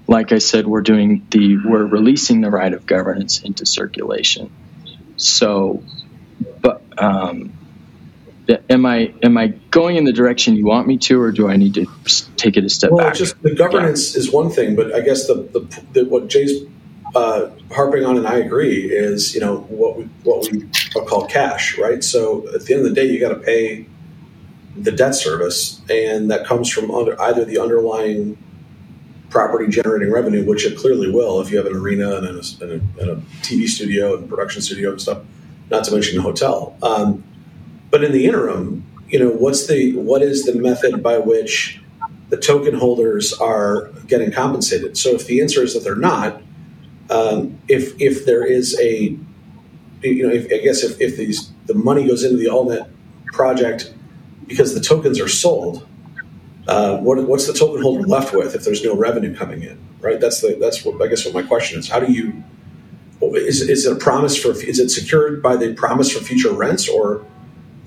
like 0.08 0.32
I 0.32 0.38
said, 0.38 0.66
we're 0.66 0.80
doing 0.80 1.24
the 1.30 1.58
we're 1.64 1.86
releasing 1.86 2.40
the 2.40 2.50
right 2.50 2.72
of 2.72 2.86
governance 2.86 3.42
into 3.42 3.64
circulation. 3.66 4.50
So, 5.16 5.84
but 6.60 6.82
um, 6.98 7.52
am 8.48 8.86
I 8.86 9.12
am 9.22 9.36
I 9.36 9.48
going 9.70 9.96
in 9.96 10.04
the 10.04 10.12
direction 10.12 10.56
you 10.56 10.66
want 10.66 10.86
me 10.86 10.98
to, 10.98 11.20
or 11.20 11.32
do 11.32 11.48
I 11.48 11.56
need 11.56 11.74
to 11.74 11.86
take 12.36 12.56
it 12.56 12.64
a 12.64 12.68
step 12.68 12.90
back? 12.90 12.96
well, 12.96 13.06
back? 13.06 13.14
just 13.16 13.42
the 13.42 13.54
governance 13.54 14.14
yeah. 14.14 14.20
is 14.20 14.32
one 14.32 14.50
thing, 14.50 14.76
but 14.76 14.94
I 14.94 15.00
guess 15.00 15.26
the, 15.26 15.34
the, 15.34 15.84
the 15.92 16.04
what 16.04 16.28
Jay's 16.28 16.66
uh, 17.14 17.50
harping 17.70 18.04
on, 18.04 18.16
and 18.16 18.26
I 18.26 18.36
agree, 18.36 18.90
is 18.90 19.34
you 19.34 19.40
know 19.40 19.58
what 19.68 19.96
we 19.96 20.04
what 20.24 20.50
we 20.50 20.68
call 21.06 21.26
cash, 21.26 21.78
right? 21.78 22.02
So 22.02 22.48
at 22.54 22.62
the 22.62 22.74
end 22.74 22.86
of 22.86 22.88
the 22.88 22.94
day, 22.94 23.06
you 23.06 23.20
got 23.20 23.30
to 23.30 23.40
pay 23.40 23.86
the 24.76 24.92
debt 24.92 25.14
service, 25.14 25.80
and 25.90 26.30
that 26.30 26.46
comes 26.46 26.70
from 26.70 26.90
under, 26.90 27.20
either 27.20 27.44
the 27.44 27.58
underlying 27.58 28.38
property 29.28 29.70
generating 29.70 30.12
revenue, 30.12 30.44
which 30.44 30.64
it 30.64 30.78
clearly 30.78 31.10
will 31.10 31.40
if 31.40 31.50
you 31.50 31.56
have 31.56 31.66
an 31.66 31.74
arena 31.74 32.16
and 32.16 32.26
a, 32.26 32.42
and 32.60 32.70
a, 32.70 33.00
and 33.00 33.10
a 33.10 33.16
TV 33.40 33.66
studio 33.66 34.16
and 34.16 34.28
production 34.28 34.60
studio 34.60 34.90
and 34.90 35.00
stuff, 35.00 35.22
not 35.70 35.84
to 35.84 35.92
mention 35.92 36.18
a 36.18 36.22
hotel. 36.22 36.76
Um, 36.82 37.24
but 37.92 38.02
in 38.02 38.10
the 38.10 38.24
interim, 38.24 38.84
you 39.08 39.18
know, 39.18 39.28
what's 39.28 39.66
the 39.66 39.94
what 39.94 40.22
is 40.22 40.44
the 40.44 40.54
method 40.54 41.02
by 41.02 41.18
which 41.18 41.80
the 42.30 42.38
token 42.38 42.74
holders 42.74 43.34
are 43.34 43.90
getting 44.06 44.32
compensated? 44.32 44.96
So 44.96 45.10
if 45.10 45.26
the 45.26 45.42
answer 45.42 45.62
is 45.62 45.74
that 45.74 45.84
they're 45.84 45.94
not, 45.94 46.40
um, 47.10 47.60
if 47.68 47.92
if 48.00 48.24
there 48.24 48.44
is 48.46 48.76
a, 48.80 49.16
you 50.02 50.26
know, 50.26 50.32
if, 50.32 50.46
I 50.46 50.64
guess 50.64 50.82
if, 50.82 50.98
if 51.02 51.18
these 51.18 51.52
the 51.66 51.74
money 51.74 52.08
goes 52.08 52.24
into 52.24 52.38
the 52.38 52.48
All 52.48 52.68
Net 52.68 52.88
project 53.26 53.94
because 54.46 54.74
the 54.74 54.80
tokens 54.80 55.20
are 55.20 55.28
sold, 55.28 55.86
uh, 56.68 56.96
what, 56.96 57.22
what's 57.28 57.46
the 57.46 57.52
token 57.52 57.82
holder 57.82 58.08
left 58.08 58.34
with 58.34 58.54
if 58.54 58.64
there's 58.64 58.82
no 58.82 58.96
revenue 58.96 59.36
coming 59.36 59.62
in? 59.62 59.78
Right. 60.00 60.18
That's 60.18 60.40
the 60.40 60.56
that's 60.58 60.82
what 60.82 61.00
I 61.02 61.08
guess 61.08 61.26
what 61.26 61.34
my 61.34 61.42
question 61.42 61.78
is. 61.78 61.90
How 61.90 62.00
do 62.00 62.10
you 62.10 62.42
is, 63.20 63.60
is 63.60 63.84
it 63.84 63.92
a 63.92 63.96
promise 63.96 64.34
for 64.40 64.52
is 64.52 64.78
it 64.78 64.88
secured 64.88 65.42
by 65.42 65.56
the 65.56 65.74
promise 65.74 66.10
for 66.10 66.24
future 66.24 66.52
rents 66.52 66.88
or 66.88 67.26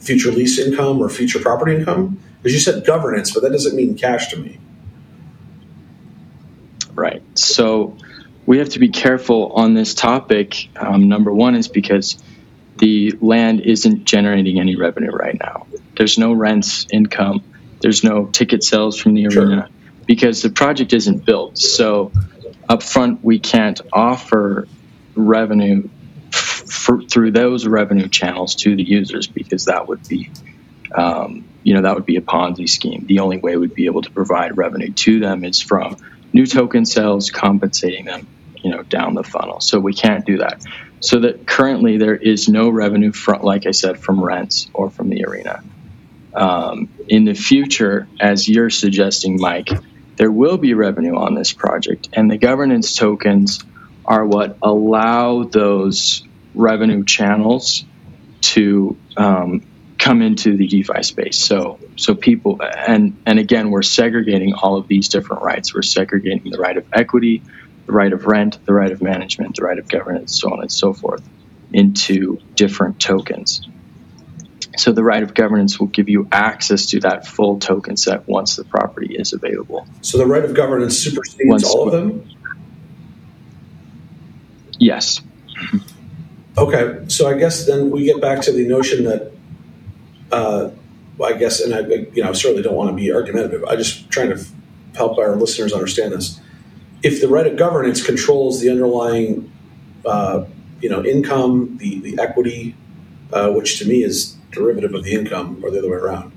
future 0.06 0.32
lease 0.32 0.60
income 0.60 1.02
or 1.02 1.10
future 1.10 1.40
property 1.40 1.76
income? 1.76 2.20
Because 2.38 2.54
you 2.54 2.60
said 2.60 2.86
governance, 2.86 3.34
but 3.34 3.44
that 3.44 3.52
doesn't 3.52 3.76
mean 3.76 3.98
cash 3.98 4.30
to 4.30 4.38
me. 4.38 4.60
Right. 6.94 7.24
So 7.38 7.98
we 8.46 8.60
have 8.60 8.70
to 8.70 8.80
be 8.80 8.90
careful 8.90 9.52
on 9.54 9.74
this 9.74 9.94
topic. 9.94 10.70
Um, 10.76 11.08
number 11.08 11.34
one 11.34 11.56
is 11.56 11.68
because 11.68 12.22
the 12.78 13.14
land 13.22 13.62
isn't 13.62 14.06
generating 14.06 14.60
any 14.60 14.76
revenue 14.76 15.12
right 15.12 15.38
now. 15.40 15.68
There's 15.98 16.18
no 16.18 16.34
rents 16.34 16.88
income. 16.92 17.44
There's 17.82 18.04
no 18.04 18.26
ticket 18.28 18.64
sales 18.64 18.98
from 18.98 19.14
the 19.14 19.28
arena 19.28 19.68
sure. 19.68 19.70
because 20.06 20.42
the 20.42 20.50
project 20.50 20.94
isn't 20.94 21.26
built. 21.26 21.58
So 21.58 22.12
upfront, 22.70 23.20
we 23.24 23.40
can't 23.40 23.80
offer 23.92 24.68
revenue 25.16 25.88
for, 26.66 27.02
through 27.02 27.32
those 27.32 27.68
revenue 27.68 28.08
channels 28.08 28.56
to 28.56 28.76
the 28.76 28.84
users 28.84 29.28
because 29.28 29.66
that 29.66 29.88
would 29.88 30.08
be 30.08 30.32
um, 30.94 31.46
you 31.64 31.74
know 31.74 31.82
that 31.82 31.96
would 31.96 32.06
be 32.06 32.18
a 32.18 32.22
ponzi 32.22 32.70
scheme. 32.70 33.06
The 33.08 33.20
only 33.20 33.38
way 33.38 33.58
we'd 33.58 33.74
be 33.74 33.86
able 33.86 34.02
to 34.04 34.12
provide 34.12 34.58
revenue 34.58 34.92
to 34.92 35.20
them 35.20 35.44
is 35.44 35.60
from 35.62 35.98
new 36.32 36.46
token 36.46 36.86
sales 36.86 37.32
compensating 37.32 38.06
them 38.06 38.28
you 38.58 38.72
know 38.72 38.84
down 38.84 39.14
the 39.14 39.24
funnel. 39.24 39.60
So 39.60 39.80
we 39.80 39.94
can't 39.94 40.26
do 40.26 40.38
that. 40.38 40.64
So 41.00 41.20
that 41.20 41.46
currently 41.46 41.98
there 41.98 42.16
is 42.16 42.48
no 42.48 42.70
revenue 42.70 43.12
from 43.12 43.42
like 43.42 43.66
i 43.66 43.72
said 43.72 44.00
from 44.00 44.24
rents 44.24 44.70
or 44.74 44.90
from 44.90 45.10
the 45.10 45.26
arena. 45.26 45.64
Um, 46.34 46.90
in 47.08 47.24
the 47.24 47.34
future 47.34 48.10
as 48.20 48.50
you're 48.50 48.70
suggesting 48.70 49.40
mike 49.40 49.70
there 50.18 50.32
will 50.32 50.58
be 50.58 50.74
revenue 50.74 51.16
on 51.16 51.34
this 51.34 51.54
project 51.54 52.10
and 52.12 52.30
the 52.30 52.38
governance 52.38 52.94
tokens 52.94 53.64
are 54.06 54.26
what 54.26 54.58
allow 54.62 55.44
those 55.44 56.25
revenue 56.56 57.04
channels 57.04 57.86
to 58.42 58.98
um, 59.18 59.62
come 59.98 60.22
into 60.22 60.58
the 60.58 60.68
DeFi 60.68 61.04
space. 61.04 61.38
So 61.38 61.80
so 61.96 62.16
people 62.16 62.62
and 62.62 63.18
and 63.26 63.40
again 63.40 63.72
we're 63.72 63.82
segregating 63.82 64.54
all 64.54 64.78
of 64.78 64.88
these 64.88 65.10
different 65.10 65.44
rights. 65.44 65.74
We're 65.74 65.82
segregating 65.82 66.52
the 66.52 66.58
right 66.58 66.78
of 66.78 66.86
equity, 66.94 67.44
the 67.86 67.94
right 67.94 68.14
of 68.14 68.26
rent, 68.26 68.60
the 68.66 68.74
right 68.74 68.92
of 68.92 69.02
management, 69.02 69.56
the 69.56 69.64
right 69.64 69.80
of 69.80 69.88
governance, 69.88 70.40
so 70.40 70.52
on 70.52 70.62
and 70.62 70.72
so 70.72 70.94
forth, 70.94 71.28
into 71.72 72.40
different 72.56 73.00
tokens. 73.00 73.68
So 74.78 74.92
the 74.92 75.04
right 75.04 75.24
of 75.24 75.34
governance 75.34 75.80
will 75.80 75.88
give 75.88 76.10
you 76.10 76.28
access 76.32 76.88
to 76.88 77.00
that 77.02 77.26
full 77.26 77.60
token 77.60 77.96
set 77.96 78.28
once 78.28 78.58
the 78.58 78.66
property 78.66 79.16
is 79.18 79.32
available. 79.32 79.88
So 80.02 80.18
the 80.18 80.26
right 80.26 80.44
of 80.44 80.54
governance 80.54 80.98
supersedes 80.98 81.50
Once- 81.50 81.64
all 81.64 81.88
of 81.88 81.92
them. 81.94 82.30
Yes. 84.78 85.22
Okay, 86.58 87.04
so 87.08 87.28
I 87.28 87.38
guess 87.38 87.66
then 87.66 87.92
we 87.92 88.06
get 88.06 88.22
back 88.22 88.42
to 88.44 88.52
the 88.52 88.66
notion 88.66 89.04
that, 89.04 89.32
uh, 90.32 90.70
I 91.22 91.34
guess, 91.34 91.60
and 91.60 91.74
I, 91.74 91.80
you 92.14 92.24
know, 92.24 92.30
I 92.30 92.32
certainly 92.32 92.64
don't 92.64 92.76
want 92.76 92.90
to 92.90 92.96
be 92.96 93.12
argumentative. 93.12 93.66
I'm 93.68 93.78
just 93.78 94.10
trying 94.10 94.30
to 94.30 94.42
help 94.96 95.18
our 95.18 95.36
listeners 95.36 95.74
understand 95.74 96.14
this. 96.14 96.40
If 97.04 97.20
the 97.20 97.28
right 97.28 97.46
of 97.46 97.58
governance 97.58 98.06
controls 98.06 98.62
the 98.62 98.70
underlying, 98.70 99.52
uh, 100.06 100.46
you 100.82 100.90
know, 100.90 101.04
income, 101.04 101.78
the 101.78 102.00
the 102.00 102.22
equity, 102.22 102.76
uh, 103.34 103.52
which 103.52 103.78
to 103.80 103.86
me 103.86 104.04
is 104.04 104.38
derivative 104.52 104.94
of 104.94 105.04
the 105.04 105.14
income, 105.14 105.60
or 105.62 105.72
the 105.72 105.80
other 105.80 105.90
way 105.90 105.98
around, 105.98 106.32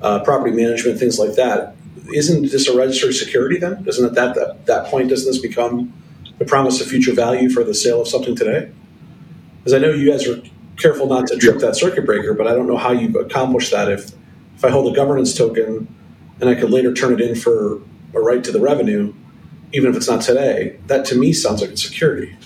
uh, 0.00 0.20
property 0.20 0.54
management, 0.56 0.98
things 0.98 1.18
like 1.18 1.34
that, 1.34 1.76
isn't 2.14 2.50
this 2.50 2.68
a 2.68 2.76
registered 2.76 3.14
security 3.14 3.58
then? 3.58 3.82
Doesn't 3.82 4.04
at 4.04 4.14
that, 4.14 4.34
that 4.34 4.66
that 4.66 4.86
point 4.86 5.10
doesn't 5.10 5.30
this 5.30 5.40
become 5.42 5.92
the 6.38 6.46
promise 6.46 6.80
of 6.80 6.86
future 6.86 7.12
value 7.12 7.50
for 7.50 7.64
the 7.64 7.74
sale 7.74 8.00
of 8.00 8.08
something 8.08 8.34
today? 8.34 8.70
Because 9.58 9.74
I 9.74 9.78
know 9.78 9.90
you 9.90 10.10
guys 10.10 10.26
are 10.26 10.40
careful 10.76 11.06
not 11.06 11.26
to 11.28 11.36
trip 11.36 11.58
that 11.58 11.76
circuit 11.76 12.06
breaker, 12.06 12.34
but 12.34 12.46
I 12.46 12.54
don't 12.54 12.66
know 12.66 12.76
how 12.76 12.92
you 12.92 13.18
accomplish 13.18 13.70
that 13.70 13.90
if 13.90 14.12
if 14.56 14.64
I 14.64 14.70
hold 14.70 14.92
a 14.92 14.96
governance 14.96 15.36
token 15.36 15.94
and 16.40 16.48
I 16.50 16.54
could 16.54 16.70
later 16.70 16.92
turn 16.92 17.12
it 17.12 17.20
in 17.20 17.34
for 17.34 17.80
a 18.14 18.20
right 18.20 18.42
to 18.42 18.50
the 18.50 18.60
revenue, 18.60 19.12
even 19.72 19.90
if 19.90 19.96
it's 19.96 20.08
not 20.08 20.22
today. 20.22 20.78
That 20.86 21.04
to 21.06 21.16
me 21.16 21.32
sounds 21.32 21.60
like 21.60 21.70
it's 21.70 21.82
security. 21.82 22.36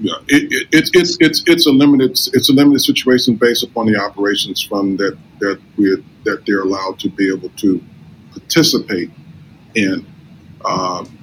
Yeah, 0.00 0.14
it, 0.28 0.52
it, 0.52 0.68
it's 0.72 0.90
it's 0.94 1.16
it's 1.20 1.42
it's 1.46 1.66
a 1.66 1.72
limited 1.72 2.12
it's 2.12 2.48
a 2.48 2.52
limited 2.52 2.80
situation 2.80 3.34
based 3.34 3.64
upon 3.64 3.86
the 3.86 4.00
operations 4.00 4.62
fund 4.62 4.98
that 4.98 5.18
that 5.40 5.60
we 5.76 6.02
that 6.24 6.44
they're 6.46 6.60
allowed 6.60 7.00
to 7.00 7.08
be 7.08 7.32
able 7.32 7.48
to 7.50 7.82
participate 8.30 9.10
in 9.74 10.06
um, 10.64 11.18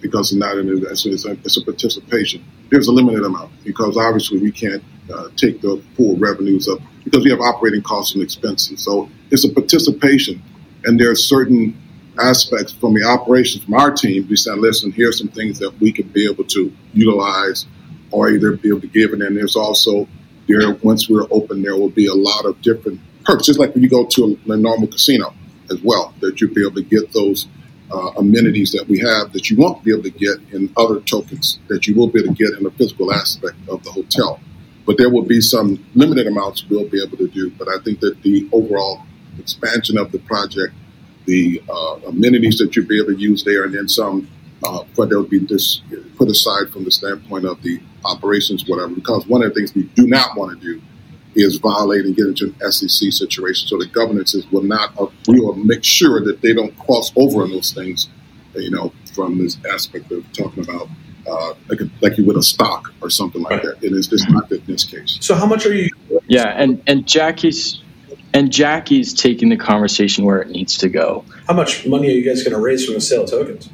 because 0.00 0.32
it's 0.32 0.38
not 0.38 0.56
an 0.56 0.84
it's 0.86 1.06
it's 1.06 1.24
a, 1.24 1.32
it's 1.32 1.56
a 1.56 1.64
participation. 1.64 2.44
There's 2.70 2.88
a 2.88 2.92
limited 2.92 3.24
amount 3.24 3.52
because 3.64 3.96
obviously 3.96 4.38
we 4.38 4.52
can't 4.52 4.82
uh, 5.12 5.28
take 5.36 5.60
the 5.60 5.82
full 5.96 6.16
revenues 6.16 6.68
up 6.68 6.78
because 7.04 7.24
we 7.24 7.30
have 7.30 7.40
operating 7.40 7.82
costs 7.82 8.14
and 8.14 8.22
expenses. 8.22 8.82
So 8.82 9.08
it's 9.30 9.44
a 9.44 9.52
participation, 9.52 10.42
and 10.84 10.98
there 10.98 11.10
are 11.10 11.16
certain 11.16 11.76
aspects 12.18 12.72
from 12.72 12.94
the 12.94 13.04
operations 13.04 13.64
from 13.64 13.74
our 13.74 13.90
team. 13.90 14.26
We 14.28 14.36
said, 14.36 14.58
listen, 14.58 14.92
here's 14.92 15.18
some 15.18 15.28
things 15.28 15.58
that 15.58 15.78
we 15.80 15.92
can 15.92 16.08
be 16.08 16.28
able 16.30 16.44
to 16.44 16.72
utilize 16.92 17.66
or 18.10 18.30
either 18.30 18.52
be 18.52 18.68
able 18.68 18.80
to 18.80 18.88
give. 18.88 19.12
And 19.12 19.22
there's 19.36 19.56
also 19.56 20.08
there 20.46 20.74
once 20.82 21.08
we're 21.08 21.26
open, 21.30 21.62
there 21.62 21.76
will 21.76 21.90
be 21.90 22.06
a 22.06 22.14
lot 22.14 22.44
of 22.44 22.60
different 22.62 23.00
perks, 23.24 23.46
just 23.46 23.58
like 23.58 23.74
when 23.74 23.82
you 23.82 23.88
go 23.88 24.06
to 24.06 24.38
a, 24.48 24.52
a 24.52 24.56
normal 24.56 24.88
casino 24.88 25.34
as 25.70 25.80
well, 25.82 26.14
that 26.20 26.40
you'll 26.40 26.54
be 26.54 26.62
able 26.62 26.74
to 26.74 26.82
get 26.82 27.12
those 27.12 27.46
uh, 27.92 28.12
amenities 28.16 28.72
that 28.72 28.86
we 28.88 28.98
have 28.98 29.32
that 29.32 29.50
you 29.50 29.56
won't 29.56 29.82
be 29.84 29.92
able 29.92 30.02
to 30.02 30.10
get 30.10 30.38
in 30.52 30.72
other 30.76 31.00
tokens 31.00 31.58
that 31.68 31.86
you 31.86 31.94
will 31.94 32.08
be 32.08 32.20
able 32.20 32.34
to 32.34 32.44
get 32.44 32.56
in 32.56 32.64
the 32.64 32.70
physical 32.72 33.12
aspect 33.12 33.56
of 33.68 33.82
the 33.84 33.90
hotel. 33.90 34.40
But 34.86 34.96
there 34.98 35.10
will 35.10 35.24
be 35.24 35.40
some 35.40 35.84
limited 35.94 36.26
amounts 36.26 36.64
we'll 36.68 36.88
be 36.88 37.02
able 37.02 37.16
to 37.18 37.28
do. 37.28 37.50
But 37.50 37.68
I 37.68 37.82
think 37.84 38.00
that 38.00 38.22
the 38.22 38.48
overall 38.52 39.02
expansion 39.38 39.98
of 39.98 40.12
the 40.12 40.18
project, 40.20 40.74
the 41.26 41.62
uh, 41.68 42.08
amenities 42.08 42.58
that 42.58 42.74
you'll 42.74 42.86
be 42.86 42.98
able 42.98 43.14
to 43.14 43.18
use 43.18 43.44
there, 43.44 43.64
and 43.64 43.74
then 43.74 43.88
some, 43.88 44.28
uh, 44.64 44.84
but 44.96 45.10
they'll 45.10 45.22
be 45.22 45.38
this 45.38 45.82
put 46.16 46.28
aside 46.28 46.70
from 46.72 46.84
the 46.84 46.90
standpoint 46.90 47.44
of 47.44 47.62
the 47.62 47.80
operations, 48.04 48.66
whatever. 48.66 48.94
Because 48.94 49.26
one 49.26 49.42
of 49.42 49.52
the 49.52 49.54
things 49.54 49.74
we 49.74 49.84
do 49.84 50.06
not 50.06 50.36
want 50.36 50.58
to 50.58 50.74
do 50.74 50.82
is 51.34 51.58
violating, 51.58 52.06
and 52.06 52.16
get 52.16 52.26
into 52.26 52.54
an 52.60 52.72
SEC 52.72 53.12
situation. 53.12 53.68
So 53.68 53.78
the 53.78 53.86
governances 53.86 54.46
will 54.50 54.62
not, 54.62 54.98
uh, 54.98 55.06
we 55.28 55.40
will 55.40 55.54
make 55.54 55.84
sure 55.84 56.24
that 56.24 56.40
they 56.40 56.52
don't 56.52 56.76
cross 56.78 57.12
over 57.16 57.42
on 57.42 57.50
those 57.50 57.72
things, 57.72 58.08
you 58.54 58.70
know, 58.70 58.92
from 59.14 59.38
this 59.38 59.56
aspect 59.72 60.10
of 60.12 60.30
talking 60.32 60.64
about 60.64 60.88
uh, 61.26 61.54
like, 61.68 61.80
a, 61.80 61.90
like 62.00 62.18
you 62.18 62.24
would 62.24 62.36
a 62.36 62.42
stock 62.42 62.92
or 63.00 63.10
something 63.10 63.42
like 63.42 63.62
that. 63.62 63.82
And 63.82 63.96
it's 63.96 64.08
just 64.08 64.28
not 64.30 64.50
in 64.50 64.64
this 64.66 64.84
case. 64.84 65.18
So 65.20 65.34
how 65.34 65.46
much 65.46 65.66
are 65.66 65.74
you? 65.74 65.88
Yeah, 66.26 66.46
and 66.46 66.82
and 66.86 67.06
Jackie's 67.06 67.82
and 68.32 68.52
Jackie's 68.52 69.14
taking 69.14 69.48
the 69.48 69.56
conversation 69.56 70.24
where 70.24 70.40
it 70.40 70.48
needs 70.48 70.78
to 70.78 70.88
go. 70.88 71.24
How 71.46 71.54
much 71.54 71.86
money 71.86 72.08
are 72.08 72.12
you 72.12 72.24
guys 72.24 72.42
going 72.42 72.54
to 72.54 72.60
raise 72.60 72.84
from 72.84 72.94
the 72.94 73.00
sale 73.00 73.24
of 73.24 73.30
tokens? 73.30 73.68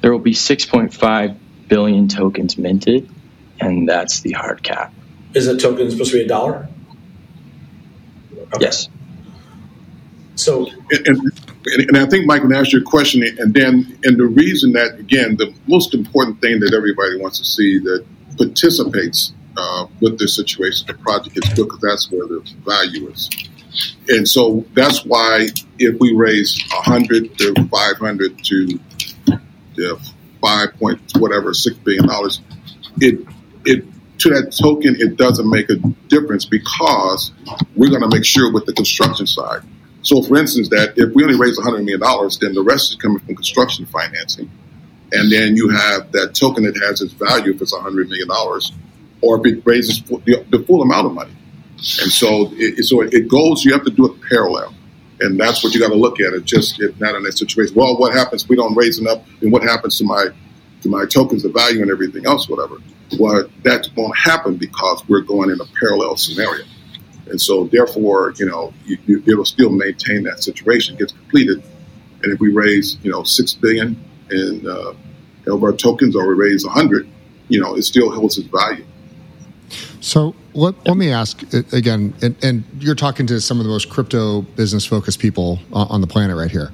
There 0.00 0.12
will 0.12 0.18
be 0.18 0.34
6.5 0.34 1.36
billion 1.68 2.08
tokens 2.08 2.58
minted, 2.58 3.10
and 3.58 3.88
that's 3.88 4.20
the 4.20 4.32
hard 4.32 4.62
cap. 4.62 4.92
Is 5.36 5.46
a 5.48 5.56
token 5.58 5.90
supposed 5.90 6.12
to 6.12 6.16
be 6.16 6.24
a 6.24 6.26
dollar? 6.26 6.66
Okay. 8.54 8.58
Yes. 8.60 8.88
So 10.34 10.66
And, 10.90 11.06
and, 11.06 11.32
and 11.66 11.96
I 11.98 12.06
think 12.06 12.24
Mike 12.24 12.40
can 12.40 12.54
ask 12.54 12.72
your 12.72 12.82
question, 12.82 13.22
and 13.22 13.52
then 13.52 13.98
and 14.04 14.18
the 14.18 14.24
reason 14.24 14.72
that 14.72 14.98
again 14.98 15.36
the 15.36 15.52
most 15.66 15.92
important 15.92 16.40
thing 16.40 16.60
that 16.60 16.72
everybody 16.72 17.20
wants 17.20 17.36
to 17.38 17.44
see 17.44 17.78
that 17.80 18.06
participates 18.38 19.34
uh, 19.58 19.86
with 20.00 20.18
this 20.18 20.34
situation, 20.34 20.86
the 20.86 20.94
project 20.94 21.36
is 21.36 21.44
good 21.52 21.64
because 21.64 21.80
that's 21.80 22.10
where 22.10 22.26
the 22.26 22.40
value 22.64 23.06
is, 23.10 23.28
and 24.08 24.26
so 24.26 24.64
that's 24.72 25.04
why 25.04 25.48
if 25.78 26.00
we 26.00 26.14
raise 26.14 26.58
hundred 26.70 27.36
to 27.36 27.52
five 27.68 27.98
hundred 27.98 28.42
to 28.42 28.80
to 29.74 29.98
five 30.40 30.72
point 30.78 30.98
whatever 31.18 31.52
six 31.52 31.76
billion 31.76 32.06
dollars, 32.06 32.40
it 33.02 33.20
it 33.66 33.84
to 34.18 34.30
that 34.30 34.56
token 34.60 34.96
it 34.98 35.16
doesn't 35.16 35.48
make 35.48 35.68
a 35.70 35.76
difference 36.08 36.44
because 36.44 37.32
we're 37.74 37.90
going 37.90 38.02
to 38.02 38.14
make 38.14 38.24
sure 38.24 38.52
with 38.52 38.66
the 38.66 38.72
construction 38.72 39.26
side. 39.26 39.62
So, 40.02 40.22
for 40.22 40.36
instance, 40.36 40.68
that 40.68 40.94
if 40.96 41.14
we 41.14 41.24
only 41.24 41.36
raise 41.36 41.58
$100 41.58 41.84
million, 41.84 42.00
then 42.40 42.54
the 42.54 42.62
rest 42.62 42.90
is 42.90 42.96
coming 42.96 43.18
from 43.18 43.34
construction 43.34 43.86
financing. 43.86 44.50
And 45.12 45.30
then 45.30 45.56
you 45.56 45.68
have 45.68 46.12
that 46.12 46.34
token 46.34 46.64
that 46.64 46.76
has 46.76 47.00
its 47.00 47.12
value 47.12 47.54
if 47.54 47.62
it's 47.62 47.74
$100 47.74 48.08
million, 48.08 48.28
or 49.20 49.40
if 49.40 49.52
it 49.52 49.62
raises 49.66 50.02
the, 50.02 50.64
full 50.66 50.82
amount 50.82 51.06
of 51.06 51.12
money. 51.12 51.34
And 51.76 52.10
so, 52.10 52.50
it, 52.52 52.84
so 52.84 53.02
it 53.02 53.28
goes, 53.28 53.64
you 53.64 53.72
have 53.72 53.84
to 53.84 53.90
do 53.90 54.06
it 54.06 54.20
parallel. 54.28 54.74
And 55.20 55.40
that's 55.40 55.64
what 55.64 55.74
you 55.74 55.80
got 55.80 55.88
to 55.88 55.96
look 55.96 56.20
at. 56.20 56.34
It 56.34 56.44
just 56.44 56.80
not 57.00 57.14
in 57.14 57.22
that 57.22 57.36
situation. 57.36 57.74
Well, 57.74 57.96
what 57.98 58.12
happens 58.12 58.44
if 58.44 58.48
we 58.48 58.56
don't 58.56 58.76
raise 58.76 58.98
enough? 58.98 59.22
And 59.40 59.50
what 59.50 59.62
happens 59.62 59.98
to 59.98 60.04
my 60.04 60.28
to 60.82 60.88
my 60.88 61.06
tokens, 61.06 61.42
the 61.42 61.48
value, 61.48 61.82
and 61.82 61.90
everything 61.90 62.26
else, 62.26 62.48
whatever? 62.48 62.76
Well, 63.18 63.48
that 63.62 63.88
won't 63.96 64.16
happen 64.16 64.56
because 64.56 65.06
we're 65.08 65.20
going 65.20 65.50
in 65.50 65.60
a 65.60 65.66
parallel 65.78 66.16
scenario. 66.16 66.64
And 67.28 67.40
so, 67.40 67.64
therefore, 67.64 68.34
you 68.36 68.46
know, 68.46 68.72
you, 68.84 68.98
you, 69.06 69.22
it'll 69.26 69.44
still 69.44 69.70
maintain 69.70 70.22
that 70.24 70.42
situation, 70.42 70.94
it 70.94 70.98
gets 70.98 71.12
completed. 71.12 71.62
And 72.22 72.32
if 72.32 72.40
we 72.40 72.52
raise, 72.52 72.98
you 73.02 73.10
know, 73.10 73.22
six 73.22 73.52
billion 73.52 74.02
in 74.30 74.66
uh, 74.66 74.94
our 75.52 75.72
tokens, 75.72 76.16
or 76.16 76.26
we 76.26 76.34
raise 76.34 76.64
a 76.64 76.68
hundred, 76.68 77.08
you 77.48 77.60
know, 77.60 77.76
it 77.76 77.82
still 77.82 78.10
holds 78.10 78.38
its 78.38 78.48
value. 78.48 78.84
So 80.00 80.34
let, 80.54 80.74
let 80.86 80.96
me 80.96 81.10
ask 81.10 81.42
again, 81.72 82.14
and, 82.22 82.36
and 82.42 82.64
you're 82.78 82.94
talking 82.94 83.26
to 83.26 83.40
some 83.40 83.58
of 83.58 83.64
the 83.64 83.70
most 83.70 83.90
crypto 83.90 84.42
business 84.42 84.86
focused 84.86 85.18
people 85.18 85.58
on 85.72 86.00
the 86.00 86.06
planet 86.06 86.36
right 86.36 86.50
here. 86.50 86.72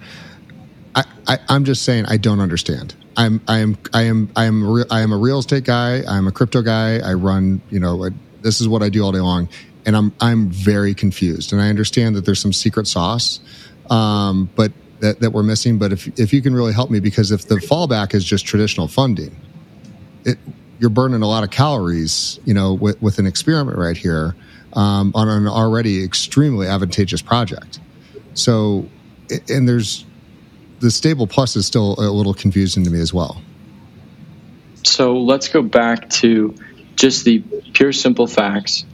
I, 0.95 1.05
I, 1.27 1.39
I'm 1.49 1.65
just 1.65 1.85
saying 1.85 2.07
I 2.07 2.17
don't 2.17 2.41
understand. 2.41 2.95
I'm 3.17 3.41
I 3.47 3.59
am 3.59 3.77
I 3.93 4.03
am 4.03 4.31
I 4.37 4.45
am 4.45 4.71
re- 4.71 4.85
I 4.91 5.01
am 5.01 5.13
a 5.13 5.17
real 5.17 5.39
estate 5.39 5.65
guy. 5.65 6.03
I'm 6.09 6.27
a 6.27 6.33
crypto 6.33 6.63
guy. 6.63 6.99
I 6.99 7.15
run 7.15 7.61
you 7.71 7.81
know 7.81 8.11
this 8.41 8.61
is 8.61 8.69
what 8.69 8.83
I 8.83 8.89
do 8.89 9.03
all 9.05 9.13
day 9.13 9.21
long, 9.21 9.49
and 9.87 9.97
I'm 9.97 10.13
I'm 10.21 10.49
very 10.51 10.95
confused. 10.95 11.53
And 11.53 11.61
I 11.61 11.69
understand 11.69 12.17
that 12.17 12.25
there's 12.25 12.41
some 12.41 12.53
secret 12.53 12.87
sauce, 12.87 13.41
um, 13.91 14.51
but 14.57 14.73
that, 15.01 15.21
that 15.21 15.33
we're 15.33 15.43
missing. 15.43 15.79
But 15.79 15.93
if 15.93 16.19
if 16.19 16.33
you 16.33 16.43
can 16.43 16.55
really 16.55 16.73
help 16.73 16.91
me, 16.91 17.01
because 17.01 17.31
if 17.31 17.47
the 17.49 17.57
fallback 17.57 18.15
is 18.15 18.25
just 18.25 18.47
traditional 18.47 18.89
funding, 18.89 19.37
it, 20.25 20.39
you're 20.79 20.91
burning 20.91 21.23
a 21.23 21.29
lot 21.29 21.45
of 21.45 21.51
calories, 21.51 22.41
you 22.45 22.55
know, 22.55 22.75
with, 22.75 23.01
with 23.01 23.19
an 23.19 23.27
experiment 23.27 23.79
right 23.79 23.97
here 23.97 24.35
um, 24.73 25.13
on 25.15 25.29
an 25.29 25.47
already 25.47 26.03
extremely 26.03 26.67
advantageous 26.67 27.23
project. 27.23 27.79
So, 28.35 28.89
and 29.49 29.69
there's 29.69 30.05
the 30.83 30.91
stable 30.91 31.27
plus 31.27 31.57
is 31.57 31.65
still 31.65 31.95
a 31.99 32.11
little 32.11 32.35
confusing 32.35 32.85
to 32.85 32.91
me 32.91 33.01
as 33.01 33.15
well. 33.15 33.41
So 34.83 35.19
let's 35.19 35.49
go 35.49 35.63
back 35.63 36.11
to 36.11 36.55
just 36.97 37.25
the 37.25 37.39
pure 37.73 37.93
simple 37.93 38.27
facts. 38.27 38.85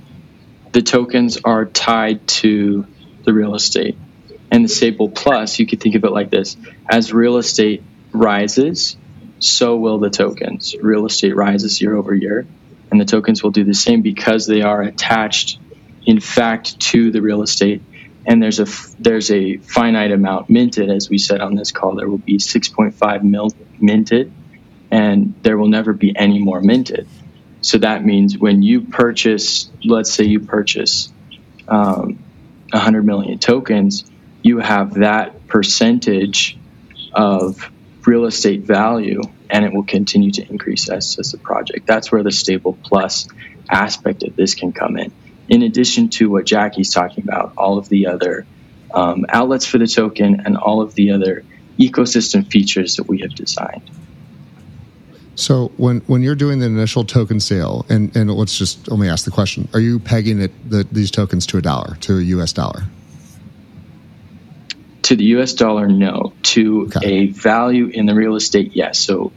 The 0.72 0.82
tokens 0.82 1.39
are 1.39 1.64
tied 1.64 2.28
to 2.28 2.86
the 3.24 3.32
real 3.32 3.55
estate. 3.55 3.97
And 4.51 4.64
the 4.64 4.68
stable 4.68 5.09
plus, 5.09 5.59
you 5.59 5.66
could 5.66 5.80
think 5.80 5.95
of 5.95 6.05
it 6.05 6.12
like 6.12 6.30
this 6.30 6.57
as 6.89 7.12
real 7.12 7.39
estate 7.39 7.82
rises, 8.12 8.97
so 9.39 9.76
will 9.76 9.99
the 9.99 10.11
tokens. 10.11 10.74
Real 10.80 11.07
estate 11.07 11.34
rises 11.34 11.80
year 11.80 11.97
over 11.97 12.14
year, 12.14 12.47
and 12.91 13.01
the 13.01 13.05
tokens 13.05 13.43
will 13.43 13.51
do 13.51 13.64
the 13.64 13.74
same 13.74 14.03
because 14.03 14.47
they 14.47 14.62
are 14.62 14.82
attached, 14.82 15.59
in 16.07 16.20
fact, 16.20 16.80
to 16.80 17.11
the 17.11 17.22
real 17.22 17.43
estate. 17.43 17.82
And 18.29 18.43
there's 18.43 18.61
a 18.61 18.66
there's 19.01 19.31
a 19.31 19.57
finite 19.57 20.12
amount 20.12 20.51
minted, 20.51 20.91
as 20.91 21.09
we 21.09 21.16
said 21.18 21.41
on 21.41 21.55
this 21.55 21.72
call. 21.72 21.97
There 21.97 22.09
will 22.09 22.18
be 22.18 22.37
6.5 22.37 23.22
mil 23.22 23.51
minted, 23.81 24.31
and 24.91 25.35
there 25.43 25.57
will 25.57 25.68
never 25.68 25.95
be 25.95 26.14
any 26.14 26.39
more 26.39 26.61
minted. 26.61 27.09
So 27.62 27.79
that 27.79 28.05
means 28.05 28.39
when 28.39 28.62
you 28.62 28.83
purchase, 28.83 29.70
let's 29.83 30.12
say 30.12 30.24
you 30.24 30.41
purchase 30.41 31.11
um, 31.66 32.18
100 32.70 33.03
million 33.05 33.39
tokens, 33.39 34.05
you 34.43 34.59
have 34.59 34.95
that 34.95 35.47
percentage 35.49 36.57
of 37.12 37.70
real 38.07 38.26
estate 38.26 38.62
value 38.62 39.22
and 39.51 39.64
it 39.64 39.72
will 39.72 39.85
continue 39.85 40.31
to 40.31 40.49
increase 40.49 40.89
as, 40.89 41.18
as 41.18 41.33
the 41.33 41.39
project. 41.39 41.87
That's 41.87 42.12
where 42.12 42.22
the 42.22 42.31
stable 42.31 42.79
plus 42.83 43.29
aspect 43.70 44.22
of 44.22 44.37
this 44.37 44.55
can 44.55 44.72
come 44.72 44.97
in. 44.99 45.12
In 45.49 45.62
addition 45.62 46.11
to 46.11 46.28
what 46.30 46.44
Jackie's 46.44 46.92
talking 46.92 47.24
about, 47.24 47.53
all 47.57 47.78
of 47.78 47.88
the 47.88 48.07
other 48.07 48.46
um, 48.92 49.26
outlets 49.28 49.66
for 49.66 49.78
the 49.78 49.86
token 49.86 50.42
and 50.44 50.57
all 50.57 50.80
of 50.80 50.94
the 50.94 51.12
other 51.12 51.44
ecosystem 51.78 52.51
features 52.51 52.96
that 52.96 53.05
we 53.05 53.20
have 53.20 53.34
designed. 53.34 53.90
So 55.38 55.70
when 55.76 56.01
when 56.01 56.22
you're 56.22 56.34
doing 56.34 56.59
the 56.59 56.66
initial 56.66 57.05
token 57.05 57.38
sale, 57.38 57.86
and 57.88 58.14
and 58.16 58.28
let's 58.28 58.59
just 58.59 58.90
only 58.90 59.09
ask 59.09 59.24
the 59.24 59.30
question: 59.30 59.68
Are 59.72 59.78
you 59.78 60.01
pegging 60.01 60.40
it 60.40 60.51
the, 60.68 60.84
these 60.90 61.12
tokens 61.12 61.46
to 61.46 61.59
a 61.59 61.62
dollar, 61.62 61.94
to 62.01 62.18
a 62.18 62.22
U.S. 62.22 62.53
dollar? 62.53 62.82
To 65.03 65.14
the 65.14 65.24
U.S. 65.24 65.55
dollar, 65.55 65.86
no. 65.86 66.32
To 66.42 66.86
okay. 66.86 67.07
a 67.07 67.26
value 67.28 67.86
in 67.86 68.07
the 68.07 68.16
real 68.16 68.34
estate, 68.34 68.72
yes. 68.74 68.99
So 68.99 69.30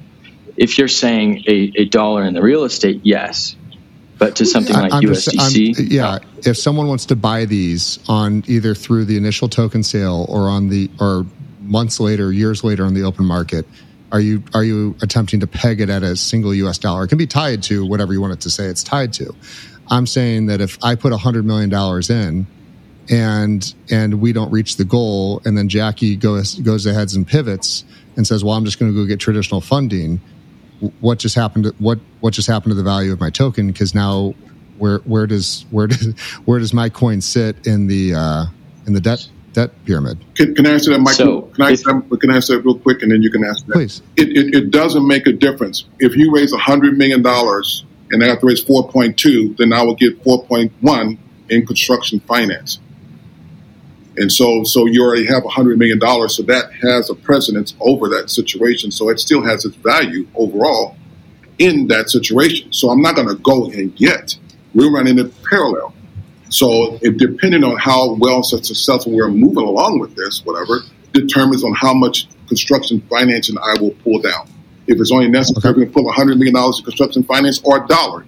if 0.58 0.80
you're 0.80 0.88
saying 0.88 1.44
a, 1.48 1.72
a 1.76 1.86
dollar 1.86 2.24
in 2.24 2.34
the 2.34 2.42
real 2.42 2.64
estate, 2.64 3.02
yes. 3.04 3.56
But 4.22 4.36
to 4.36 4.46
something 4.46 4.76
like 4.76 4.94
I'm 4.94 5.02
USDC, 5.02 5.76
just, 5.76 5.92
yeah. 5.92 6.20
If 6.46 6.56
someone 6.56 6.88
wants 6.88 7.08
to 7.08 7.16
buy 7.16 7.46
these 7.46 7.98
on 8.08 8.44
either 8.46 8.76
through 8.76 9.06
the 9.06 9.18
initial 9.18 9.50
token 9.50 9.82
sale 9.82 10.28
or 10.30 10.48
on 10.48 10.70
the 10.70 10.92
or 11.00 11.26
months 11.60 12.00
later, 12.00 12.32
years 12.32 12.64
later 12.64 12.86
on 12.86 12.94
the 12.94 13.02
open 13.02 13.26
market, 13.26 13.66
are 14.12 14.20
you 14.20 14.44
are 14.54 14.64
you 14.64 14.96
attempting 15.02 15.40
to 15.40 15.48
peg 15.48 15.82
it 15.82 15.90
at 15.90 16.04
a 16.04 16.16
single 16.16 16.54
US 16.54 16.78
dollar? 16.78 17.06
It 17.06 17.08
can 17.08 17.18
be 17.18 17.26
tied 17.26 17.64
to 17.64 17.84
whatever 17.84 18.14
you 18.14 18.22
want 18.22 18.34
it 18.34 18.42
to 18.42 18.52
say 18.52 18.66
it's 18.66 18.84
tied 18.84 19.12
to. 19.14 19.34
I'm 19.90 20.06
saying 20.06 20.46
that 20.46 20.62
if 20.62 20.78
I 20.84 20.94
put 20.94 21.12
$100 21.14 21.44
million 21.44 21.74
in 22.12 22.46
and 23.10 23.74
and 23.90 24.22
we 24.22 24.34
don't 24.34 24.52
reach 24.52 24.78
the 24.78 24.86
goal 24.86 25.42
and 25.46 25.58
then 25.58 25.68
Jackie 25.68 26.16
goes 26.16 26.54
goes 26.60 26.86
ahead 26.86 27.12
and 27.16 27.28
pivots 27.28 27.86
and 28.16 28.28
says, 28.28 28.44
"Well, 28.44 28.56
I'm 28.56 28.66
just 28.66 28.78
going 28.78 28.94
to 28.94 28.96
go 28.96 29.08
get 29.08 29.20
traditional 29.20 29.62
funding." 29.62 30.22
What 31.00 31.20
just 31.20 31.36
happened 31.36 31.66
to 31.66 31.76
what 31.78 32.00
what 32.20 32.34
just 32.34 32.48
happened 32.48 32.72
to 32.72 32.76
the 32.76 32.84
value 32.84 33.14
of 33.14 33.20
my 33.20 33.30
token 33.30 33.68
because 33.68 33.94
now 33.94 34.34
where 34.78 35.00
where 35.00 35.28
does 35.28 35.66
where 35.70 35.88
does 35.88 36.14
where 36.46 36.60
does 36.60 36.74
my 36.74 36.90
coin 36.90 37.22
sit 37.22 37.68
in 37.68 37.88
the 37.88 38.16
uh, 38.16 38.46
in 38.88 38.94
the 38.94 39.02
debt 39.02 39.30
debt 39.54 39.72
pyramid. 39.86 40.18
Can, 40.36 40.56
can 40.56 40.66
I 40.66 40.72
answer 40.72 40.92
that, 40.92 41.00
Michael? 41.00 41.16
So 41.16 41.42
can, 41.54 41.66
I, 41.66 41.72
if, 41.72 41.84
can 41.84 42.32
I 42.32 42.36
answer 42.36 42.56
that 42.56 42.64
real 42.64 42.78
quick, 42.78 43.02
and 43.02 43.12
then 43.12 43.22
you 43.22 43.30
can 43.30 43.44
answer 43.44 43.66
that? 43.68 43.74
Please. 43.74 44.02
It, 44.16 44.30
it, 44.30 44.56
it 44.56 44.72
doesn't 44.72 45.06
make 45.06 45.28
a 45.28 45.34
difference. 45.34 45.86
If 46.00 46.16
you 46.16 46.34
raise 46.34 46.54
$100 46.54 46.98
million 46.98 47.26
and 47.26 48.24
I 48.24 48.28
have 48.28 48.40
to 48.40 48.46
raise 48.46 48.64
4.2, 48.64 49.58
then 49.58 49.74
I 49.74 49.84
will 49.84 49.96
get 49.96 50.24
4.1 50.24 51.18
in 51.50 51.66
construction 51.66 52.20
finance. 52.22 52.80
And 54.18 54.32
so, 54.32 54.64
so 54.64 54.86
you 54.88 55.04
already 55.04 55.26
have 55.28 55.44
$100 55.44 55.78
million, 55.78 56.00
so 56.30 56.44
that 56.44 56.74
has 56.82 57.10
a 57.10 57.16
precedence 57.16 57.76
over 57.80 58.10
that 58.10 58.30
situation. 58.30 58.92
So 58.92 59.10
it 59.10 59.20
still 59.20 59.42
has 59.42 59.64
its 59.64 59.76
value 59.78 60.28
overall 60.36 60.98
in 61.60 61.88
that 61.88 62.10
situation. 62.10 62.74
So 62.74 62.90
I'm 62.90 63.02
not 63.02 63.16
going 63.16 63.30
to 63.30 63.36
go 63.36 63.70
and 63.72 63.96
get. 63.96 64.38
We're 64.74 64.92
running 64.92 65.18
it 65.20 65.32
parallel. 65.44 65.94
So, 66.50 67.00
it, 67.02 67.16
depending 67.18 67.64
on 67.64 67.78
how 67.78 68.16
well 68.16 68.44
such 68.44 68.66
successful 68.66 69.14
we're 69.14 69.30
moving 69.30 69.64
along 69.64 70.00
with 70.00 70.16
this, 70.16 70.44
whatever, 70.44 70.82
determines 71.14 71.64
on 71.64 71.74
how 71.74 71.94
much 71.94 72.28
construction 72.48 73.02
financing 73.10 73.58
I 73.58 73.80
will 73.80 73.92
pull 74.04 74.20
down. 74.20 74.50
If 74.88 75.00
it's 75.00 75.12
only 75.12 75.30
necessary 75.30 75.76
okay. 75.76 75.86
to 75.86 75.92
pull 75.92 76.12
$100 76.12 76.38
million 76.38 76.56
in 76.58 76.84
construction 76.84 77.24
finance 77.24 77.62
or 77.64 77.86
a 77.86 77.88
dollar, 77.88 78.26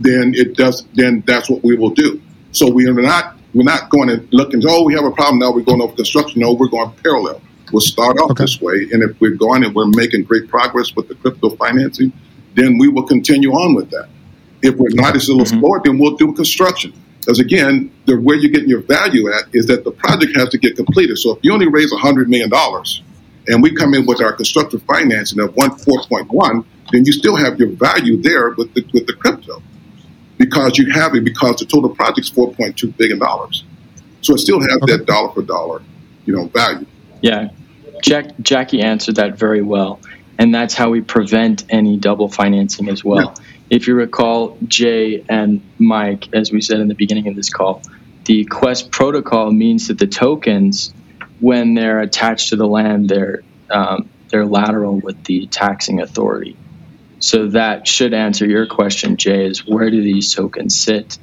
then 0.00 0.34
it 0.34 0.56
does. 0.56 0.84
Then 0.94 1.22
that's 1.24 1.48
what 1.48 1.62
we 1.62 1.76
will 1.76 1.90
do. 1.90 2.20
So 2.50 2.68
we 2.68 2.88
are 2.88 2.92
not 2.92 3.36
we're 3.54 3.62
not 3.62 3.88
going 3.88 4.08
to 4.08 4.26
look 4.32 4.52
and 4.52 4.64
oh 4.66 4.84
we 4.84 4.94
have 4.94 5.04
a 5.04 5.10
problem 5.10 5.38
now 5.38 5.52
we're 5.52 5.62
going 5.62 5.80
over 5.80 5.94
construction. 5.94 6.40
No, 6.40 6.54
we're 6.54 6.68
going 6.68 6.90
parallel. 7.02 7.40
We'll 7.72 7.80
start 7.80 8.18
off 8.18 8.32
okay. 8.32 8.44
this 8.44 8.60
way, 8.60 8.88
and 8.92 9.02
if 9.02 9.18
we're 9.20 9.36
going 9.36 9.64
and 9.64 9.74
we're 9.74 9.86
making 9.86 10.24
great 10.24 10.48
progress 10.48 10.94
with 10.94 11.08
the 11.08 11.14
crypto 11.14 11.50
financing, 11.56 12.12
then 12.54 12.78
we 12.78 12.88
will 12.88 13.04
continue 13.04 13.52
on 13.52 13.74
with 13.74 13.90
that. 13.90 14.08
If 14.62 14.76
we're 14.76 14.90
not, 14.90 15.16
as 15.16 15.28
little 15.28 15.44
mm-hmm. 15.44 15.82
then 15.84 15.98
we'll 15.98 16.16
do 16.16 16.32
construction. 16.34 16.92
Because 17.20 17.38
again, 17.38 17.90
the 18.04 18.20
where 18.20 18.36
you're 18.36 18.50
getting 18.50 18.68
your 18.68 18.82
value 18.82 19.32
at 19.32 19.44
is 19.54 19.66
that 19.66 19.82
the 19.84 19.90
project 19.90 20.36
has 20.36 20.50
to 20.50 20.58
get 20.58 20.76
completed. 20.76 21.16
So 21.16 21.32
if 21.32 21.38
you 21.42 21.52
only 21.52 21.68
raise 21.68 21.92
$100 21.92 22.28
million 22.28 22.50
and 23.48 23.62
we 23.62 23.74
come 23.74 23.94
in 23.94 24.04
with 24.04 24.20
our 24.20 24.34
constructive 24.34 24.82
financing 24.82 25.40
of 25.40 25.56
one 25.56 25.74
four 25.78 26.02
point 26.02 26.30
one, 26.30 26.64
then 26.92 27.06
you 27.06 27.12
still 27.12 27.34
have 27.36 27.58
your 27.58 27.70
value 27.70 28.20
there 28.20 28.50
with 28.50 28.74
the, 28.74 28.84
with 28.92 29.06
the 29.06 29.14
crypto 29.14 29.62
because 30.38 30.78
you 30.78 30.90
have 30.90 31.14
it 31.14 31.24
because 31.24 31.56
the 31.56 31.66
total 31.66 31.94
project's 31.94 32.30
$4.2 32.30 32.96
billion. 32.96 33.20
So 34.20 34.34
it 34.34 34.38
still 34.38 34.60
has 34.60 34.78
okay. 34.82 34.96
that 34.96 35.06
dollar 35.06 35.32
for 35.32 35.42
dollar, 35.42 35.82
you 36.24 36.34
know, 36.34 36.46
value. 36.46 36.86
Yeah. 37.20 37.50
Jack, 38.02 38.38
Jackie 38.40 38.82
answered 38.82 39.16
that 39.16 39.38
very 39.38 39.62
well. 39.62 40.00
And 40.38 40.54
that's 40.54 40.74
how 40.74 40.90
we 40.90 41.00
prevent 41.00 41.64
any 41.68 41.96
double 41.96 42.28
financing 42.28 42.88
as 42.88 43.04
well. 43.04 43.34
Yeah. 43.36 43.44
If 43.70 43.86
you 43.86 43.94
recall, 43.94 44.58
Jay 44.66 45.24
and 45.28 45.62
Mike, 45.78 46.34
as 46.34 46.50
we 46.52 46.60
said 46.60 46.80
in 46.80 46.88
the 46.88 46.94
beginning 46.94 47.28
of 47.28 47.36
this 47.36 47.50
call, 47.50 47.82
the 48.24 48.44
Quest 48.44 48.90
protocol 48.90 49.50
means 49.52 49.88
that 49.88 49.98
the 49.98 50.06
tokens, 50.06 50.92
when 51.40 51.74
they're 51.74 52.00
attached 52.00 52.50
to 52.50 52.56
the 52.56 52.66
land, 52.66 53.08
they're 53.08 53.42
um, 53.70 54.08
they're 54.28 54.46
lateral 54.46 54.98
with 55.00 55.22
the 55.24 55.46
taxing 55.46 56.00
authority. 56.00 56.56
So 57.24 57.48
that 57.48 57.88
should 57.88 58.12
answer 58.12 58.44
your 58.44 58.66
question, 58.66 59.16
Jay. 59.16 59.46
Is 59.46 59.66
where 59.66 59.90
do 59.90 60.02
these 60.02 60.34
tokens 60.34 60.78
sit? 60.78 61.18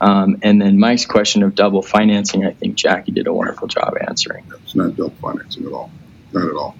Um, 0.00 0.38
and 0.42 0.62
then 0.62 0.78
Mike's 0.78 1.04
question 1.04 1.42
of 1.42 1.54
double 1.54 1.82
financing, 1.82 2.46
I 2.46 2.52
think 2.52 2.74
Jackie 2.74 3.12
did 3.12 3.26
a 3.26 3.34
wonderful 3.34 3.68
job 3.68 3.94
answering. 4.00 4.50
It's 4.64 4.74
not 4.74 4.96
double 4.96 5.14
financing 5.20 5.66
at 5.66 5.72
all. 5.72 5.90
Not 6.32 6.48
at 6.48 6.54
all. 6.54 6.74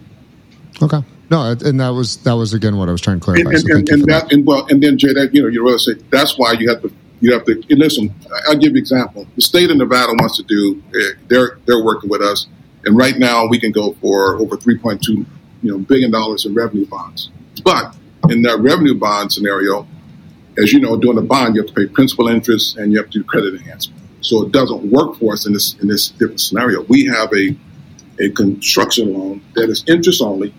Okay. 0.81 1.03
No, 1.31 1.51
and 1.51 1.81
that 1.81 1.91
was 1.91 2.17
that 2.23 2.33
was 2.33 2.55
again 2.55 2.79
what 2.79 2.89
I 2.89 2.93
was 2.93 3.03
trying 3.03 3.21
to 3.21 3.25
clarify. 3.25 3.51
And, 3.51 3.55
and, 3.55 3.69
so 3.69 3.77
and, 3.77 3.89
and 3.91 4.03
that, 4.05 4.07
that, 4.29 4.33
and 4.33 4.47
well, 4.47 4.67
and 4.71 4.83
then 4.83 4.97
Jay, 4.97 5.13
that 5.13 5.35
you 5.35 5.43
know, 5.43 5.49
you 5.49 5.63
really 5.63 5.77
say 5.77 5.93
that's 6.09 6.39
why 6.39 6.53
you 6.53 6.71
have 6.71 6.81
to 6.81 6.91
you 7.21 7.35
have 7.35 7.45
to 7.45 7.63
listen. 7.69 8.15
I'll 8.49 8.55
give 8.55 8.63
you 8.63 8.71
an 8.71 8.77
example. 8.79 9.27
The 9.37 9.43
state 9.43 9.71
of 9.71 9.77
Nevada 9.77 10.13
wants 10.19 10.39
to 10.39 10.45
do. 10.45 10.83
Eh, 10.95 11.19
they're 11.29 11.59
they're 11.67 11.85
working 11.85 12.09
with 12.09 12.23
us, 12.23 12.47
and 12.87 12.97
right 12.97 13.19
now 13.19 13.47
we 13.47 13.61
can 13.61 13.71
go 13.71 13.93
for 14.01 14.37
over 14.37 14.57
three 14.57 14.79
point 14.79 15.03
two, 15.03 15.27
you 15.63 15.73
know, 15.73 15.79
billion 15.79 16.11
dollars 16.11 16.47
in 16.47 16.55
revenue 16.55 16.87
bonds. 16.87 17.31
But 17.63 17.97
in 18.29 18.43
that 18.43 18.59
revenue 18.61 18.95
bond 18.95 19.33
scenario, 19.33 19.87
as 20.59 20.73
you 20.73 20.81
know, 20.81 20.97
doing 20.97 21.19
a 21.19 21.23
bond, 21.23 21.55
you 21.57 21.63
have 21.63 21.69
to 21.69 21.75
pay 21.75 21.87
principal 21.87 22.29
interest 22.29 22.77
and 22.77 22.93
you 22.93 22.99
have 22.99 23.11
to 23.11 23.19
do 23.19 23.25
credit 23.25 23.55
enhancement. 23.55 24.01
So 24.21 24.45
it 24.45 24.53
doesn't 24.53 24.91
work 24.91 25.17
for 25.17 25.33
us 25.33 25.47
in 25.47 25.53
this 25.53 25.75
in 25.81 25.89
this 25.89 26.09
different 26.11 26.41
scenario. 26.41 26.83
We 26.83 27.07
have 27.07 27.33
a 27.35 27.57
a 28.21 28.31
construction 28.31 29.13
loan 29.13 29.43
that 29.55 29.69
is 29.69 29.85
interest 29.89 30.23
only 30.23 30.55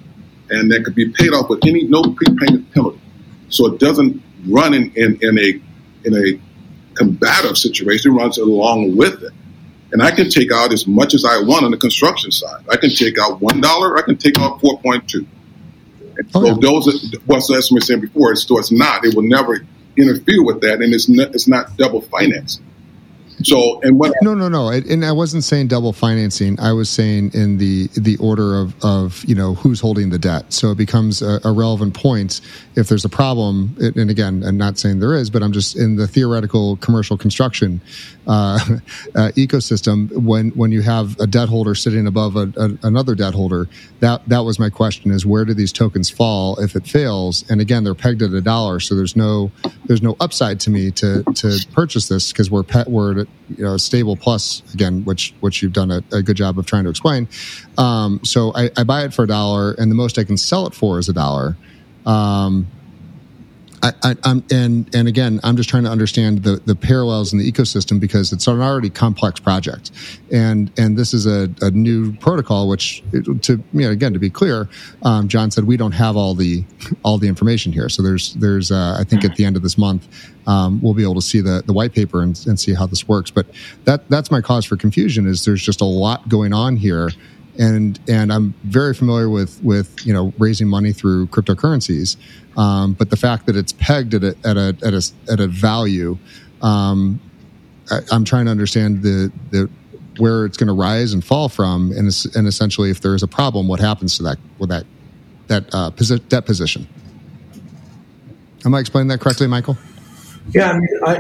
and 0.49 0.72
that 0.72 0.84
could 0.84 0.95
be 0.95 1.09
paid 1.09 1.30
off 1.30 1.49
with 1.49 1.59
any 1.66 1.84
no 1.84 2.01
prepayment 2.01 2.72
penalty. 2.74 2.99
So 3.49 3.68
it 3.68 3.80
doesn't 3.80 4.22
run 4.47 4.74
in, 4.74 4.91
in, 4.95 5.18
in 5.22 5.38
a 5.39 5.61
in 6.05 6.14
a 6.16 6.39
combative 6.95 7.57
situation, 7.57 8.11
it 8.11 8.16
runs 8.16 8.38
along 8.38 8.95
with 8.95 9.24
it. 9.24 9.32
And 9.91 10.01
I 10.01 10.11
can 10.11 10.30
take 10.30 10.51
out 10.51 10.74
as 10.74 10.88
much 10.88 11.14
as 11.14 11.24
I 11.24 11.38
want 11.39 11.64
on 11.66 11.72
the 11.72 11.78
construction 11.78 12.32
side. 12.32 12.66
I 12.70 12.78
can 12.78 12.89
take 12.89 13.18
out 13.18 13.39
one 13.41 13.61
dollar, 13.61 13.97
I 13.97 14.01
can 14.01 14.18
take 14.18 14.38
out 14.39 14.59
four 14.59 14.80
point 14.80 15.07
two. 15.07 15.26
Oh, 16.36 16.41
so 16.41 16.45
yeah. 16.47 16.55
those 16.59 16.88
are 16.88 17.18
what's 17.26 17.51
as 17.53 17.72
we 17.72 17.80
saying 17.82 18.01
before, 18.01 18.36
so 18.36 18.59
it's 18.59 18.72
not, 18.72 19.05
it 19.05 19.16
will 19.16 19.24
never 19.24 19.66
interfere 19.95 20.43
with 20.43 20.61
that 20.61 20.82
and 20.82 20.93
it's 20.93 21.07
not 21.07 21.36
it's 21.36 21.47
not 21.47 21.78
double 21.78 22.01
financing. 22.01 22.66
So, 23.41 23.79
and 23.81 23.97
what? 23.97 24.13
No, 24.21 24.34
no, 24.34 24.47
no. 24.47 24.69
And 24.69 25.03
I 25.03 25.11
wasn't 25.11 25.43
saying 25.43 25.67
double 25.67 25.93
financing. 25.93 26.59
I 26.59 26.73
was 26.73 26.89
saying 26.89 27.31
in 27.34 27.57
the 27.57 27.88
the 27.95 28.17
order 28.17 28.59
of 28.59 28.75
of 28.84 29.23
you 29.25 29.36
know 29.36 29.55
who's 29.55 29.79
holding 29.79 30.09
the 30.09 30.19
debt. 30.19 30.53
So 30.53 30.71
it 30.71 30.77
becomes 30.77 31.21
a, 31.21 31.39
a 31.43 31.51
relevant 31.51 31.93
point 31.93 32.41
if 32.75 32.88
there's 32.88 33.05
a 33.05 33.09
problem. 33.09 33.75
And 33.79 34.09
again, 34.09 34.43
I'm 34.43 34.57
not 34.57 34.77
saying 34.77 34.99
there 34.99 35.15
is, 35.15 35.29
but 35.29 35.41
I'm 35.43 35.51
just 35.51 35.77
in 35.77 35.95
the 35.95 36.07
theoretical 36.07 36.77
commercial 36.77 37.17
construction 37.17 37.81
uh, 38.27 38.59
uh, 39.15 39.31
ecosystem. 39.36 40.11
When 40.15 40.49
when 40.51 40.71
you 40.71 40.81
have 40.81 41.19
a 41.19 41.27
debt 41.27 41.49
holder 41.49 41.75
sitting 41.75 42.07
above 42.07 42.36
a, 42.36 42.51
a, 42.57 42.88
another 42.88 43.15
debt 43.15 43.34
holder, 43.34 43.67
that 43.99 44.27
that 44.29 44.43
was 44.45 44.59
my 44.59 44.69
question: 44.69 45.11
is 45.11 45.25
where 45.25 45.45
do 45.45 45.53
these 45.53 45.73
tokens 45.73 46.09
fall 46.09 46.57
if 46.59 46.75
it 46.75 46.88
fails? 46.88 47.43
And 47.49 47.61
again, 47.61 47.84
they're 47.84 47.95
pegged 47.95 48.21
at 48.21 48.31
a 48.31 48.41
dollar, 48.41 48.79
so 48.79 48.95
there's 48.95 49.15
no 49.15 49.51
there's 49.86 50.01
no 50.01 50.15
upside 50.19 50.59
to 50.61 50.69
me 50.69 50.91
to 50.91 51.23
to 51.23 51.65
purchase 51.73 52.07
this 52.07 52.31
because 52.31 52.51
we're 52.51 52.63
pet 52.63 52.88
we're 52.89 53.22
you 53.49 53.63
know, 53.63 53.78
stable 53.78 54.15
plus 54.15 54.61
again, 54.74 55.03
which 55.05 55.34
which 55.39 55.61
you've 55.61 55.74
done 55.74 55.91
a, 55.91 56.03
a 56.11 56.21
good 56.21 56.38
job 56.38 56.57
of 56.57 56.65
trying 56.65 56.84
to 56.84 56.89
explain. 56.89 57.28
Um, 57.78 58.19
so 58.24 58.51
I, 58.55 58.69
I, 58.78 58.84
buy 58.84 59.03
it 59.03 59.13
for 59.13 59.24
a 59.24 59.28
dollar, 59.28 59.74
and 59.74 59.89
the 59.89 59.95
most 59.95 60.17
I 60.17 60.24
can 60.24 60.38
sell 60.38 60.67
it 60.67 60.74
for 60.74 60.99
is 60.99 61.09
a 61.09 61.13
dollar. 61.13 61.57
Um, 62.05 62.67
I, 63.84 64.15
am 64.23 64.43
and 64.49 64.95
and 64.95 65.07
again, 65.09 65.41
I'm 65.43 65.57
just 65.57 65.69
trying 65.69 65.84
to 65.84 65.89
understand 65.89 66.43
the 66.43 66.61
the 66.65 66.75
parallels 66.75 67.34
in 67.34 67.39
the 67.39 67.51
ecosystem 67.51 67.99
because 67.99 68.31
it's 68.31 68.47
an 68.47 68.61
already 68.61 68.89
complex 68.89 69.41
project, 69.41 69.91
and 70.31 70.71
and 70.77 70.97
this 70.97 71.13
is 71.13 71.25
a, 71.25 71.49
a 71.61 71.69
new 71.71 72.13
protocol. 72.13 72.69
Which, 72.69 73.03
to 73.11 73.61
you 73.73 73.81
know, 73.81 73.89
again, 73.89 74.13
to 74.13 74.19
be 74.19 74.29
clear, 74.29 74.69
um, 75.01 75.27
John 75.27 75.51
said 75.51 75.65
we 75.65 75.75
don't 75.75 75.91
have 75.91 76.15
all 76.15 76.34
the 76.34 76.63
all 77.03 77.17
the 77.17 77.27
information 77.27 77.73
here. 77.73 77.89
So 77.89 78.01
there's 78.01 78.34
there's 78.36 78.71
uh, 78.71 78.95
I 78.97 79.03
think 79.03 79.25
at 79.25 79.36
the 79.36 79.43
end 79.43 79.57
of 79.57 79.63
this 79.63 79.77
month, 79.77 80.07
um, 80.47 80.81
we'll 80.81 80.93
be 80.93 81.03
able 81.03 81.15
to 81.15 81.21
see 81.21 81.41
the 81.41 81.61
the 81.65 81.73
white 81.73 81.93
paper 81.93 82.23
and, 82.23 82.41
and 82.47 82.57
see 82.57 82.73
how 82.73 82.86
this 82.86 83.05
works. 83.09 83.31
But 83.31 83.47
that 83.84 84.07
that's 84.09 84.31
my 84.31 84.39
cause 84.39 84.63
for 84.63 84.77
confusion 84.77 85.27
is 85.27 85.43
there's 85.43 85.61
just 85.61 85.81
a 85.81 85.86
lot 85.86 86.29
going 86.29 86.53
on 86.53 86.77
here 86.77 87.09
and 87.59 87.99
and 88.07 88.31
I'm 88.31 88.53
very 88.63 88.93
familiar 88.93 89.29
with 89.29 89.61
with 89.63 90.05
you 90.05 90.13
know 90.13 90.33
raising 90.37 90.67
money 90.67 90.91
through 90.91 91.27
cryptocurrencies, 91.27 92.17
um, 92.57 92.93
but 92.93 93.09
the 93.09 93.17
fact 93.17 93.45
that 93.45 93.55
it's 93.55 93.71
pegged 93.73 94.13
at 94.13 94.23
a 94.23 94.35
at 94.43 94.57
a 94.57 94.75
at 94.83 94.93
a, 94.93 95.11
at 95.31 95.39
a 95.39 95.47
value, 95.47 96.17
um, 96.61 97.19
I, 97.91 97.99
am 98.11 98.25
trying 98.25 98.45
to 98.45 98.51
understand 98.51 99.03
the 99.03 99.31
the 99.51 99.69
where 100.17 100.45
it's 100.45 100.57
going 100.57 100.67
to 100.67 100.73
rise 100.73 101.13
and 101.13 101.23
fall 101.23 101.49
from, 101.49 101.91
and 101.91 102.09
and 102.35 102.47
essentially 102.47 102.89
if 102.89 103.01
there 103.01 103.15
is 103.15 103.23
a 103.23 103.27
problem, 103.27 103.67
what 103.67 103.79
happens 103.79 104.17
to 104.17 104.23
that 104.23 104.37
with 104.57 104.69
that 104.69 104.85
that 105.47 105.65
uh, 105.73 105.91
posi- 105.91 106.27
debt 106.29 106.45
position. 106.45 106.87
Am 108.65 108.73
I 108.73 108.79
explaining 108.79 109.09
that 109.09 109.19
correctly, 109.19 109.47
Michael? 109.47 109.77
Yeah, 110.53 110.71
I 110.71 110.73
mean, 110.73 110.87
I, 111.05 111.19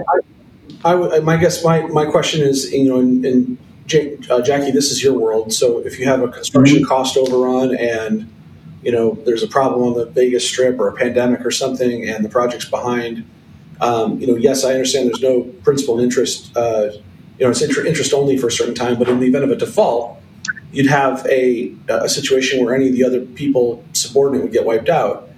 I, 0.85 0.93
I, 0.93 1.19
my 1.19 1.37
guess, 1.37 1.63
my, 1.63 1.81
my 1.87 2.05
question 2.05 2.41
is, 2.41 2.71
you 2.71 2.89
know, 2.89 2.99
in, 2.99 3.25
in 3.25 3.57
uh, 3.95 4.41
Jackie, 4.41 4.71
this 4.71 4.91
is 4.91 5.03
your 5.03 5.13
world. 5.13 5.53
So 5.53 5.79
if 5.79 5.99
you 5.99 6.05
have 6.05 6.21
a 6.21 6.27
construction 6.27 6.79
mm-hmm. 6.79 6.87
cost 6.87 7.17
overrun 7.17 7.75
and 7.75 8.31
you 8.81 8.91
know 8.91 9.17
there's 9.25 9.43
a 9.43 9.47
problem 9.47 9.87
on 9.87 9.93
the 9.97 10.05
Vegas 10.05 10.47
Strip 10.47 10.79
or 10.79 10.89
a 10.89 10.93
pandemic 10.93 11.45
or 11.45 11.51
something, 11.51 12.07
and 12.07 12.23
the 12.23 12.29
project's 12.29 12.65
behind, 12.65 13.25
um, 13.81 14.19
you 14.19 14.27
know, 14.27 14.35
yes, 14.35 14.63
I 14.63 14.71
understand 14.71 15.07
there's 15.07 15.21
no 15.21 15.43
principal 15.63 15.99
interest. 15.99 16.55
Uh, 16.55 16.91
you 17.39 17.45
know, 17.45 17.49
it's 17.49 17.61
interest 17.61 18.13
only 18.13 18.37
for 18.37 18.47
a 18.47 18.51
certain 18.51 18.75
time. 18.75 18.97
But 18.99 19.09
in 19.09 19.19
the 19.19 19.25
event 19.25 19.43
of 19.43 19.51
a 19.51 19.55
default, 19.55 20.21
you'd 20.71 20.87
have 20.87 21.25
a, 21.25 21.75
a 21.89 22.07
situation 22.07 22.63
where 22.63 22.75
any 22.75 22.87
of 22.87 22.93
the 22.93 23.03
other 23.03 23.21
people 23.21 23.83
subordinate 23.93 24.43
would 24.43 24.53
get 24.53 24.65
wiped 24.65 24.89
out. 24.89 25.29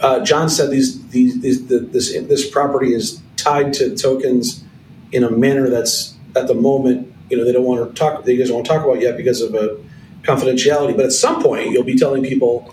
Uh, 0.00 0.24
John 0.24 0.48
said 0.48 0.70
these, 0.70 1.06
these, 1.08 1.40
these 1.40 1.66
the, 1.68 1.78
this 1.78 2.12
this 2.12 2.50
property 2.50 2.92
is 2.92 3.22
tied 3.36 3.72
to 3.74 3.96
tokens 3.96 4.64
in 5.12 5.22
a 5.22 5.30
manner 5.30 5.70
that's 5.70 6.16
at 6.34 6.48
the 6.48 6.54
moment 6.54 7.13
you 7.34 7.40
know 7.40 7.44
they 7.44 7.52
don't 7.52 7.64
want 7.64 7.88
to 7.88 7.98
talk 7.98 8.24
they 8.24 8.36
don't 8.36 8.54
want 8.54 8.64
to 8.64 8.72
talk 8.72 8.84
about 8.84 9.00
yet 9.00 9.16
because 9.16 9.40
of 9.40 9.54
a 9.54 9.76
confidentiality 10.22 10.96
but 10.96 11.04
at 11.04 11.12
some 11.12 11.42
point 11.42 11.70
you'll 11.70 11.82
be 11.82 11.98
telling 11.98 12.22
people 12.22 12.72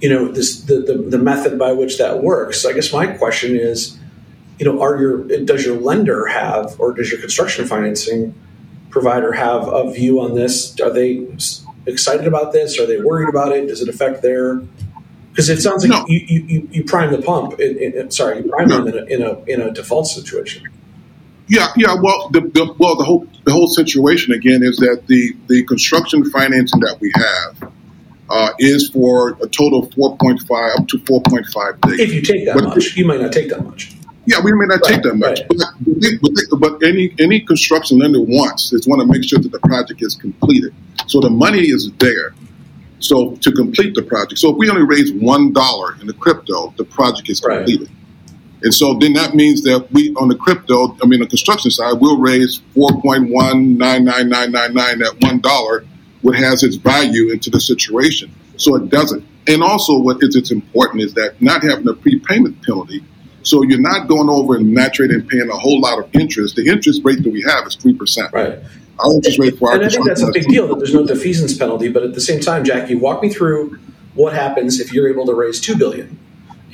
you 0.00 0.08
know 0.08 0.26
this 0.26 0.62
the, 0.62 0.80
the, 0.80 0.94
the 0.94 1.18
method 1.18 1.56
by 1.56 1.70
which 1.70 1.96
that 1.98 2.22
works 2.22 2.60
so 2.60 2.68
i 2.68 2.72
guess 2.72 2.92
my 2.92 3.06
question 3.06 3.54
is 3.54 3.96
you 4.58 4.66
know 4.66 4.82
are 4.82 5.00
your 5.00 5.44
does 5.44 5.64
your 5.64 5.78
lender 5.78 6.26
have 6.26 6.74
or 6.80 6.92
does 6.92 7.10
your 7.10 7.20
construction 7.20 7.64
financing 7.66 8.34
provider 8.90 9.32
have 9.32 9.68
a 9.68 9.92
view 9.92 10.20
on 10.20 10.34
this 10.34 10.78
are 10.80 10.90
they 10.90 11.24
excited 11.86 12.26
about 12.26 12.52
this 12.52 12.78
are 12.80 12.86
they 12.86 13.00
worried 13.00 13.28
about 13.28 13.52
it 13.52 13.68
does 13.68 13.80
it 13.80 13.88
affect 13.88 14.22
their 14.22 14.56
because 15.30 15.48
it 15.48 15.60
sounds 15.60 15.86
like 15.86 15.90
no. 15.90 16.04
you, 16.08 16.20
you, 16.28 16.68
you 16.70 16.84
prime 16.84 17.10
the 17.12 17.20
pump 17.22 17.60
in, 17.60 17.76
in, 17.78 18.10
sorry 18.10 18.38
you 18.38 18.50
prime 18.50 18.68
no. 18.68 18.84
them 18.84 18.88
in 18.88 18.98
a, 18.98 19.04
in 19.06 19.22
a 19.22 19.44
in 19.44 19.60
a 19.60 19.72
default 19.72 20.08
situation 20.08 20.68
yeah, 21.48 21.68
yeah. 21.76 21.94
Well, 22.00 22.28
the, 22.30 22.40
the, 22.40 22.74
well 22.78 22.96
the 22.96 23.04
whole 23.04 23.26
the 23.44 23.52
whole 23.52 23.68
situation 23.68 24.32
again 24.32 24.62
is 24.62 24.76
that 24.78 25.04
the 25.06 25.36
the 25.48 25.64
construction 25.64 26.28
financing 26.30 26.80
that 26.80 26.98
we 27.00 27.12
have 27.14 27.72
uh, 28.30 28.50
is 28.58 28.88
for 28.88 29.30
a 29.42 29.48
total 29.48 29.84
of 29.84 29.92
four 29.94 30.16
point 30.16 30.40
five 30.42 30.72
up 30.78 30.88
to 30.88 30.98
four 31.00 31.20
point 31.22 31.46
five 31.46 31.80
billion. 31.80 32.00
If 32.00 32.14
you 32.14 32.22
take 32.22 32.46
that 32.46 32.54
but 32.54 32.64
much, 32.64 32.96
you 32.96 33.06
might 33.06 33.20
not 33.20 33.32
take 33.32 33.50
that 33.50 33.64
much. 33.64 33.94
Yeah, 34.26 34.38
we 34.42 34.52
may 34.54 34.64
not 34.64 34.80
right, 34.80 34.94
take 34.94 35.02
that 35.02 35.16
much, 35.16 35.40
right. 35.40 36.18
but, 36.22 36.30
but, 36.50 36.78
but, 36.78 36.82
any 36.82 37.14
any 37.18 37.40
construction 37.40 37.98
lender 37.98 38.22
wants 38.22 38.72
is 38.72 38.88
want 38.88 39.02
to 39.02 39.06
make 39.06 39.22
sure 39.22 39.38
that 39.38 39.52
the 39.52 39.58
project 39.60 40.02
is 40.02 40.14
completed. 40.14 40.74
So 41.06 41.20
the 41.20 41.28
money 41.28 41.68
is 41.68 41.92
there. 41.98 42.34
So 43.00 43.36
to 43.36 43.52
complete 43.52 43.94
the 43.94 44.02
project. 44.02 44.38
So 44.38 44.52
if 44.52 44.56
we 44.56 44.70
only 44.70 44.82
raise 44.82 45.12
one 45.12 45.52
dollar 45.52 46.00
in 46.00 46.06
the 46.06 46.14
crypto, 46.14 46.72
the 46.78 46.84
project 46.84 47.28
is 47.28 47.40
completed. 47.40 47.88
Right. 47.88 48.03
And 48.64 48.72
so 48.72 48.94
then 48.94 49.12
that 49.12 49.34
means 49.34 49.62
that 49.64 49.86
we, 49.92 50.14
on 50.14 50.28
the 50.28 50.34
crypto, 50.34 50.96
I 51.02 51.06
mean, 51.06 51.20
the 51.20 51.26
construction 51.26 51.70
side, 51.70 52.00
we'll 52.00 52.18
raise 52.18 52.60
4.199999 52.74 55.04
at 55.04 55.12
$1, 55.20 55.86
what 56.22 56.34
has 56.34 56.62
its 56.62 56.76
value 56.76 57.30
into 57.30 57.50
the 57.50 57.60
situation. 57.60 58.34
So 58.56 58.76
it 58.76 58.88
doesn't. 58.88 59.22
And 59.46 59.62
also, 59.62 59.98
what 59.98 60.16
is 60.22 60.34
it's 60.34 60.50
important 60.50 61.02
is 61.02 61.12
that 61.12 61.42
not 61.42 61.62
having 61.62 61.86
a 61.88 61.92
prepayment 61.92 62.62
penalty. 62.62 63.04
So 63.42 63.62
you're 63.62 63.82
not 63.82 64.08
going 64.08 64.30
over 64.30 64.56
and 64.56 64.72
naturally 64.72 65.14
and 65.14 65.28
paying 65.28 65.50
a 65.50 65.58
whole 65.58 65.82
lot 65.82 65.98
of 65.98 66.08
interest. 66.14 66.56
The 66.56 66.66
interest 66.66 67.02
rate 67.04 67.22
that 67.22 67.30
we 67.30 67.42
have 67.42 67.66
is 67.66 67.76
3%. 67.76 68.32
Right. 68.32 68.60
Our 68.98 69.12
interest 69.12 69.38
rate 69.38 69.58
for 69.58 69.68
our 69.68 69.74
And 69.74 69.84
I 69.84 69.90
think 69.90 70.06
that's 70.06 70.22
a 70.22 70.32
big 70.32 70.48
deal 70.48 70.68
that 70.68 70.78
there's 70.78 70.94
no 70.94 71.04
defeasance 71.04 71.58
penalty. 71.58 71.90
But 71.90 72.04
at 72.04 72.14
the 72.14 72.22
same 72.22 72.40
time, 72.40 72.64
Jackie, 72.64 72.94
walk 72.94 73.22
me 73.22 73.28
through 73.28 73.78
what 74.14 74.32
happens 74.32 74.80
if 74.80 74.90
you're 74.90 75.10
able 75.10 75.26
to 75.26 75.34
raise 75.34 75.60
$2 75.60 75.78
billion 75.78 76.18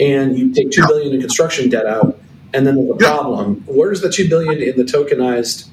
and 0.00 0.38
you 0.38 0.52
take 0.52 0.70
two 0.70 0.86
billion 0.86 1.14
in 1.14 1.20
construction 1.20 1.68
debt 1.68 1.86
out, 1.86 2.18
and 2.54 2.66
then 2.66 2.74
there's 2.76 2.90
a 2.90 2.96
problem. 2.96 3.62
Where 3.66 3.90
does 3.90 4.00
the 4.00 4.10
two 4.10 4.28
billion 4.28 4.60
in 4.60 4.76
the 4.76 4.84
tokenized 4.84 5.68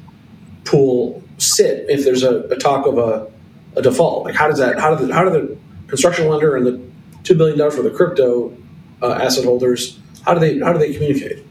pool 0.65 1.23
sit 1.38 1.89
if 1.89 2.03
there's 2.03 2.23
a, 2.23 2.41
a 2.49 2.57
talk 2.57 2.86
of 2.86 2.97
a, 2.97 3.32
a, 3.78 3.82
default? 3.82 4.25
Like 4.25 4.36
how 4.36 4.47
does 4.47 4.59
that? 4.59 4.80
How 4.80 4.93
do 4.93 5.07
the 5.07 5.13
how 5.13 5.23
do 5.23 5.30
the 5.30 5.57
construction 5.88 6.28
lender 6.28 6.57
and 6.57 6.65
the 6.65 6.82
two 7.23 7.36
billion 7.36 7.57
dollars 7.57 7.75
for 7.75 7.84
the 7.84 7.89
crypto 7.89 8.55
uh, 9.01 9.13
asset 9.13 9.45
holders? 9.45 9.97
How 10.25 10.34
do 10.34 10.41
they 10.41 10.59
how 10.59 10.73
do 10.73 10.80
they 10.80 10.93
communicate? 10.93 11.47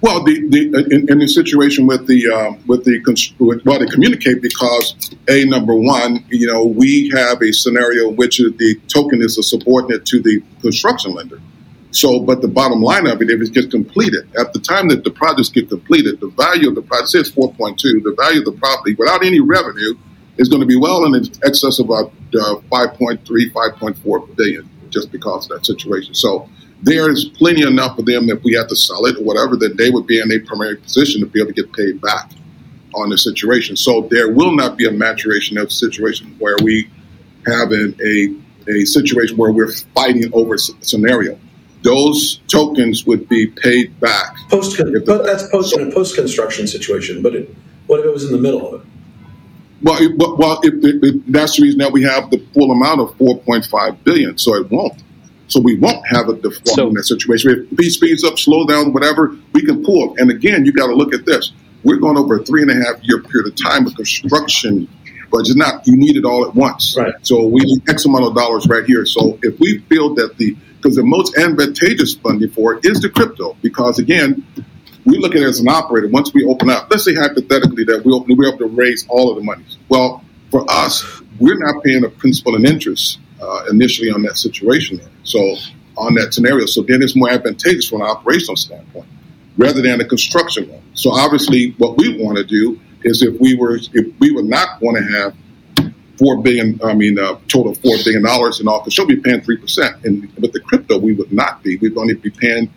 Well, 0.00 0.22
the, 0.22 0.46
the 0.48 0.94
in, 0.94 1.10
in 1.10 1.18
the 1.18 1.26
situation 1.26 1.86
with 1.86 2.06
the 2.06 2.30
uh, 2.30 2.52
with 2.66 2.84
the 2.84 3.00
with, 3.40 3.64
well, 3.64 3.80
they 3.80 3.86
communicate 3.86 4.40
because 4.40 4.94
a 5.28 5.44
number 5.44 5.74
one, 5.74 6.24
you 6.28 6.46
know, 6.46 6.64
we 6.64 7.10
have 7.14 7.42
a 7.42 7.52
scenario 7.52 8.10
in 8.10 8.16
which 8.16 8.38
the 8.38 8.80
token 8.86 9.22
is 9.22 9.38
a 9.38 9.42
subordinate 9.42 10.06
to 10.06 10.20
the 10.20 10.40
construction 10.60 11.14
lender. 11.14 11.40
So, 11.90 12.20
but 12.20 12.42
the 12.42 12.48
bottom 12.48 12.80
line 12.80 13.06
of 13.06 13.20
it, 13.22 13.30
if 13.30 13.40
it 13.40 13.52
gets 13.52 13.68
completed, 13.68 14.28
at 14.36 14.52
the 14.52 14.60
time 14.60 14.88
that 14.88 15.02
the 15.02 15.10
projects 15.10 15.48
get 15.48 15.68
completed, 15.68 16.20
the 16.20 16.28
value 16.28 16.68
of 16.68 16.74
the 16.74 16.82
project 16.82 17.08
says 17.08 17.32
4.2. 17.32 17.78
The 18.04 18.14
value 18.16 18.40
of 18.40 18.44
the 18.44 18.52
property, 18.52 18.94
without 18.94 19.24
any 19.24 19.40
revenue, 19.40 19.94
is 20.36 20.48
going 20.48 20.60
to 20.60 20.66
be 20.66 20.76
well 20.76 21.04
in 21.06 21.14
excess 21.44 21.78
of 21.80 21.86
about 21.86 22.12
uh, 22.34 22.60
5.3, 22.70 23.24
5.4 23.24 24.36
billion, 24.36 24.68
just 24.90 25.10
because 25.10 25.50
of 25.50 25.56
that 25.56 25.66
situation. 25.66 26.14
So 26.14 26.48
there's 26.82 27.28
plenty 27.30 27.62
enough 27.62 27.98
of 27.98 28.06
them 28.06 28.28
if 28.30 28.42
we 28.42 28.54
have 28.54 28.68
to 28.68 28.76
sell 28.76 29.04
it 29.06 29.16
or 29.18 29.24
whatever, 29.24 29.56
that 29.56 29.76
they 29.76 29.90
would 29.90 30.06
be 30.06 30.20
in 30.20 30.30
a 30.30 30.38
primary 30.40 30.76
position 30.76 31.20
to 31.20 31.26
be 31.26 31.40
able 31.40 31.52
to 31.52 31.62
get 31.62 31.72
paid 31.72 32.00
back 32.00 32.30
on 32.94 33.10
the 33.10 33.18
situation. 33.18 33.76
So 33.76 34.08
there 34.10 34.30
will 34.30 34.54
not 34.54 34.76
be 34.76 34.86
a 34.86 34.92
maturation 34.92 35.58
of 35.58 35.72
situation 35.72 36.36
where 36.38 36.56
we 36.62 36.90
have 37.46 37.72
an, 37.72 37.96
a 38.04 38.34
a 38.68 38.84
situation 38.84 39.36
where 39.36 39.50
we're 39.50 39.72
fighting 39.94 40.30
over 40.32 40.54
a 40.54 40.58
scenario. 40.58 41.38
Those 41.82 42.40
tokens 42.48 43.06
would 43.06 43.28
be 43.28 43.46
paid 43.46 43.98
back. 44.00 44.36
Post, 44.50 44.80
but 45.06 45.24
that's 45.24 45.48
post 45.48 45.76
in 45.76 45.88
a 45.88 45.94
post 45.94 46.16
construction 46.16 46.66
situation. 46.66 47.22
But 47.22 47.34
it, 47.34 47.54
what 47.86 48.00
if 48.00 48.06
it 48.06 48.12
was 48.12 48.24
in 48.24 48.32
the 48.32 48.38
middle 48.38 48.74
of 48.74 48.80
it? 48.80 48.86
Well, 49.80 49.96
it, 50.00 50.12
well, 50.18 50.60
it, 50.64 51.32
that's 51.32 51.56
the 51.56 51.62
reason 51.62 51.78
that 51.78 51.92
we 51.92 52.02
have 52.02 52.30
the 52.30 52.44
full 52.52 52.72
amount 52.72 53.00
of 53.00 53.16
4.5 53.16 54.02
billion. 54.02 54.36
So 54.36 54.56
it 54.56 54.70
won't. 54.70 55.02
So 55.48 55.60
we 55.60 55.76
won't 55.78 56.06
have 56.06 56.28
a 56.28 56.34
default 56.34 56.68
so, 56.68 56.88
in 56.88 56.94
that 56.94 57.04
situation. 57.04 57.68
If 57.70 57.78
he 57.78 57.90
speeds 57.90 58.22
up, 58.22 58.38
slow 58.38 58.66
down, 58.66 58.92
whatever, 58.92 59.36
we 59.52 59.64
can 59.64 59.82
pull. 59.84 60.10
up. 60.10 60.18
And 60.18 60.30
again, 60.30 60.64
you 60.64 60.72
got 60.72 60.88
to 60.88 60.94
look 60.94 61.14
at 61.14 61.24
this. 61.24 61.52
We're 61.84 61.96
going 61.96 62.16
over 62.16 62.40
a 62.40 62.44
three 62.44 62.62
and 62.62 62.70
a 62.70 62.74
half 62.74 63.02
year 63.02 63.22
period 63.22 63.48
of 63.48 63.56
time 63.56 63.86
of 63.86 63.94
construction 63.94 64.88
but 65.30 65.40
it's 65.40 65.54
not 65.54 65.86
you 65.86 65.96
need 65.96 66.16
it 66.16 66.24
all 66.24 66.46
at 66.46 66.54
once. 66.54 66.96
Right. 66.96 67.14
So 67.22 67.46
we 67.46 67.60
need 67.60 67.88
X 67.88 68.04
amount 68.04 68.24
of 68.24 68.34
dollars 68.34 68.66
right 68.66 68.84
here. 68.84 69.04
So 69.04 69.38
if 69.42 69.58
we 69.60 69.78
feel 69.80 70.14
that 70.14 70.36
the 70.36 70.56
because 70.76 70.96
the 70.96 71.02
most 71.02 71.36
advantageous 71.36 72.14
funding 72.14 72.50
for 72.50 72.74
it 72.74 72.84
is 72.84 73.00
the 73.00 73.10
crypto, 73.10 73.56
because 73.62 73.98
again, 73.98 74.46
we 75.04 75.18
look 75.18 75.34
at 75.34 75.42
it 75.42 75.48
as 75.48 75.60
an 75.60 75.68
operator. 75.68 76.08
Once 76.08 76.32
we 76.32 76.44
open 76.44 76.70
up, 76.70 76.88
let's 76.90 77.04
say 77.04 77.14
hypothetically 77.14 77.84
that 77.84 78.04
we 78.04 78.12
open, 78.12 78.36
we're 78.36 78.48
able 78.48 78.58
to 78.58 78.66
raise 78.66 79.06
all 79.08 79.30
of 79.30 79.36
the 79.36 79.42
money. 79.42 79.64
Well, 79.88 80.24
for 80.50 80.64
us, 80.70 81.20
we're 81.40 81.58
not 81.58 81.82
paying 81.82 82.04
a 82.04 82.08
principal 82.08 82.54
and 82.54 82.66
interest 82.66 83.18
uh, 83.40 83.64
initially 83.70 84.10
on 84.10 84.22
that 84.22 84.36
situation. 84.36 85.00
So 85.24 85.38
on 85.96 86.14
that 86.14 86.32
scenario, 86.32 86.66
so 86.66 86.82
then 86.82 87.02
it's 87.02 87.16
more 87.16 87.30
advantageous 87.30 87.88
from 87.88 88.02
an 88.02 88.08
operational 88.08 88.56
standpoint 88.56 89.08
rather 89.58 89.82
than 89.82 90.00
a 90.00 90.04
construction 90.04 90.68
one. 90.68 90.82
So 90.94 91.10
obviously, 91.10 91.74
what 91.78 91.98
we 91.98 92.22
want 92.22 92.38
to 92.38 92.44
do 92.44 92.80
is 93.02 93.22
if 93.22 93.38
we 93.40 93.54
were 93.54 93.76
if 93.76 94.18
we 94.18 94.32
were 94.32 94.42
not 94.42 94.80
going 94.80 94.96
to 94.96 95.02
have 95.02 95.36
four 96.18 96.40
billion, 96.42 96.80
I 96.82 96.94
mean, 96.94 97.18
uh, 97.18 97.38
total 97.48 97.74
four 97.74 97.96
billion 98.04 98.22
dollars 98.22 98.60
in 98.60 98.68
all, 98.68 98.80
because 98.80 98.94
she'll 98.94 99.06
be 99.06 99.16
paying 99.16 99.40
three 99.42 99.56
percent, 99.56 100.04
and 100.04 100.32
with 100.36 100.52
the 100.52 100.60
crypto, 100.60 100.98
we 100.98 101.12
would 101.12 101.32
not 101.32 101.62
be. 101.62 101.76
We'd 101.76 101.96
only 101.98 102.14
be 102.14 102.30
paying 102.30 102.72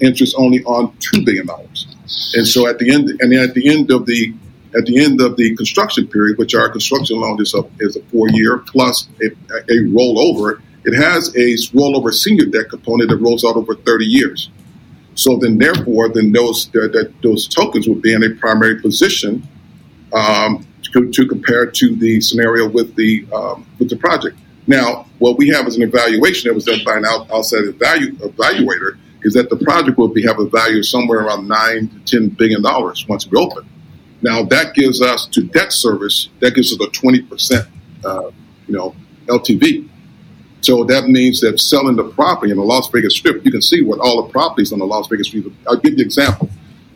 interest 0.00 0.34
only 0.38 0.62
on 0.64 0.96
two 0.98 1.24
billion 1.24 1.46
dollars. 1.46 1.86
And 2.34 2.46
so 2.46 2.66
at 2.66 2.78
the 2.78 2.90
end, 2.90 3.08
and 3.20 3.32
then 3.32 3.40
at 3.40 3.54
the 3.54 3.68
end 3.68 3.90
of 3.90 4.06
the 4.06 4.32
at 4.78 4.86
the 4.86 5.04
end 5.04 5.20
of 5.20 5.36
the 5.36 5.54
construction 5.56 6.06
period, 6.06 6.38
which 6.38 6.54
our 6.54 6.70
construction 6.70 7.20
loan 7.20 7.40
is 7.42 7.52
a 7.54 7.62
is 7.80 7.96
a 7.96 8.02
four 8.04 8.28
year 8.30 8.58
plus 8.58 9.08
a, 9.20 9.26
a 9.26 9.76
rollover, 9.88 10.62
it 10.84 10.94
has 10.94 11.28
a 11.34 11.56
rollover 11.76 12.14
senior 12.14 12.46
debt 12.46 12.70
component 12.70 13.10
that 13.10 13.16
rolls 13.16 13.44
out 13.44 13.56
over 13.56 13.74
30 13.74 14.04
years. 14.06 14.50
So 15.14 15.36
then, 15.36 15.58
therefore, 15.58 16.08
then 16.10 16.30
those 16.30 16.70
those 17.22 17.48
tokens 17.48 17.88
would 17.88 18.02
be 18.02 18.12
in 18.12 18.22
a 18.22 18.30
primary 18.36 18.80
position 18.80 19.46
um, 20.12 20.64
to, 20.82 21.10
to, 21.10 21.26
compare 21.26 21.66
to 21.66 21.96
the 21.96 22.20
scenario 22.20 22.68
with 22.68 22.94
the 22.94 23.26
um, 23.34 23.66
with 23.80 23.90
the 23.90 23.96
project. 23.96 24.38
Now, 24.68 25.06
what 25.18 25.36
we 25.38 25.48
have 25.48 25.66
as 25.66 25.76
an 25.76 25.82
evaluation 25.82 26.48
that 26.48 26.54
was 26.54 26.66
done 26.66 26.80
by 26.84 26.98
an 26.98 27.04
outside 27.04 27.74
value, 27.78 28.12
evaluator 28.18 28.98
is 29.22 29.34
that 29.34 29.50
the 29.50 29.56
project 29.56 29.98
will 29.98 30.08
be 30.08 30.22
have 30.22 30.38
a 30.38 30.48
value 30.48 30.84
somewhere 30.84 31.20
around 31.20 31.48
nine 31.48 31.88
to 31.88 31.98
ten 32.18 32.28
billion 32.28 32.62
dollars 32.62 33.04
once 33.08 33.26
we 33.28 33.36
open. 33.36 33.68
Now, 34.20 34.42
that 34.44 34.74
gives 34.74 35.00
us 35.00 35.26
to 35.28 35.42
debt 35.42 35.72
service 35.72 36.28
that 36.40 36.54
gives 36.54 36.72
us 36.72 36.80
a 36.80 36.90
twenty 36.90 37.22
percent, 37.22 37.68
uh, 38.04 38.30
you 38.66 38.76
know, 38.76 38.94
LTV. 39.26 39.88
So 40.60 40.82
that 40.84 41.04
means 41.08 41.40
that 41.40 41.60
selling 41.60 41.94
the 41.96 42.08
property 42.10 42.50
in 42.50 42.58
the 42.58 42.64
Las 42.64 42.90
Vegas 42.90 43.14
Strip, 43.14 43.44
you 43.44 43.52
can 43.52 43.62
see 43.62 43.80
what 43.82 44.00
all 44.00 44.24
the 44.24 44.32
properties 44.32 44.72
on 44.72 44.80
the 44.80 44.86
Las 44.86 45.06
Vegas 45.06 45.28
Strip. 45.28 45.46
I'll 45.68 45.76
give 45.76 45.92
you 45.92 45.98
an 45.98 46.04
example. 46.04 46.50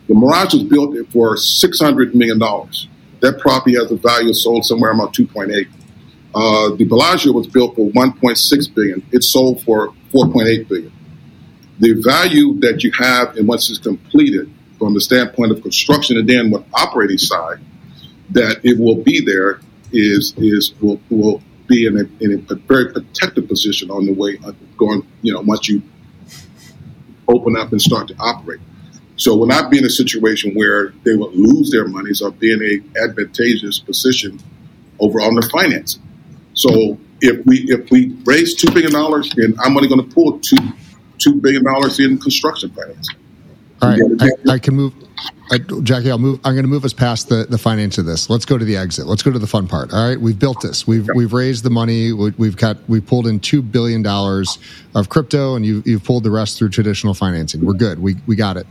The 0.07 0.15
Mirage 0.15 0.53
was 0.53 0.63
built 0.63 0.95
for 1.11 1.37
six 1.37 1.79
hundred 1.79 2.13
million 2.13 2.39
dollars. 2.39 2.87
That 3.21 3.39
property 3.39 3.75
has 3.75 3.89
a 3.89 3.95
value 3.95 4.33
sold 4.33 4.65
somewhere 4.65 4.91
around 4.91 5.13
two 5.13 5.25
point 5.25 5.51
eight. 5.51 5.69
Uh, 6.35 6.75
the 6.75 6.83
Bellagio 6.83 7.31
was 7.31 7.47
built 7.47 7.75
for 7.75 7.89
one 7.91 8.11
point 8.19 8.37
six 8.37 8.67
billion. 8.67 9.01
It 9.13 9.23
sold 9.23 9.63
for 9.63 9.93
four 10.11 10.29
point 10.29 10.49
eight 10.49 10.67
billion. 10.67 10.91
The 11.79 11.93
value 12.03 12.59
that 12.59 12.83
you 12.83 12.91
have 12.99 13.37
and 13.37 13.47
once 13.47 13.69
it's 13.69 13.79
completed, 13.79 14.53
from 14.83 14.93
the 14.93 14.99
standpoint 14.99 15.49
of 15.49 15.61
construction 15.61 16.17
and 16.17 16.27
then 16.27 16.51
what 16.51 16.65
operating 16.73 17.17
side, 17.17 17.57
that 18.31 18.59
it 18.65 18.77
will 18.77 19.01
be 19.01 19.21
there 19.21 19.61
is 19.93 20.33
is 20.35 20.73
will 20.81 20.99
will 21.09 21.41
be 21.67 21.85
in 21.85 21.95
a, 21.95 22.03
in 22.21 22.45
a 22.49 22.55
very 22.55 22.91
protective 22.91 23.47
position 23.47 23.89
on 23.89 24.05
the 24.05 24.13
way 24.13 24.37
going, 24.75 25.07
you 25.21 25.31
know, 25.31 25.39
once 25.39 25.69
you 25.69 25.81
open 27.29 27.55
up 27.55 27.71
and 27.71 27.81
start 27.81 28.09
to 28.09 28.15
operate. 28.19 28.59
So 29.15 29.37
we'll 29.37 29.47
not 29.47 29.71
be 29.71 29.77
in 29.77 29.85
a 29.85 29.89
situation 29.89 30.53
where 30.53 30.89
they 31.05 31.15
will 31.15 31.31
lose 31.31 31.71
their 31.71 31.87
monies 31.87 32.21
or 32.21 32.31
be 32.31 32.51
in 32.51 32.61
a 32.61 32.99
advantageous 33.05 33.79
position 33.79 34.41
over 34.99 35.21
on 35.21 35.35
the 35.35 35.43
financing. 35.43 36.03
So 36.55 36.99
if 37.21 37.45
we 37.45 37.59
if 37.69 37.89
we 37.89 38.17
raise 38.25 38.53
two 38.53 38.69
billion 38.73 38.91
dollars, 38.91 39.31
then 39.33 39.55
I'm 39.63 39.77
only 39.77 39.87
going 39.87 40.05
to 40.05 40.13
pull 40.13 40.41
two 40.41 40.57
two 41.19 41.35
billion 41.35 41.63
dollars 41.63 42.01
in 42.01 42.17
construction 42.17 42.69
financing. 42.71 43.22
All 43.83 43.89
right, 43.89 44.01
I, 44.47 44.53
I, 44.53 44.59
can 44.59 44.75
move. 44.75 44.93
I, 45.51 45.57
Jackie, 45.57 46.09
I'll 46.09 46.17
move. 46.17 46.39
I'm 46.45 46.53
going 46.53 46.63
to 46.63 46.69
move 46.69 46.85
us 46.85 46.93
past 46.93 47.27
the, 47.27 47.45
the 47.49 47.57
finance 47.57 47.97
of 47.97 48.05
this. 48.05 48.29
Let's 48.29 48.45
go 48.45 48.57
to 48.57 48.63
the 48.63 48.77
exit. 48.77 49.07
Let's 49.07 49.23
go 49.23 49.31
to 49.31 49.39
the 49.39 49.47
fun 49.47 49.67
part. 49.67 49.93
All 49.93 50.07
right, 50.07 50.19
we've 50.19 50.39
built 50.39 50.61
this. 50.61 50.87
We've 50.87 51.07
we've 51.15 51.33
raised 51.33 51.63
the 51.63 51.69
money. 51.69 52.13
We've 52.13 52.55
got 52.55 52.77
we 52.87 53.01
pulled 53.01 53.27
in 53.27 53.39
two 53.41 53.61
billion 53.61 54.01
dollars 54.01 54.57
of 54.95 55.09
crypto, 55.09 55.55
and 55.55 55.65
you 55.65 55.83
you've 55.85 56.03
pulled 56.03 56.23
the 56.23 56.31
rest 56.31 56.57
through 56.57 56.69
traditional 56.69 57.13
financing. 57.13 57.65
We're 57.65 57.73
good. 57.73 57.99
We 57.99 58.15
we 58.25 58.35
got 58.35 58.55
it. 58.55 58.67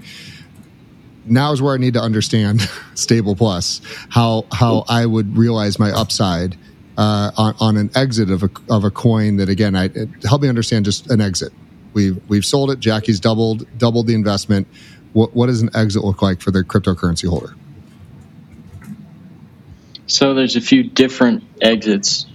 Now 1.26 1.52
is 1.52 1.60
where 1.60 1.74
I 1.74 1.78
need 1.78 1.94
to 1.94 2.00
understand 2.00 2.62
Stable 2.94 3.36
Plus 3.36 3.82
how 4.08 4.46
how 4.50 4.84
I 4.88 5.04
would 5.04 5.36
realize 5.36 5.78
my 5.78 5.90
upside 5.90 6.56
uh, 6.96 7.32
on 7.36 7.54
on 7.60 7.76
an 7.76 7.90
exit 7.94 8.30
of 8.30 8.42
a 8.42 8.50
of 8.70 8.84
a 8.84 8.90
coin 8.90 9.36
that 9.36 9.48
again 9.48 9.76
I 9.76 9.90
help 10.24 10.42
me 10.42 10.48
understand 10.48 10.86
just 10.86 11.10
an 11.10 11.20
exit. 11.20 11.52
We've 11.94 12.20
we've 12.28 12.44
sold 12.44 12.70
it. 12.70 12.80
Jackie's 12.80 13.20
doubled 13.20 13.66
doubled 13.78 14.06
the 14.06 14.14
investment 14.14 14.66
what, 15.12 15.34
what 15.34 15.46
does 15.46 15.62
an 15.62 15.70
exit 15.74 16.04
look 16.04 16.22
like 16.22 16.40
for 16.40 16.50
the 16.50 16.62
cryptocurrency 16.62 17.28
holder? 17.28 17.54
So 20.06 20.34
there's 20.34 20.56
a 20.56 20.60
few 20.60 20.82
different 20.82 21.44
exits. 21.60 22.26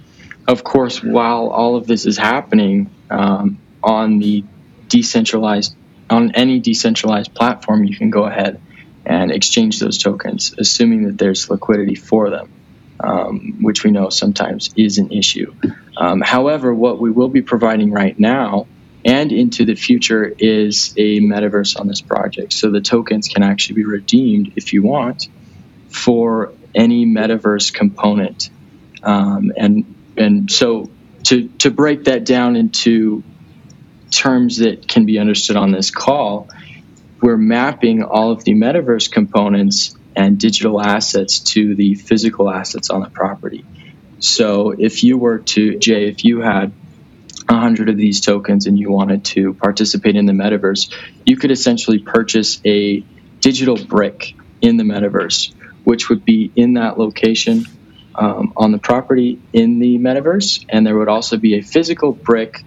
Of 0.48 0.64
course, 0.64 1.04
while 1.04 1.50
all 1.50 1.76
of 1.76 1.88
this 1.88 2.06
is 2.06 2.18
happening 2.18 2.90
um, 3.10 3.60
on 3.84 4.20
the 4.20 4.44
decentralized, 4.88 5.76
on 6.10 6.32
any 6.36 6.60
decentralized 6.60 7.34
platform, 7.34 7.84
you 7.84 7.96
can 7.96 8.10
go 8.10 8.24
ahead 8.24 8.62
and 9.06 9.32
exchange 9.32 9.80
those 9.80 9.98
tokens, 9.98 10.54
assuming 10.58 11.04
that 11.04 11.18
there's 11.18 11.50
liquidity 11.50 11.96
for 11.96 12.30
them, 12.30 12.52
um, 13.00 13.58
which 13.62 13.84
we 13.84 13.92
know 13.92 14.10
sometimes 14.10 14.74
is 14.76 14.98
an 14.98 15.12
issue. 15.12 15.54
Um, 15.96 16.22
however, 16.22 16.74
what 16.74 17.00
we 17.00 17.12
will 17.12 17.30
be 17.30 17.42
providing 17.42 17.92
right 17.92 18.18
now 18.18 18.68
and 19.08 19.32
into 19.32 19.64
the 19.64 19.76
future 19.76 20.26
is 20.38 20.94
a 20.98 21.22
metaverse 21.22 21.80
on 21.80 21.88
this 21.88 22.02
project. 22.02 22.52
So 22.52 22.70
the 22.70 22.82
tokens 22.82 23.30
can 23.30 23.42
actually 23.42 23.76
be 23.76 23.86
redeemed 23.86 24.52
if 24.58 24.74
you 24.74 24.84
want 24.84 25.30
for 25.90 26.52
any 26.76 27.06
metaverse 27.06 27.74
component. 27.74 28.50
Um, 29.02 29.54
and 29.56 29.96
and 30.18 30.52
so 30.52 30.92
to 31.24 31.48
to 31.60 31.72
break 31.72 32.04
that 32.04 32.26
down 32.26 32.58
into 32.58 33.24
terms 34.12 34.58
that 34.58 34.90
can 34.90 35.06
be 35.06 35.20
understood 35.20 35.56
on 35.56 35.72
this 35.72 35.90
call, 35.90 36.50
we're 37.22 37.38
mapping 37.38 38.04
all 38.04 38.32
of 38.32 38.44
the 38.44 38.56
metaverse 38.56 39.10
components 39.10 39.96
and 40.18 40.38
digital 40.38 40.82
assets 40.82 41.40
to 41.40 41.76
the 41.76 41.96
physical 41.96 42.50
assets 42.50 42.90
on 42.90 43.02
the 43.02 43.10
property. 43.10 43.64
So 44.20 44.72
if 44.72 45.06
you 45.06 45.18
were 45.18 45.40
to 45.40 45.78
Jay, 45.78 46.10
if 46.10 46.26
you 46.26 46.42
had 46.42 46.74
100 47.50 47.90
of 47.90 47.98
these 47.98 48.22
tokens 48.22 48.66
and 48.68 48.78
you 48.78 48.92
wanted 48.92 49.26
to 49.26 49.54
participate 49.54 50.16
in 50.16 50.26
the 50.26 50.34
metaverse, 50.34 50.94
you 51.26 51.38
could 51.38 51.52
essentially 51.52 52.00
purchase 52.00 52.60
a 52.66 53.04
digital 53.40 53.78
brick 53.78 54.36
in 54.62 54.78
the 54.78 54.84
metaverse, 54.84 55.54
which 55.84 56.10
would 56.10 56.26
be 56.26 56.52
in 56.56 56.74
that 56.74 56.98
location 56.98 57.66
um, 58.16 58.54
on 58.58 58.72
the 58.72 58.78
property 58.80 59.40
in 59.54 59.80
the 59.80 59.98
metaverse. 59.98 60.66
And 60.70 60.86
there 60.86 60.98
would 60.98 61.08
also 61.08 61.38
be 61.38 61.58
a 61.58 61.62
physical 61.62 62.12
brick 62.12 62.64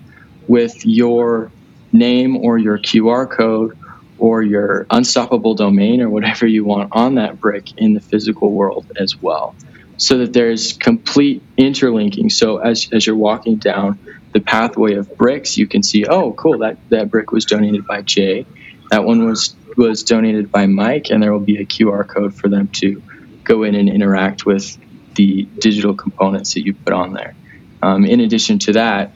with 0.48 0.86
your 0.86 1.50
name 1.92 2.36
or 2.36 2.56
your 2.56 2.78
QR 2.78 3.30
code 3.30 3.76
or 4.18 4.42
your 4.42 4.86
unstoppable 4.90 5.54
domain 5.54 6.00
or 6.00 6.08
whatever 6.08 6.46
you 6.46 6.64
want 6.64 6.90
on 6.92 7.16
that 7.16 7.40
brick 7.40 7.76
in 7.78 7.94
the 7.94 8.00
physical 8.00 8.52
world 8.52 8.86
as 8.96 9.20
well. 9.20 9.54
So 9.96 10.18
that 10.18 10.32
there's 10.32 10.72
complete 10.72 11.42
interlinking. 11.56 12.30
So 12.30 12.58
as, 12.58 12.88
as 12.92 13.06
you're 13.06 13.16
walking 13.16 13.56
down 13.56 13.98
the 14.32 14.40
pathway 14.40 14.94
of 14.94 15.16
bricks, 15.16 15.56
you 15.56 15.66
can 15.66 15.82
see, 15.82 16.06
oh, 16.06 16.32
cool, 16.32 16.58
that, 16.58 16.78
that 16.90 17.10
brick 17.10 17.32
was 17.32 17.44
donated 17.44 17.86
by 17.86 18.02
Jay. 18.02 18.46
That 18.90 19.04
one 19.04 19.24
was 19.24 19.54
was 19.76 20.02
donated 20.02 20.50
by 20.50 20.66
Mike, 20.66 21.10
and 21.10 21.22
there 21.22 21.32
will 21.32 21.40
be 21.40 21.58
a 21.58 21.64
QR 21.64 22.06
code 22.06 22.34
for 22.34 22.48
them 22.48 22.68
to 22.68 23.02
go 23.44 23.62
in 23.62 23.74
and 23.74 23.88
interact 23.88 24.44
with 24.44 24.76
the 25.14 25.42
digital 25.42 25.94
components 25.94 26.54
that 26.54 26.64
you 26.64 26.74
put 26.74 26.92
on 26.92 27.12
there. 27.12 27.34
Um, 27.82 28.04
in 28.04 28.20
addition 28.20 28.58
to 28.60 28.72
that, 28.72 29.12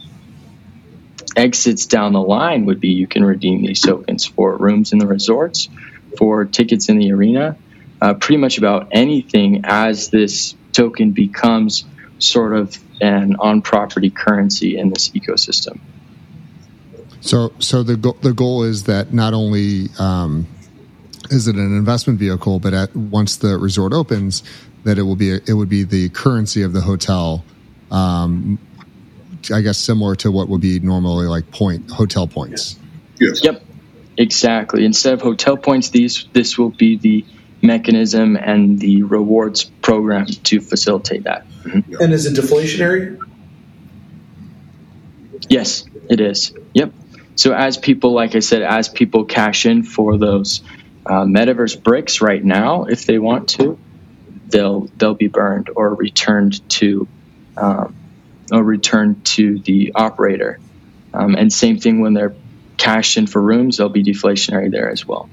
exits 1.36 1.86
down 1.86 2.12
the 2.12 2.20
line 2.20 2.66
would 2.66 2.80
be 2.80 2.88
you 2.88 3.06
can 3.06 3.24
redeem 3.24 3.62
these 3.62 3.80
tokens 3.80 4.24
for 4.24 4.56
rooms 4.56 4.92
in 4.92 4.98
the 4.98 5.06
resorts, 5.06 5.68
for 6.16 6.44
tickets 6.44 6.88
in 6.88 6.98
the 6.98 7.12
arena, 7.12 7.56
uh, 8.00 8.14
pretty 8.14 8.38
much 8.38 8.58
about 8.58 8.88
anything 8.92 9.62
as 9.64 10.10
this 10.10 10.54
token 10.72 11.12
becomes 11.12 11.84
sort 12.18 12.56
of 12.56 12.76
an 13.00 13.36
on-property 13.36 14.10
currency 14.10 14.78
in 14.78 14.90
this 14.90 15.10
ecosystem. 15.10 15.80
So, 17.20 17.52
so 17.58 17.82
the 17.82 17.96
go- 17.96 18.18
the 18.20 18.32
goal 18.32 18.64
is 18.64 18.84
that 18.84 19.12
not 19.12 19.32
only 19.32 19.88
um, 19.98 20.46
is 21.30 21.48
it 21.48 21.56
an 21.56 21.76
investment 21.76 22.18
vehicle, 22.18 22.60
but 22.60 22.74
at, 22.74 22.94
once 22.94 23.36
the 23.36 23.56
resort 23.58 23.92
opens, 23.92 24.42
that 24.84 24.98
it 24.98 25.02
will 25.02 25.16
be 25.16 25.32
a, 25.32 25.40
it 25.46 25.54
would 25.54 25.70
be 25.70 25.84
the 25.84 26.10
currency 26.10 26.62
of 26.62 26.72
the 26.72 26.82
hotel. 26.82 27.44
Um, 27.90 28.58
I 29.52 29.60
guess 29.60 29.78
similar 29.78 30.16
to 30.16 30.30
what 30.30 30.48
would 30.48 30.60
be 30.60 30.80
normally 30.80 31.26
like 31.26 31.50
point 31.50 31.90
hotel 31.90 32.26
points. 32.26 32.78
Yes. 33.20 33.42
Yep. 33.42 33.62
Exactly. 34.16 34.84
Instead 34.84 35.14
of 35.14 35.22
hotel 35.22 35.56
points, 35.56 35.90
these 35.90 36.26
this 36.32 36.56
will 36.56 36.70
be 36.70 36.96
the 36.96 37.24
mechanism 37.62 38.36
and 38.36 38.78
the 38.78 39.02
rewards 39.02 39.64
program 39.64 40.26
to 40.26 40.60
facilitate 40.60 41.24
that. 41.24 41.46
Mm-hmm. 41.64 41.94
And 42.00 42.12
is 42.12 42.26
it 42.26 42.34
deflationary? 42.34 43.18
Yes, 45.48 45.84
it 46.08 46.20
is. 46.20 46.52
Yep. 46.74 46.92
So 47.36 47.52
as 47.52 47.76
people, 47.76 48.12
like 48.12 48.34
I 48.36 48.40
said, 48.40 48.62
as 48.62 48.88
people 48.88 49.24
cash 49.24 49.66
in 49.66 49.82
for 49.82 50.16
those 50.18 50.62
uh, 51.06 51.24
metaverse 51.24 51.82
bricks 51.82 52.20
right 52.20 52.42
now, 52.42 52.84
if 52.84 53.06
they 53.06 53.18
want 53.18 53.48
to, 53.50 53.78
they'll 54.48 54.82
they'll 54.96 55.14
be 55.14 55.28
burned 55.28 55.70
or 55.74 55.94
returned 55.94 56.68
to 56.70 57.08
um, 57.56 57.94
or 58.52 58.62
returned 58.62 59.24
to 59.24 59.58
the 59.58 59.92
operator. 59.94 60.60
Um, 61.12 61.34
and 61.34 61.52
same 61.52 61.78
thing 61.78 62.00
when 62.00 62.14
they're 62.14 62.34
cashed 62.76 63.16
in 63.16 63.26
for 63.26 63.40
rooms, 63.40 63.76
they'll 63.76 63.88
be 63.88 64.04
deflationary 64.04 64.70
there 64.70 64.90
as 64.90 65.06
well. 65.06 65.28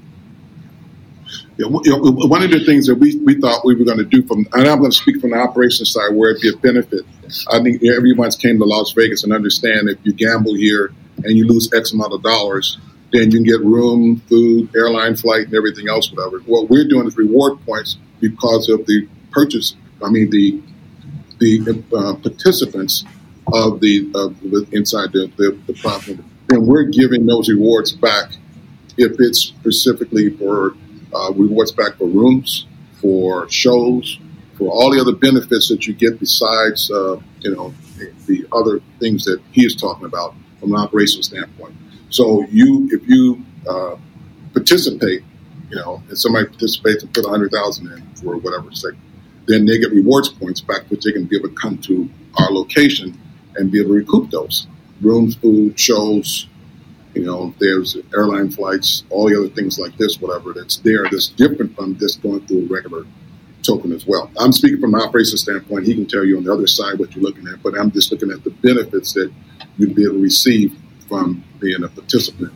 Yeah, 1.58 1.66
one 1.68 2.42
of 2.42 2.50
the 2.50 2.64
things 2.64 2.86
that 2.86 2.94
we, 2.94 3.18
we 3.18 3.34
thought 3.34 3.64
we 3.64 3.74
were 3.74 3.84
going 3.84 3.98
to 3.98 4.04
do 4.04 4.22
from, 4.26 4.46
and 4.54 4.66
I'm 4.66 4.78
going 4.78 4.90
to 4.90 4.96
speak 4.96 5.20
from 5.20 5.30
the 5.30 5.36
operations 5.36 5.92
side 5.92 6.14
where 6.14 6.30
it'd 6.30 6.40
be 6.40 6.48
a 6.48 6.56
benefit. 6.56 7.04
I 7.52 7.62
think 7.62 7.84
everyone's 7.84 8.36
came 8.36 8.58
to 8.58 8.64
Las 8.64 8.92
Vegas 8.92 9.22
and 9.22 9.32
understand 9.34 9.88
if 9.90 9.98
you 10.02 10.14
gamble 10.14 10.54
here 10.54 10.94
and 11.24 11.36
you 11.36 11.46
lose 11.46 11.70
X 11.72 11.92
amount 11.92 12.14
of 12.14 12.22
dollars, 12.22 12.78
then 13.12 13.30
you 13.30 13.38
can 13.38 13.44
get 13.44 13.60
room, 13.60 14.22
food, 14.28 14.74
airline 14.74 15.14
flight, 15.14 15.46
and 15.46 15.54
everything 15.54 15.88
else, 15.88 16.10
whatever. 16.10 16.38
What 16.40 16.70
we're 16.70 16.88
doing 16.88 17.06
is 17.06 17.16
reward 17.18 17.62
points 17.66 17.98
because 18.20 18.70
of 18.70 18.86
the 18.86 19.06
purchase. 19.30 19.76
I 20.02 20.10
mean, 20.10 20.30
the 20.30 20.62
the 21.38 21.84
uh, 21.94 22.14
participants 22.14 23.04
of 23.52 23.80
the, 23.80 24.08
inside 24.72 25.12
the, 25.12 25.30
the, 25.36 25.58
the. 25.66 26.18
And 26.50 26.66
we're 26.66 26.84
giving 26.84 27.26
those 27.26 27.48
rewards 27.48 27.92
back 27.92 28.32
if 28.96 29.12
it's 29.18 29.40
specifically 29.40 30.30
for 30.30 30.76
uh, 31.14 31.32
rewards 31.34 31.72
back 31.72 31.96
for 31.96 32.06
rooms, 32.06 32.66
for 33.00 33.48
shows, 33.50 34.18
for 34.56 34.70
all 34.70 34.90
the 34.92 35.00
other 35.00 35.14
benefits 35.14 35.68
that 35.68 35.86
you 35.86 35.94
get 35.94 36.18
besides, 36.20 36.90
uh, 36.90 37.20
you 37.40 37.54
know, 37.54 37.74
the 38.26 38.46
other 38.52 38.80
things 39.00 39.24
that 39.24 39.40
he 39.52 39.64
is 39.64 39.74
talking 39.74 40.06
about 40.06 40.34
from 40.60 40.72
an 40.72 40.78
operational 40.78 41.22
standpoint. 41.22 41.74
So 42.10 42.46
you, 42.50 42.88
if 42.92 43.08
you 43.08 43.44
uh, 43.68 43.96
participate, 44.52 45.22
you 45.70 45.76
know, 45.76 46.02
and 46.08 46.18
somebody 46.18 46.46
participates 46.46 47.02
and 47.02 47.12
put 47.12 47.24
a 47.24 47.28
hundred 47.28 47.50
thousand 47.50 47.90
in 47.92 48.14
for 48.16 48.36
whatever 48.36 48.70
sake, 48.72 48.94
then 49.46 49.64
they 49.66 49.78
get 49.78 49.90
rewards 49.90 50.28
points 50.28 50.60
back, 50.60 50.82
which 50.90 51.04
they 51.04 51.12
can 51.12 51.24
be 51.24 51.36
able 51.36 51.48
to 51.48 51.54
come 51.54 51.78
to 51.78 52.08
our 52.38 52.50
location 52.52 53.18
and 53.56 53.70
be 53.72 53.80
able 53.80 53.90
to 53.90 53.94
recoup 53.94 54.30
those 54.30 54.66
rooms, 55.00 55.34
food, 55.36 55.78
shows. 55.78 56.46
You 57.14 57.24
know, 57.24 57.54
there's 57.58 57.96
airline 58.14 58.50
flights, 58.50 59.04
all 59.10 59.28
the 59.28 59.38
other 59.38 59.48
things 59.48 59.78
like 59.78 59.96
this, 59.96 60.20
whatever 60.20 60.52
that's 60.52 60.78
there 60.78 61.04
that's 61.10 61.28
different 61.28 61.76
from 61.76 61.98
just 61.98 62.22
going 62.22 62.46
through 62.46 62.64
a 62.64 62.68
regular 62.68 63.04
token 63.62 63.92
as 63.92 64.06
well. 64.06 64.30
I'm 64.38 64.52
speaking 64.52 64.80
from 64.80 64.94
an 64.94 65.02
operations 65.02 65.42
standpoint. 65.42 65.86
He 65.86 65.94
can 65.94 66.06
tell 66.06 66.24
you 66.24 66.36
on 66.36 66.44
the 66.44 66.52
other 66.52 66.66
side 66.66 66.98
what 66.98 67.14
you're 67.14 67.22
looking 67.22 67.46
at, 67.48 67.62
but 67.62 67.78
I'm 67.78 67.90
just 67.90 68.10
looking 68.10 68.30
at 68.30 68.44
the 68.44 68.50
benefits 68.50 69.12
that 69.14 69.32
you'd 69.78 69.94
be 69.94 70.04
able 70.04 70.14
to 70.14 70.22
receive 70.22 70.76
from 71.08 71.44
being 71.60 71.82
a 71.84 71.88
participant 71.88 72.52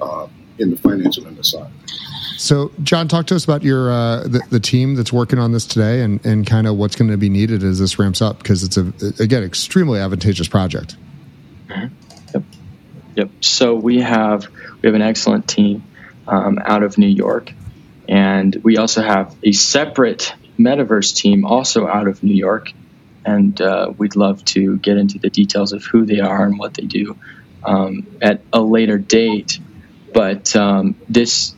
uh, 0.00 0.26
in 0.58 0.70
the 0.70 0.76
financial 0.76 1.26
end 1.26 1.44
side. 1.44 1.70
So, 2.38 2.72
John, 2.82 3.06
talk 3.08 3.26
to 3.26 3.36
us 3.36 3.44
about 3.44 3.62
your 3.62 3.92
uh, 3.92 4.22
the, 4.24 4.40
the, 4.50 4.58
team 4.58 4.96
that's 4.96 5.12
working 5.12 5.38
on 5.38 5.52
this 5.52 5.64
today, 5.64 6.00
and, 6.00 6.24
and 6.26 6.44
kind 6.46 6.66
of 6.66 6.76
what's 6.76 6.96
going 6.96 7.10
to 7.10 7.16
be 7.16 7.28
needed 7.28 7.62
as 7.62 7.78
this 7.78 7.98
ramps 7.98 8.20
up, 8.20 8.38
because 8.38 8.64
it's 8.64 8.76
a 8.76 8.92
again 9.22 9.44
extremely 9.44 10.00
advantageous 10.00 10.48
project. 10.48 10.96
Mm-hmm. 11.68 11.94
Yep. 13.14 13.30
So 13.40 13.74
we 13.74 14.00
have 14.00 14.48
we 14.80 14.86
have 14.86 14.94
an 14.94 15.02
excellent 15.02 15.48
team 15.48 15.84
um, 16.26 16.58
out 16.64 16.82
of 16.82 16.98
New 16.98 17.08
York, 17.08 17.52
and 18.08 18.54
we 18.62 18.78
also 18.78 19.02
have 19.02 19.34
a 19.42 19.52
separate 19.52 20.34
metaverse 20.58 21.14
team 21.14 21.44
also 21.44 21.86
out 21.86 22.08
of 22.08 22.22
New 22.22 22.34
York, 22.34 22.72
and 23.24 23.60
uh, 23.60 23.92
we'd 23.96 24.16
love 24.16 24.44
to 24.46 24.78
get 24.78 24.96
into 24.96 25.18
the 25.18 25.30
details 25.30 25.72
of 25.72 25.84
who 25.84 26.06
they 26.06 26.20
are 26.20 26.44
and 26.44 26.58
what 26.58 26.74
they 26.74 26.84
do 26.84 27.18
um, 27.64 28.06
at 28.22 28.40
a 28.52 28.60
later 28.60 28.98
date. 28.98 29.58
But 30.14 30.54
um, 30.56 30.94
this 31.08 31.54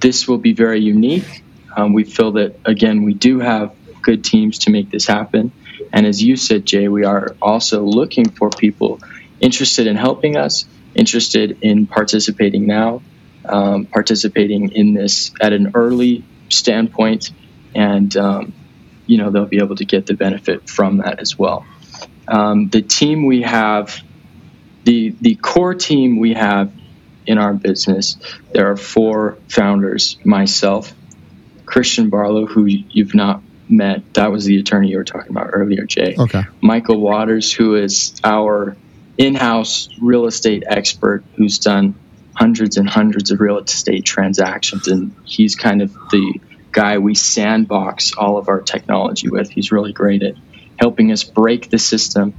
this 0.00 0.26
will 0.26 0.38
be 0.38 0.52
very 0.54 0.80
unique. 0.80 1.44
Um, 1.76 1.92
we 1.92 2.04
feel 2.04 2.32
that 2.32 2.58
again 2.64 3.02
we 3.02 3.12
do 3.12 3.40
have 3.40 3.74
good 4.00 4.24
teams 4.24 4.60
to 4.60 4.70
make 4.70 4.90
this 4.90 5.06
happen, 5.06 5.52
and 5.92 6.06
as 6.06 6.22
you 6.22 6.36
said, 6.36 6.64
Jay, 6.64 6.88
we 6.88 7.04
are 7.04 7.36
also 7.42 7.84
looking 7.84 8.30
for 8.30 8.48
people 8.48 9.00
interested 9.40 9.86
in 9.86 9.96
helping 9.96 10.36
us, 10.36 10.66
interested 10.94 11.58
in 11.62 11.86
participating 11.86 12.66
now, 12.66 13.02
um, 13.44 13.86
participating 13.86 14.72
in 14.72 14.94
this 14.94 15.32
at 15.40 15.52
an 15.52 15.72
early 15.74 16.24
standpoint, 16.48 17.30
and 17.74 18.16
um, 18.16 18.52
you 19.06 19.18
know 19.18 19.30
they'll 19.30 19.46
be 19.46 19.58
able 19.58 19.76
to 19.76 19.84
get 19.84 20.06
the 20.06 20.14
benefit 20.14 20.68
from 20.68 20.98
that 20.98 21.20
as 21.20 21.38
well. 21.38 21.66
Um, 22.26 22.68
the 22.68 22.82
team 22.82 23.26
we 23.26 23.42
have, 23.42 24.00
the 24.84 25.14
the 25.20 25.34
core 25.36 25.74
team 25.74 26.18
we 26.18 26.34
have 26.34 26.72
in 27.26 27.38
our 27.38 27.54
business, 27.54 28.16
there 28.52 28.70
are 28.70 28.76
four 28.76 29.38
founders: 29.48 30.18
myself, 30.24 30.92
Christian 31.64 32.10
Barlow, 32.10 32.46
who 32.46 32.66
you've 32.66 33.14
not 33.14 33.42
met. 33.68 34.14
That 34.14 34.30
was 34.32 34.44
the 34.44 34.58
attorney 34.58 34.88
you 34.90 34.98
were 34.98 35.04
talking 35.04 35.30
about 35.30 35.50
earlier, 35.52 35.84
Jay. 35.84 36.16
Okay. 36.18 36.42
Michael 36.60 37.00
Waters, 37.00 37.52
who 37.52 37.76
is 37.76 38.14
our 38.24 38.76
in-house 39.18 39.88
real 40.00 40.26
estate 40.26 40.62
expert, 40.66 41.24
who's 41.36 41.58
done 41.58 41.94
hundreds 42.34 42.76
and 42.76 42.88
hundreds 42.88 43.32
of 43.32 43.40
real 43.40 43.58
estate 43.58 44.04
transactions, 44.04 44.86
and 44.86 45.14
he's 45.24 45.56
kind 45.56 45.82
of 45.82 45.92
the 46.10 46.40
guy 46.70 46.98
we 46.98 47.14
sandbox 47.14 48.12
all 48.16 48.38
of 48.38 48.48
our 48.48 48.60
technology 48.60 49.28
with. 49.28 49.50
He's 49.50 49.72
really 49.72 49.92
great 49.92 50.22
at 50.22 50.34
helping 50.78 51.10
us 51.10 51.24
break 51.24 51.70
the 51.70 51.78
system. 51.78 52.34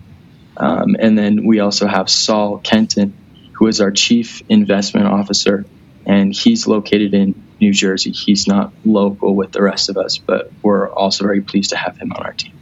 Um, 0.56 0.96
and 0.98 1.18
then 1.18 1.46
we 1.46 1.60
also 1.60 1.88
have 1.88 2.10
Saul 2.10 2.60
Kenton, 2.60 3.14
who 3.54 3.68
is 3.68 3.82
our 3.82 3.92
chief 3.92 4.42
investment 4.48 5.08
officer, 5.08 5.66
and 6.06 6.34
he's 6.34 6.66
located 6.66 7.14
in 7.14 7.44
New 7.60 7.74
Jersey. 7.74 8.12
He's 8.12 8.48
not 8.48 8.72
local 8.86 9.36
with 9.36 9.52
the 9.52 9.62
rest 9.62 9.90
of 9.90 9.98
us, 9.98 10.18
but 10.18 10.52
we're 10.62 10.90
also 10.90 11.26
very 11.26 11.42
pleased 11.42 11.72
to 11.72 11.78
have 11.78 11.98
him 11.98 12.14
on 12.14 12.24
our 12.26 12.34
team. 12.34 12.54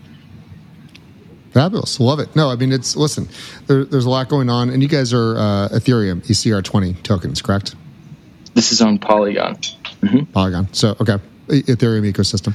Fabulous, 1.58 2.00
love 2.00 2.20
it. 2.20 2.36
No, 2.36 2.52
I 2.52 2.56
mean 2.56 2.72
it's 2.72 2.96
listen. 2.96 3.28
There, 3.66 3.84
there's 3.84 4.06
a 4.06 4.10
lot 4.12 4.30
going 4.30 4.48
on, 4.48 4.70
and 4.70 4.84
you 4.84 4.88
guys 4.88 5.12
are 5.12 5.36
uh, 5.40 5.70
Ethereum 5.70 6.22
ECR20 6.22 7.02
tokens, 7.02 7.42
correct? 7.42 7.74
This 8.54 8.72
is 8.72 8.80
on 8.80 9.00
Polygon. 9.00 9.56
Mm-hmm. 9.56 10.26
Polygon. 10.26 10.72
So 10.72 10.96
okay, 11.02 11.18
Ethereum 11.48 12.14
ecosystem. 12.14 12.54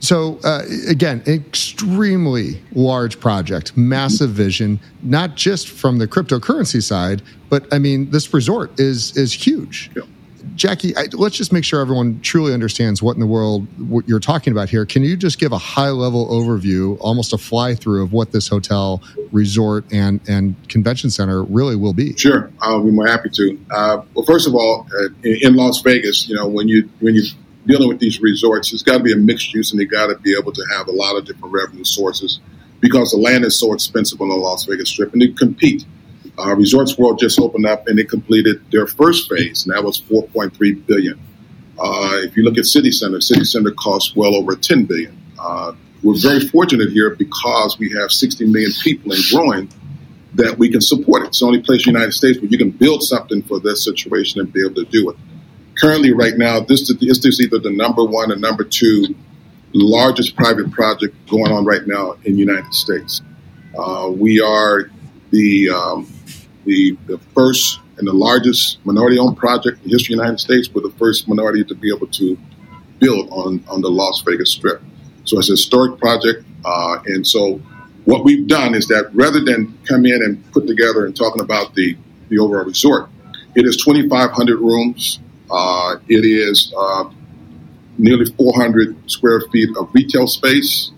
So 0.00 0.38
uh, 0.44 0.64
again, 0.86 1.22
extremely 1.26 2.60
large 2.72 3.18
project, 3.20 3.74
massive 3.74 4.32
vision, 4.32 4.80
not 5.02 5.34
just 5.34 5.70
from 5.70 5.96
the 5.96 6.06
cryptocurrency 6.06 6.82
side, 6.82 7.22
but 7.48 7.72
I 7.72 7.78
mean, 7.78 8.10
this 8.10 8.34
resort 8.34 8.78
is 8.78 9.16
is 9.16 9.32
huge. 9.32 9.90
Yeah. 9.96 10.02
Jackie, 10.54 10.96
I, 10.96 11.06
let's 11.12 11.36
just 11.36 11.52
make 11.52 11.64
sure 11.64 11.80
everyone 11.80 12.20
truly 12.20 12.52
understands 12.52 13.02
what 13.02 13.14
in 13.14 13.20
the 13.20 13.26
world 13.26 13.66
what 13.88 14.08
you're 14.08 14.20
talking 14.20 14.52
about 14.52 14.68
here. 14.68 14.86
Can 14.86 15.02
you 15.02 15.16
just 15.16 15.38
give 15.38 15.52
a 15.52 15.58
high 15.58 15.90
level 15.90 16.28
overview, 16.28 16.96
almost 17.00 17.32
a 17.32 17.38
fly 17.38 17.74
through 17.74 18.02
of 18.02 18.12
what 18.12 18.32
this 18.32 18.48
hotel, 18.48 19.02
resort, 19.32 19.84
and 19.92 20.20
and 20.28 20.56
convention 20.68 21.10
center 21.10 21.42
really 21.44 21.76
will 21.76 21.94
be? 21.94 22.16
Sure, 22.16 22.50
I'll 22.60 22.82
be 22.82 22.90
more 22.90 23.06
happy 23.06 23.30
to. 23.30 23.60
Uh, 23.70 24.02
well, 24.14 24.24
first 24.24 24.46
of 24.46 24.54
all, 24.54 24.86
uh, 24.92 25.08
in 25.24 25.54
Las 25.54 25.80
Vegas, 25.82 26.28
you 26.28 26.36
know, 26.36 26.46
when 26.46 26.68
you 26.68 26.88
when 27.00 27.14
you 27.14 27.24
dealing 27.66 27.88
with 27.88 28.00
these 28.00 28.20
resorts, 28.20 28.72
it's 28.72 28.82
got 28.82 28.98
to 28.98 29.04
be 29.04 29.12
a 29.12 29.16
mixed 29.16 29.52
use, 29.54 29.72
and 29.72 29.80
they 29.80 29.84
got 29.84 30.06
to 30.08 30.16
be 30.18 30.36
able 30.38 30.52
to 30.52 30.64
have 30.76 30.88
a 30.88 30.92
lot 30.92 31.16
of 31.16 31.24
different 31.24 31.52
revenue 31.52 31.84
sources 31.84 32.40
because 32.80 33.10
the 33.10 33.18
land 33.18 33.44
is 33.44 33.58
so 33.58 33.72
expensive 33.72 34.20
on 34.20 34.28
the 34.28 34.34
Las 34.34 34.64
Vegas 34.64 34.88
Strip, 34.88 35.12
and 35.12 35.22
they 35.22 35.28
compete. 35.28 35.84
Uh, 36.40 36.54
Resorts 36.54 36.96
World 36.98 37.18
just 37.18 37.38
opened 37.38 37.66
up, 37.66 37.86
and 37.86 37.98
they 37.98 38.04
completed 38.04 38.62
their 38.70 38.86
first 38.86 39.28
phase, 39.28 39.66
and 39.66 39.74
that 39.74 39.84
was 39.84 40.00
4.3 40.00 40.86
billion. 40.86 41.20
Uh, 41.78 42.18
if 42.22 42.36
you 42.36 42.44
look 42.44 42.58
at 42.58 42.66
City 42.66 42.90
Center, 42.90 43.20
City 43.20 43.44
Center 43.44 43.72
costs 43.72 44.14
well 44.14 44.34
over 44.34 44.54
10 44.56 44.84
billion. 44.84 45.16
Uh, 45.38 45.72
we're 46.02 46.18
very 46.18 46.40
fortunate 46.40 46.90
here 46.90 47.14
because 47.14 47.78
we 47.78 47.90
have 47.92 48.10
60 48.10 48.46
million 48.46 48.72
people 48.82 49.12
and 49.12 49.22
growing 49.30 49.70
that 50.34 50.58
we 50.58 50.70
can 50.70 50.80
support 50.80 51.22
it. 51.22 51.28
It's 51.28 51.40
the 51.40 51.46
only 51.46 51.62
place 51.62 51.86
in 51.86 51.92
the 51.92 51.98
United 51.98 52.12
States 52.12 52.38
where 52.38 52.48
you 52.48 52.58
can 52.58 52.70
build 52.70 53.02
something 53.02 53.42
for 53.42 53.60
this 53.60 53.84
situation 53.84 54.40
and 54.40 54.52
be 54.52 54.64
able 54.64 54.76
to 54.76 54.84
do 54.84 55.10
it 55.10 55.16
currently, 55.80 56.12
right 56.12 56.36
now, 56.36 56.60
this, 56.60 56.92
this 57.00 57.24
is 57.24 57.40
either 57.40 57.58
the 57.58 57.70
number 57.70 58.04
one 58.04 58.30
or 58.30 58.36
number 58.36 58.64
two 58.64 59.14
largest 59.72 60.36
private 60.36 60.70
project 60.70 61.14
going 61.28 61.52
on 61.52 61.64
right 61.64 61.86
now 61.86 62.12
in 62.24 62.34
the 62.34 62.38
United 62.38 62.72
States. 62.74 63.22
Uh, 63.76 64.10
we 64.12 64.40
are 64.40 64.90
the, 65.30 65.70
um, 65.70 66.06
the, 66.64 66.96
the 67.06 67.18
first 67.34 67.80
and 67.98 68.08
the 68.08 68.12
largest 68.12 68.84
minority-owned 68.84 69.36
project 69.36 69.78
in 69.78 69.84
the 69.84 69.90
history 69.90 70.14
of 70.14 70.18
the 70.18 70.24
United 70.24 70.40
States. 70.40 70.68
We're 70.72 70.82
the 70.82 70.96
first 70.96 71.28
minority 71.28 71.64
to 71.64 71.74
be 71.74 71.94
able 71.94 72.06
to 72.08 72.38
build 72.98 73.28
on, 73.30 73.64
on 73.68 73.80
the 73.80 73.90
Las 73.90 74.22
Vegas 74.26 74.52
Strip. 74.52 74.82
So 75.24 75.38
it's 75.38 75.48
a 75.48 75.52
historic 75.52 75.98
project. 75.98 76.44
Uh, 76.64 76.98
and 77.06 77.26
so 77.26 77.60
what 78.04 78.24
we've 78.24 78.46
done 78.46 78.74
is 78.74 78.88
that 78.88 79.10
rather 79.12 79.40
than 79.40 79.78
come 79.84 80.06
in 80.06 80.22
and 80.22 80.52
put 80.52 80.66
together 80.66 81.06
and 81.06 81.16
talking 81.16 81.40
about 81.40 81.74
the, 81.74 81.96
the 82.28 82.38
overall 82.38 82.64
resort, 82.64 83.08
it 83.54 83.66
is 83.66 83.76
2,500 83.76 84.58
rooms. 84.58 85.20
Uh, 85.50 85.96
it 86.08 86.24
is 86.24 86.72
uh, 86.76 87.10
nearly 87.98 88.24
400 88.24 89.10
square 89.10 89.40
feet 89.52 89.68
of 89.76 89.90
retail 89.92 90.26
space. 90.26 90.92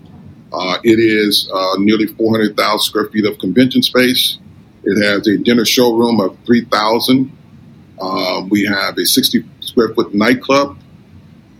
Uh, 0.51 0.77
it 0.83 0.99
is 0.99 1.49
uh, 1.53 1.75
nearly 1.79 2.05
400,000 2.05 2.79
square 2.79 3.09
feet 3.09 3.25
of 3.25 3.39
convention 3.39 3.81
space. 3.81 4.37
It 4.83 5.01
has 5.03 5.27
a 5.27 5.37
dinner 5.37 5.65
showroom 5.65 6.19
of 6.19 6.37
3,000. 6.45 7.31
Uh, 7.99 8.45
we 8.49 8.65
have 8.65 8.97
a 8.97 9.05
60 9.05 9.45
square 9.61 9.93
foot 9.93 10.13
nightclub. 10.13 10.77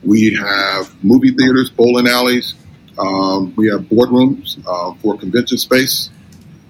We 0.03 0.35
have 0.35 0.93
movie 1.03 1.31
theaters, 1.31 1.69
bowling 1.69 2.07
alleys. 2.07 2.55
Um, 2.97 3.53
we 3.55 3.69
have 3.69 3.81
boardrooms 3.81 4.61
uh, 4.67 4.93
for 5.01 5.17
convention 5.17 5.57
space. 5.57 6.09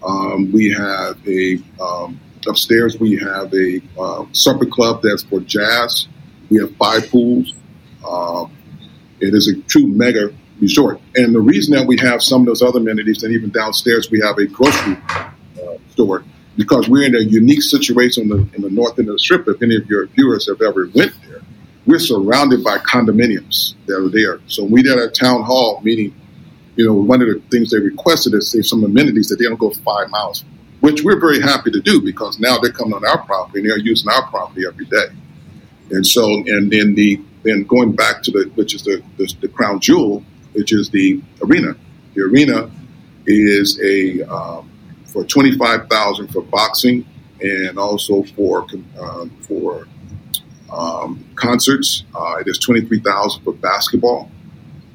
Um, 0.05 0.51
we 0.51 0.71
have 0.71 1.17
a 1.27 1.59
um, 1.81 2.19
upstairs. 2.47 2.99
We 2.99 3.17
have 3.17 3.53
a 3.53 3.81
uh, 3.99 4.25
supper 4.31 4.65
club 4.65 5.01
that's 5.01 5.23
for 5.23 5.39
jazz. 5.39 6.07
We 6.49 6.59
have 6.59 6.75
five 6.75 7.09
pools. 7.09 7.53
Uh, 8.05 8.45
it 9.19 9.33
is 9.33 9.47
a 9.47 9.59
true 9.63 9.87
mega 9.87 10.33
resort. 10.59 10.99
And 11.15 11.33
the 11.33 11.39
reason 11.39 11.73
that 11.75 11.87
we 11.87 11.97
have 11.97 12.21
some 12.21 12.41
of 12.41 12.47
those 12.47 12.61
other 12.61 12.79
amenities, 12.79 13.23
and 13.23 13.33
even 13.33 13.49
downstairs 13.49 14.11
we 14.11 14.21
have 14.21 14.37
a 14.37 14.45
grocery 14.45 14.97
uh, 15.11 15.77
store, 15.91 16.23
because 16.55 16.87
we're 16.87 17.03
in 17.03 17.15
a 17.15 17.19
unique 17.21 17.61
situation 17.61 18.23
in 18.23 18.29
the, 18.29 18.55
in 18.55 18.61
the 18.61 18.69
north 18.69 18.97
end 18.99 19.09
of 19.09 19.15
the 19.15 19.19
strip. 19.19 19.47
If 19.47 19.61
any 19.61 19.75
of 19.75 19.87
your 19.87 20.07
viewers 20.07 20.47
have 20.47 20.61
ever 20.61 20.89
went 20.93 21.13
there, 21.27 21.41
we're 21.85 21.99
surrounded 21.99 22.63
by 22.63 22.77
condominiums 22.77 23.75
that 23.87 23.97
are 23.97 24.09
there. 24.09 24.39
So 24.47 24.63
we 24.63 24.83
did 24.83 24.97
a 24.97 25.09
town 25.09 25.43
hall 25.43 25.81
meeting 25.81 26.13
you 26.75 26.85
know, 26.85 26.93
one 26.93 27.21
of 27.21 27.27
the 27.27 27.41
things 27.51 27.71
they 27.71 27.79
requested 27.79 28.33
is 28.33 28.55
some 28.67 28.83
amenities 28.83 29.27
that 29.27 29.37
they 29.37 29.45
don't 29.45 29.59
go 29.59 29.69
five 29.69 30.09
miles, 30.09 30.43
which 30.79 31.03
we're 31.03 31.19
very 31.19 31.39
happy 31.39 31.71
to 31.71 31.79
do 31.79 32.01
because 32.01 32.39
now 32.39 32.57
they're 32.57 32.71
coming 32.71 32.93
on 32.93 33.05
our 33.05 33.23
property 33.25 33.59
and 33.59 33.69
they're 33.69 33.77
using 33.77 34.09
our 34.09 34.27
property 34.29 34.63
every 34.67 34.85
day. 34.85 35.05
And 35.91 36.05
so, 36.05 36.25
and 36.25 36.71
then 36.71 36.95
the 36.95 37.21
then 37.43 37.63
going 37.65 37.93
back 37.93 38.23
to 38.23 38.31
the 38.31 38.51
which 38.55 38.73
is 38.73 38.83
the, 38.83 39.03
the, 39.17 39.31
the 39.41 39.47
crown 39.49 39.79
jewel, 39.79 40.23
which 40.53 40.71
is 40.73 40.89
the 40.89 41.21
arena. 41.43 41.75
The 42.15 42.21
arena 42.21 42.71
is 43.25 43.79
a 43.81 44.23
um, 44.23 44.71
for 45.13 45.23
twenty 45.23 45.55
five 45.57 45.87
thousand 45.87 46.27
for 46.29 46.41
boxing 46.41 47.05
and 47.39 47.77
also 47.77 48.23
for 48.35 48.65
um, 48.99 49.29
for 49.41 49.87
um, 50.71 51.23
concerts. 51.35 52.03
Uh, 52.15 52.37
it 52.39 52.47
is 52.47 52.57
twenty 52.57 52.81
three 52.81 52.99
thousand 52.99 53.43
for 53.43 53.53
basketball, 53.53 54.29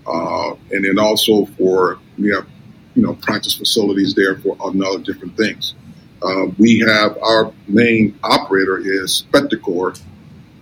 uh, 0.07 0.55
and 0.73 0.85
then 0.85 0.99
also 0.99 1.47
for 1.57 1.99
we 2.19 2.31
have 2.31 2.47
you 2.95 3.03
know 3.03 3.15
practice 3.15 3.55
facilities 3.55 4.15
there 4.15 4.37
for 4.39 4.57
another 4.65 4.99
different 4.99 5.37
things. 5.37 5.75
Uh, 6.21 6.47
we 6.59 6.81
have 6.81 7.17
our 7.19 7.53
main 7.69 8.19
operator 8.25 8.79
is 8.79 9.25
Spectacor, 9.31 10.01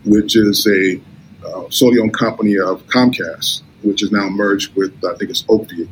which 0.04 0.36
is 0.36 0.66
a 0.66 1.00
uh, 1.46 1.70
solely 1.70 1.98
owned 1.98 2.12
company 2.12 2.59
of 2.59 2.86
Comcast, 2.88 3.62
which 3.82 4.02
is 4.02 4.12
now 4.12 4.28
merged 4.28 4.74
with 4.76 4.92
I 5.04 5.16
think 5.16 5.30
it's 5.30 5.44
Oak 5.48 5.70
View, 5.70 5.88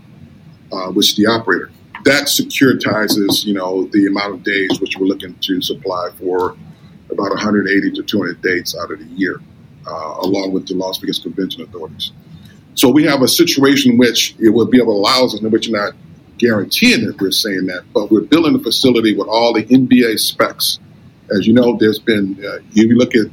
uh, 0.70 0.88
which 0.88 1.10
is 1.10 1.16
the 1.16 1.26
operator. 1.26 1.70
That 2.04 2.26
securitizes 2.26 3.44
you 3.44 3.54
know 3.54 3.84
the 3.86 4.06
amount 4.06 4.34
of 4.34 4.42
days 4.42 4.80
which 4.80 4.96
we're 4.96 5.06
looking 5.06 5.34
to 5.40 5.62
supply 5.62 6.10
for 6.18 6.56
about 7.10 7.30
180 7.30 7.92
to 7.92 8.02
200 8.02 8.42
dates 8.42 8.76
out 8.76 8.90
of 8.90 8.98
the 8.98 9.06
year, 9.06 9.40
uh, 9.86 10.16
along 10.20 10.52
with 10.52 10.66
the 10.68 10.74
Las 10.74 10.98
Vegas 10.98 11.18
Convention 11.18 11.62
authorities. 11.62 12.12
So 12.74 12.90
we 12.90 13.04
have 13.04 13.22
a 13.22 13.28
situation 13.28 13.98
which 13.98 14.34
it 14.38 14.50
will 14.50 14.66
be 14.66 14.78
able 14.78 14.94
to 14.94 14.98
allow 14.98 15.24
us, 15.24 15.38
in 15.38 15.48
which 15.50 15.68
you're 15.68 15.80
not 15.80 15.94
guaranteeing 16.38 17.06
that 17.06 17.20
we're 17.20 17.30
saying 17.30 17.66
that, 17.66 17.84
but 17.92 18.10
we're 18.10 18.22
building 18.22 18.56
a 18.56 18.58
facility 18.58 19.16
with 19.16 19.28
all 19.28 19.52
the 19.52 19.64
NBA 19.64 20.18
specs. 20.18 20.80
As 21.34 21.46
you 21.46 21.54
know, 21.54 21.76
there's 21.78 22.00
been, 22.00 22.44
uh, 22.44 22.58
you 22.72 22.96
look 22.96 23.14
at 23.14 23.26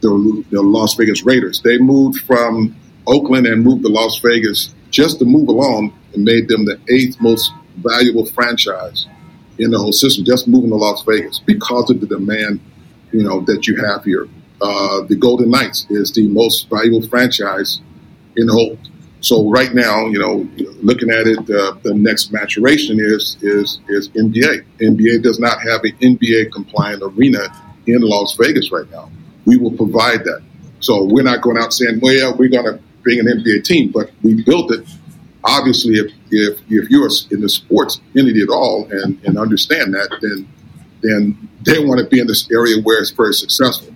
the, 0.00 0.44
the 0.50 0.62
Las 0.62 0.94
Vegas 0.94 1.24
Raiders, 1.24 1.60
they 1.62 1.78
moved 1.78 2.20
from 2.20 2.76
Oakland 3.06 3.46
and 3.46 3.62
moved 3.62 3.82
to 3.82 3.88
Las 3.88 4.18
Vegas 4.20 4.74
just 4.90 5.18
to 5.18 5.24
move 5.24 5.48
along 5.48 5.92
and 6.14 6.24
made 6.24 6.48
them 6.48 6.64
the 6.64 6.80
eighth 6.88 7.20
most 7.20 7.52
valuable 7.76 8.26
franchise 8.26 9.06
in 9.58 9.70
the 9.70 9.78
whole 9.78 9.92
system, 9.92 10.24
just 10.24 10.48
moving 10.48 10.70
to 10.70 10.76
Las 10.76 11.02
Vegas 11.02 11.38
because 11.38 11.90
of 11.90 12.00
the 12.00 12.06
demand, 12.06 12.60
you 13.12 13.22
know, 13.22 13.40
that 13.42 13.66
you 13.66 13.76
have 13.84 14.04
here. 14.04 14.28
Uh, 14.60 15.02
the 15.02 15.16
Golden 15.16 15.50
Knights 15.50 15.86
is 15.90 16.12
the 16.12 16.28
most 16.28 16.68
valuable 16.70 17.06
franchise 17.08 17.80
in 18.36 18.46
the 18.46 18.52
whole. 18.52 18.78
So 19.20 19.50
right 19.50 19.74
now, 19.74 20.06
you 20.06 20.18
know, 20.18 20.48
looking 20.82 21.10
at 21.10 21.26
it, 21.26 21.38
uh, 21.38 21.76
the 21.82 21.94
next 21.94 22.32
maturation 22.32 22.98
is 23.00 23.36
is 23.42 23.80
is 23.88 24.08
NBA. 24.10 24.64
NBA 24.80 25.22
does 25.22 25.38
not 25.38 25.60
have 25.62 25.82
an 25.84 25.92
NBA 26.00 26.52
compliant 26.52 27.02
arena 27.02 27.48
in 27.86 28.00
Las 28.02 28.36
Vegas 28.36 28.70
right 28.70 28.90
now. 28.90 29.10
We 29.44 29.56
will 29.56 29.72
provide 29.72 30.24
that. 30.24 30.42
So 30.80 31.04
we're 31.04 31.22
not 31.22 31.40
going 31.40 31.58
out 31.58 31.72
saying, 31.72 32.00
well, 32.00 32.12
yeah, 32.12 32.32
we're 32.36 32.48
going 32.50 32.66
to 32.66 32.80
bring 33.02 33.20
an 33.20 33.26
NBA 33.26 33.64
team, 33.64 33.90
but 33.90 34.10
we 34.22 34.42
built 34.42 34.72
it. 34.72 34.86
Obviously, 35.46 35.94
if 35.94 36.12
if, 36.30 36.60
if 36.68 36.90
you're 36.90 37.08
in 37.30 37.40
the 37.40 37.48
sports 37.48 38.00
entity 38.16 38.42
at 38.42 38.48
all 38.48 38.88
and, 38.90 39.22
and 39.24 39.38
understand 39.38 39.94
that, 39.94 40.18
then 40.20 40.48
then 41.02 41.48
they 41.64 41.78
want 41.84 42.00
to 42.00 42.06
be 42.06 42.20
in 42.20 42.26
this 42.26 42.50
area 42.50 42.80
where 42.82 42.98
it's 43.00 43.10
very 43.10 43.34
successful. 43.34 43.94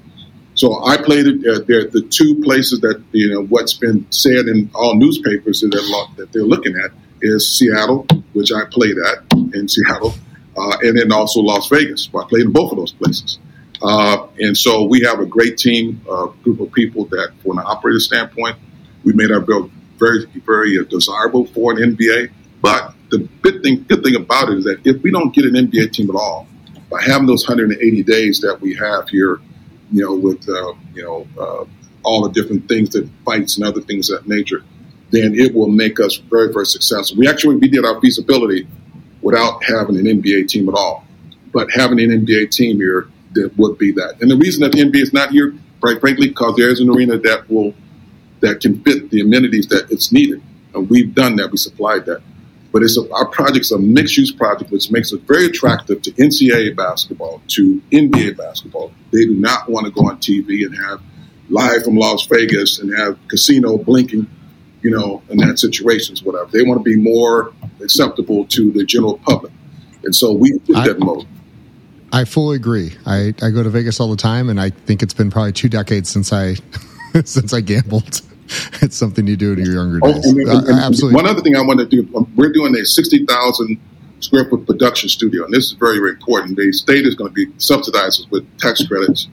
So 0.55 0.85
I 0.85 0.97
played 0.97 1.27
it. 1.27 1.37
Uh, 1.47 1.65
the 1.65 2.07
two 2.11 2.41
places 2.43 2.81
that 2.81 3.03
you 3.13 3.33
know 3.33 3.45
what's 3.45 3.75
been 3.75 4.07
said 4.11 4.47
in 4.47 4.71
all 4.75 4.95
newspapers 4.95 5.61
that 5.61 5.71
they're, 5.71 6.25
that 6.25 6.33
they're 6.33 6.43
looking 6.43 6.77
at 6.77 6.91
is 7.23 7.51
Seattle, 7.57 8.07
which 8.33 8.53
I 8.53 8.65
played 8.71 8.97
at 8.99 9.55
in 9.55 9.69
Seattle, 9.69 10.15
uh, 10.57 10.77
and 10.83 10.99
then 10.99 11.13
also 11.13 11.41
Las 11.41 11.69
Vegas. 11.69 12.09
I 12.15 12.25
played 12.29 12.47
in 12.47 12.53
both 12.53 12.73
of 12.73 12.79
those 12.79 12.93
places. 12.93 13.39
Uh, 13.83 14.27
and 14.39 14.57
so 14.57 14.85
we 14.85 15.01
have 15.01 15.21
a 15.21 15.27
great 15.27 15.57
team, 15.57 16.03
a 16.11 16.29
group 16.43 16.61
of 16.61 16.71
people 16.73 17.07
that, 17.07 17.33
from 17.43 17.59
an 17.59 17.65
operator 17.67 18.01
standpoint, 18.01 18.57
we 19.05 19.15
made 19.15 19.31
our 19.31 19.41
bill 19.41 19.71
very, 20.01 20.27
very 20.45 20.85
desirable 20.87 21.47
for 21.47 21.73
an 21.73 21.95
NBA. 21.95 22.33
But 22.61 22.95
the 23.11 23.29
good 23.43 23.63
thing, 23.63 23.85
good 23.85 24.03
thing 24.03 24.17
about 24.17 24.51
it 24.51 24.59
is 24.59 24.65
that 24.65 24.81
if 24.85 25.03
we 25.03 25.13
don't 25.13 25.33
get 25.33 25.45
an 25.45 25.55
NBA 25.55 25.93
team 25.93 26.11
at 26.11 26.17
all, 26.17 26.49
by 26.91 27.01
having 27.03 27.27
those 27.27 27.47
180 27.47 28.03
days 28.03 28.41
that 28.41 28.61
we 28.61 28.75
have 28.75 29.09
here 29.09 29.41
you 29.93 30.05
know, 30.05 30.15
with 30.15 30.49
uh, 30.49 30.73
you 30.95 31.03
know 31.03 31.27
uh, 31.39 31.65
all 32.03 32.23
the 32.23 32.31
different 32.31 32.69
things 32.69 32.91
that 32.91 33.09
fights 33.25 33.57
and 33.57 33.67
other 33.67 33.81
things 33.81 34.11
of 34.11 34.23
that 34.23 34.29
nature, 34.29 34.63
then 35.11 35.35
it 35.35 35.55
will 35.55 35.69
make 35.69 36.01
us 36.01 36.17
very 36.17 36.53
very 36.53 36.67
successful. 36.67 37.19
We 37.19 37.29
actually 37.29 37.57
we 37.57 37.69
did 37.69 37.85
our 37.85 38.01
feasibility 38.01 38.69
without 39.23 39.63
having 39.65 39.99
an 39.99 40.05
NBA 40.05 40.49
team 40.49 40.69
at 40.69 40.75
all, 40.75 41.05
but 41.53 41.69
having 41.73 42.01
an 42.01 42.25
NBA 42.25 42.51
team 42.51 42.77
here 42.77 43.09
that 43.33 43.57
would 43.57 43.79
be 43.79 43.93
that. 43.93 44.21
And 44.21 44.31
the 44.31 44.37
reason 44.37 44.63
that 44.63 44.73
the 44.73 44.79
NBA 44.79 45.03
is 45.03 45.13
not 45.13 45.31
here, 45.31 45.55
quite 45.81 46.01
frankly, 46.01 46.29
because 46.29 46.57
there 46.57 46.71
is 46.71 46.81
an 46.81 46.89
arena 46.89 47.19
that 47.19 47.49
will 47.49 47.75
that 48.41 48.61
can 48.61 48.83
fit 48.83 49.11
the 49.11 49.21
amenities 49.21 49.67
that 49.69 49.91
it's 49.91 50.13
needed, 50.13 50.43
and 50.75 50.89
we've 50.89 51.15
done 51.15 51.37
that. 51.37 51.51
We 51.51 51.59
supplied 51.59 52.07
that. 52.07 52.23
But 52.73 52.83
it's 52.83 52.97
a, 52.97 53.13
our 53.13 53.27
project's 53.27 53.73
a 53.73 53.79
mixed 53.79 54.17
use 54.17 54.31
project, 54.31 54.71
which 54.71 54.91
makes 54.91 55.13
it 55.13 55.23
very 55.23 55.47
attractive 55.47 56.03
to 56.03 56.13
NCAA 56.13 56.77
basketball, 56.77 57.43
to 57.49 57.83
NBA 57.91 58.37
basketball. 58.37 58.93
They 59.13 59.25
do 59.25 59.35
not 59.35 59.69
want 59.69 59.87
to 59.87 59.93
go 59.93 60.09
on 60.09 60.19
TV 60.19 60.65
and 60.65 60.77
have 60.77 61.03
live 61.49 61.83
from 61.83 61.97
Las 61.97 62.27
Vegas 62.27 62.79
and 62.79 62.97
have 62.97 63.19
casino 63.27 63.77
blinking, 63.77 64.29
you 64.83 64.91
know, 64.91 65.21
in 65.31 65.39
that 65.39 65.59
situations, 65.59 66.23
whatever. 66.23 66.49
They 66.53 66.63
want 66.63 66.79
to 66.79 66.85
be 66.85 66.97
more 66.97 67.53
acceptable 67.83 68.47
to 68.47 68.71
the 68.71 68.85
general 68.85 69.19
public. 69.19 69.53
And 70.05 70.15
so 70.15 70.33
we 70.33 70.53
did 70.53 70.77
that 70.77 71.01
mode. 71.01 71.27
I 72.13 72.25
fully 72.25 72.57
agree. 72.57 72.93
I, 73.07 73.35
I 73.43 73.51
go 73.51 73.63
to 73.63 73.71
Vegas 73.71 74.01
all 74.01 74.11
the 74.11 74.17
time, 74.17 74.49
and 74.49 74.61
I 74.61 74.71
think 74.71 75.03
it's 75.03 75.15
been 75.15 75.31
probably 75.31 75.53
two 75.53 75.69
decades 75.69 76.09
since 76.09 76.33
I 76.33 76.57
since 77.25 77.53
I 77.53 77.61
gambled. 77.61 78.23
it's 78.83 78.97
something 78.97 79.27
you 79.27 79.37
do 79.37 79.53
in 79.53 79.59
your 79.61 79.75
younger 79.75 80.01
oh, 80.03 80.13
days. 80.13 80.27
Oh, 80.27 80.31
and, 80.31 80.49
and, 80.49 80.69
uh, 80.69 80.87
absolutely. 80.87 81.15
One 81.15 81.27
other 81.27 81.41
thing 81.41 81.57
I 81.57 81.63
want 81.63 81.81
to 81.81 81.87
do, 81.87 82.09
um, 82.17 82.31
we're 82.37 82.53
doing 82.53 82.77
a 82.77 82.85
60,000 82.85 83.81
square 84.21 84.49
foot 84.49 84.67
production 84.67 85.09
studio, 85.09 85.45
and 85.45 85.53
this 85.53 85.67
is 85.67 85.73
very, 85.73 85.99
very 85.99 86.13
important. 86.13 86.57
The 86.57 86.73
state 86.73 87.07
is 87.07 87.15
going 87.15 87.31
to 87.31 87.35
be 87.35 87.53
subsidized 87.59 88.27
with 88.31 88.45
tax 88.59 88.87
credits, 88.87 89.29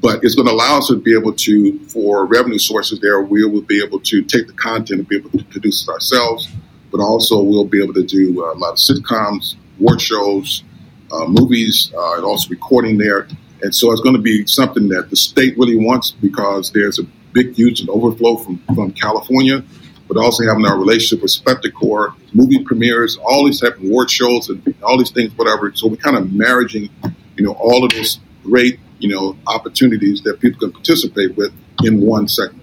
but 0.00 0.22
it's 0.22 0.34
going 0.34 0.46
to 0.46 0.52
allow 0.52 0.78
us 0.78 0.88
to 0.88 0.96
be 0.96 1.16
able 1.16 1.32
to, 1.32 1.78
for 1.88 2.26
revenue 2.26 2.58
sources 2.58 3.00
there, 3.00 3.22
we 3.22 3.44
will 3.44 3.62
be 3.62 3.82
able 3.82 4.00
to 4.00 4.22
take 4.22 4.46
the 4.46 4.52
content 4.52 5.00
and 5.00 5.08
be 5.08 5.16
able 5.16 5.30
to 5.30 5.44
produce 5.44 5.86
it 5.86 5.90
ourselves, 5.90 6.48
but 6.90 7.00
also 7.00 7.40
we'll 7.40 7.64
be 7.64 7.82
able 7.82 7.94
to 7.94 8.04
do 8.04 8.44
uh, 8.44 8.52
a 8.52 8.56
lot 8.56 8.72
of 8.72 8.78
sitcoms, 8.78 9.56
award 9.80 10.00
shows, 10.00 10.64
uh, 11.12 11.24
movies, 11.26 11.92
uh, 11.96 12.16
and 12.16 12.24
also 12.24 12.48
recording 12.50 12.98
there. 12.98 13.28
And 13.62 13.74
so 13.74 13.90
it's 13.90 14.02
going 14.02 14.16
to 14.16 14.22
be 14.22 14.46
something 14.46 14.88
that 14.88 15.08
the 15.08 15.16
state 15.16 15.56
really 15.56 15.76
wants 15.76 16.10
because 16.10 16.72
there's 16.72 16.98
a 16.98 17.04
big, 17.36 17.54
huge 17.54 17.80
and 17.80 17.90
overflow 17.90 18.36
from, 18.36 18.58
from 18.74 18.92
California, 18.92 19.62
but 20.08 20.16
also 20.16 20.44
having 20.44 20.64
our 20.64 20.78
relationship 20.78 21.22
with 21.22 21.30
Spectacor, 21.30 22.14
movie 22.32 22.64
premieres, 22.64 23.18
all 23.18 23.44
these 23.44 23.60
type 23.60 23.76
of 23.76 23.84
award 23.84 24.10
shows 24.10 24.48
and 24.48 24.74
all 24.82 24.96
these 24.96 25.10
things, 25.10 25.36
whatever. 25.36 25.70
So 25.74 25.86
we're 25.88 25.96
kind 25.96 26.16
of 26.16 26.32
marrying, 26.32 26.88
you 27.36 27.44
know, 27.44 27.52
all 27.52 27.84
of 27.84 27.90
those 27.92 28.20
great, 28.42 28.80
you 28.98 29.14
know, 29.14 29.36
opportunities 29.46 30.22
that 30.22 30.40
people 30.40 30.60
can 30.60 30.72
participate 30.72 31.36
with 31.36 31.52
in 31.84 32.00
one 32.00 32.26
segment. 32.26 32.62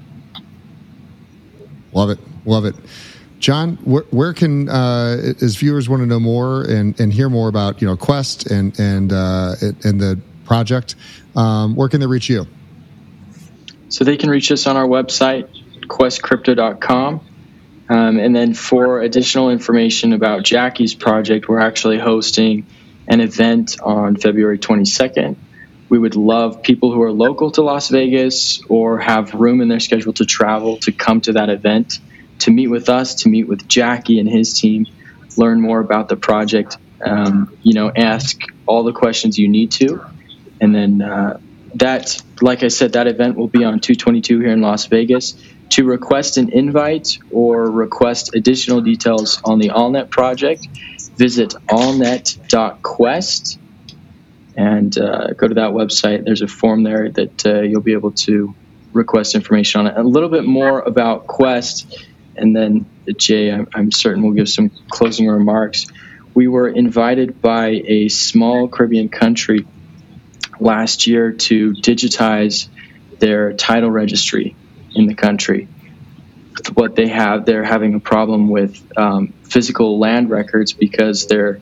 Love 1.93 2.09
it. 2.09 2.19
Love 2.45 2.65
it. 2.65 2.76
John, 3.38 3.76
where, 3.84 4.06
where 4.10 4.34
can 4.34 4.69
uh, 4.69 5.34
as 5.41 5.56
viewers 5.57 5.88
want 5.88 6.02
to 6.02 6.07
know 6.07 6.19
more 6.19 6.64
and, 6.64 6.99
and 6.99 7.14
hear 7.14 7.30
more 7.30 7.49
about 7.49 7.81
you 7.81 7.88
know 7.88 7.98
Quest 7.98 8.49
and 8.49 8.77
and 8.80 9.11
uh, 9.11 9.56
and 9.84 9.99
the 9.99 10.19
project, 10.45 10.95
um, 11.35 11.76
where 11.76 11.89
can 11.89 11.99
they 11.99 12.07
reach 12.07 12.30
you? 12.30 12.48
So 13.94 14.03
they 14.03 14.18
can 14.18 14.32
reach 14.32 14.52
us 14.52 14.65
on 14.65 14.76
our 14.76 14.88
website, 14.88 15.48
questcrypto.com. 15.86 17.22
Um, 17.90 18.20
and 18.20 18.36
then 18.36 18.56
for 18.56 19.02
additional 19.02 19.52
information 19.52 20.14
about 20.14 20.41
Jackie's 20.41 20.95
project, 20.95 21.48
we're 21.48 21.60
actually 21.60 21.99
hosting 21.99 22.65
an 23.07 23.22
event 23.22 23.80
on 23.84 24.15
February 24.15 24.57
22nd. 24.57 25.36
We 25.90 25.99
would 25.99 26.15
love 26.15 26.64
people 26.64 26.91
who 26.91 27.03
are 27.03 27.11
local 27.11 27.52
to 27.52 27.61
Las 27.61 27.90
Vegas 27.90 28.64
or 28.68 28.98
have 28.98 29.36
room 29.36 29.61
in 29.61 29.68
their 29.68 29.80
schedule 29.80 30.14
to 30.14 30.26
travel 30.26 30.78
to 30.78 30.91
come 30.91 31.22
to 31.22 31.34
that 31.34 31.52
event, 31.52 31.99
to 32.40 32.49
meet 32.49 32.70
with 32.70 32.90
us, 32.90 33.14
to 33.22 33.30
meet 33.30 33.48
with 33.48 33.68
Jackie 33.68 34.18
and 34.18 34.28
his 34.28 34.60
team, 34.60 34.88
learn 35.38 35.61
more 35.61 35.80
about 35.80 36.10
the 36.10 36.18
project, 36.18 36.78
um, 37.06 37.56
you 37.61 37.76
know, 37.76 37.91
ask 37.95 38.41
all 38.65 38.84
the 38.86 38.91
questions 38.91 39.38
you 39.38 39.49
need 39.49 39.70
to, 39.74 40.03
and 40.60 40.74
then 40.74 41.03
uh, 41.03 41.40
that, 41.76 42.22
like 42.41 42.64
I 42.64 42.68
said, 42.68 42.94
that 42.94 43.08
event 43.08 43.36
will 43.36 43.48
be 43.48 43.64
on 43.64 43.80
222 43.80 44.40
here 44.40 44.52
in 44.52 44.62
Las 44.62 44.86
Vegas. 44.88 45.36
To 45.70 45.86
request 45.86 46.38
an 46.38 46.52
invite 46.52 47.18
or 47.32 47.70
request 47.70 48.36
additional 48.36 48.82
details 48.82 49.41
on 49.44 49.60
the 49.60 49.72
All 49.72 49.90
Net 49.90 50.12
project, 50.12 50.68
visit 51.18 51.56
allnet.quest 51.68 53.60
and 54.56 54.98
uh, 54.98 55.34
go 55.34 55.48
to 55.48 55.56
that 55.56 55.72
website. 55.72 56.26
There's 56.26 56.44
a 56.44 56.48
form 56.48 56.84
there 56.84 57.10
that 57.10 57.45
uh, 57.45 57.62
you'll 57.62 57.82
be 57.82 57.94
able 57.94 58.12
to 58.12 58.54
request 58.91 59.34
information 59.34 59.82
on 59.82 59.88
it. 59.88 59.98
A 59.98 60.04
little 60.04 60.30
bit 60.30 60.45
more 60.45 60.80
about 60.80 61.26
Quest. 61.28 62.04
and 62.36 62.56
then 62.56 62.86
Jay, 63.18 63.52
I'm, 63.52 63.68
I'm 63.74 63.91
certain, 63.91 64.24
will 64.24 64.34
give 64.34 64.50
some 64.50 64.70
closing 64.90 65.28
remarks. 65.28 65.88
We 66.36 66.48
were 66.48 66.68
invited 66.68 67.41
by 67.41 67.82
a 67.86 68.10
small 68.10 68.68
Caribbean 68.68 69.10
country 69.10 69.66
last 70.59 71.07
year 71.07 71.31
to 71.31 71.73
digitize 71.73 72.67
their 73.19 73.53
title 73.53 73.91
registry 73.91 74.55
in 74.95 75.07
the 75.07 75.15
country. 75.15 75.67
What 76.73 76.95
they 76.95 77.07
have, 77.07 77.45
they're 77.45 77.63
having 77.63 77.95
a 77.95 77.99
problem 77.99 78.49
with 78.49 78.81
um, 78.97 79.34
physical 79.43 79.99
land 79.99 80.30
records 80.30 80.73
because 80.73 81.27
they're, 81.27 81.59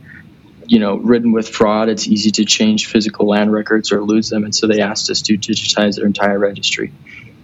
you 0.65 0.79
know, 0.79 0.97
ridden 0.97 1.31
with 1.31 1.47
fraud. 1.49 1.89
It's 1.89 2.07
easy 2.07 2.31
to 2.31 2.45
change 2.45 2.87
physical 2.87 3.27
land 3.27 3.51
records 3.53 3.91
or 3.91 4.01
lose 4.01 4.29
them, 4.29 4.43
and 4.43 4.53
so 4.53 4.67
they 4.67 4.81
asked 4.81 5.09
us 5.09 5.21
to 5.23 5.37
digitize 5.37 5.95
their 5.95 6.05
entire 6.05 6.37
registry. 6.37 6.91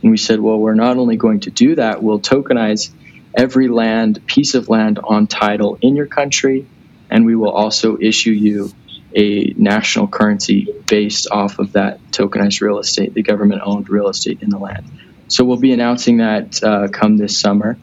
And 0.02 0.12
we 0.12 0.18
said, 0.18 0.40
well, 0.40 0.60
we're 0.60 0.76
not 0.76 0.98
only 0.98 1.16
going 1.16 1.42
to 1.42 1.52
do 1.52 1.76
that, 1.76 2.04
we'll 2.04 2.20
tokenize 2.20 2.92
every 3.36 3.68
land, 3.68 4.26
piece 4.28 4.56
of 4.56 4.70
land 4.70 5.00
on 5.04 5.28
title 5.28 5.78
in 5.82 5.96
your 5.96 6.08
country, 6.08 6.68
and 7.10 7.26
we 7.26 7.36
will 7.36 7.52
also 7.52 7.98
issue 8.00 8.32
you 8.32 8.72
a 9.18 9.54
national 9.58 10.08
currency 10.08 10.74
based 10.88 11.28
off 11.32 11.60
of 11.60 11.74
that 11.74 12.00
tokenized 12.12 12.62
real 12.62 12.78
estate, 12.78 13.16
the 13.16 13.24
government 13.24 13.62
owned 13.66 13.90
real 13.90 14.08
estate 14.08 14.42
in 14.42 14.50
the 14.50 14.60
land. 14.60 14.86
So 15.28 15.44
we'll 15.44 15.58
be 15.58 15.74
announcing 15.74 16.18
that 16.18 16.64
uh, 16.64 16.88
come 16.90 17.18
this 17.18 17.38
summer. 17.38 17.78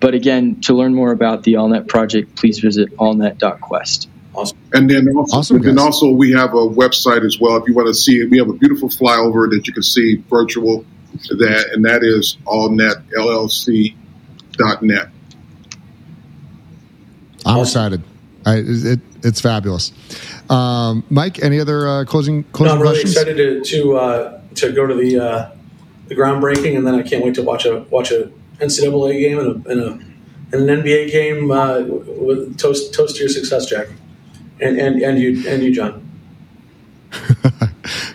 But 0.00 0.14
again, 0.14 0.60
to 0.62 0.74
learn 0.74 0.94
more 0.94 1.12
about 1.12 1.42
the 1.42 1.56
All 1.56 1.68
Net 1.68 1.88
project, 1.88 2.36
please 2.36 2.60
visit 2.60 2.96
allnet.quest. 2.96 4.08
Awesome. 4.34 4.56
And 4.72 4.88
then 4.88 5.06
also, 5.14 5.36
awesome, 5.36 5.60
then 5.60 5.78
also 5.78 6.10
we 6.10 6.32
have 6.32 6.54
a 6.54 6.66
website 6.68 7.22
as 7.24 7.38
well. 7.38 7.56
If 7.56 7.68
you 7.68 7.74
want 7.74 7.88
to 7.88 7.94
see 7.94 8.20
it, 8.20 8.30
we 8.30 8.38
have 8.38 8.48
a 8.48 8.54
beautiful 8.54 8.88
flyover 8.88 9.50
that 9.50 9.66
you 9.66 9.74
can 9.74 9.82
see 9.82 10.22
virtual. 10.30 10.86
That 11.30 11.70
and 11.72 11.84
that 11.84 12.04
is 12.04 12.38
allnetllc.net. 12.46 15.08
I'm 17.44 17.60
excited. 17.60 18.02
I, 18.46 18.62
it, 18.64 19.00
it's 19.22 19.40
fabulous. 19.40 19.92
Um, 20.50 21.04
Mike, 21.10 21.42
any 21.42 21.60
other 21.60 21.88
uh, 21.88 22.04
closing 22.04 22.44
closing 22.44 22.66
no, 22.66 22.74
I'm 22.74 22.82
really 22.82 23.02
questions? 23.02 23.16
excited 23.16 23.64
to 23.64 23.82
to 23.82 23.96
uh, 23.96 24.40
to 24.56 24.72
go 24.72 24.86
to 24.86 24.94
the 24.94 25.18
uh, 25.18 25.50
the 26.06 26.14
groundbreaking, 26.14 26.76
and 26.76 26.86
then 26.86 26.94
I 26.94 27.02
can't 27.02 27.24
wait 27.24 27.34
to 27.34 27.42
watch 27.42 27.66
a 27.66 27.80
watch 27.90 28.10
a 28.10 28.30
NCAA 28.58 29.20
game 29.20 29.38
and, 29.38 29.66
a, 29.66 29.70
and, 29.70 29.80
a, 29.80 29.90
and 30.56 30.68
an 30.68 30.82
NBA 30.82 31.10
game. 31.10 31.50
Uh, 31.50 31.82
with 31.82 32.58
toast 32.58 32.94
toast 32.94 33.16
to 33.16 33.20
your 33.20 33.28
success, 33.28 33.66
Jack, 33.66 33.88
and 34.60 34.78
and 34.78 35.02
and 35.02 35.18
you 35.18 35.48
and 35.48 35.62
you, 35.62 35.74
John. 35.74 36.07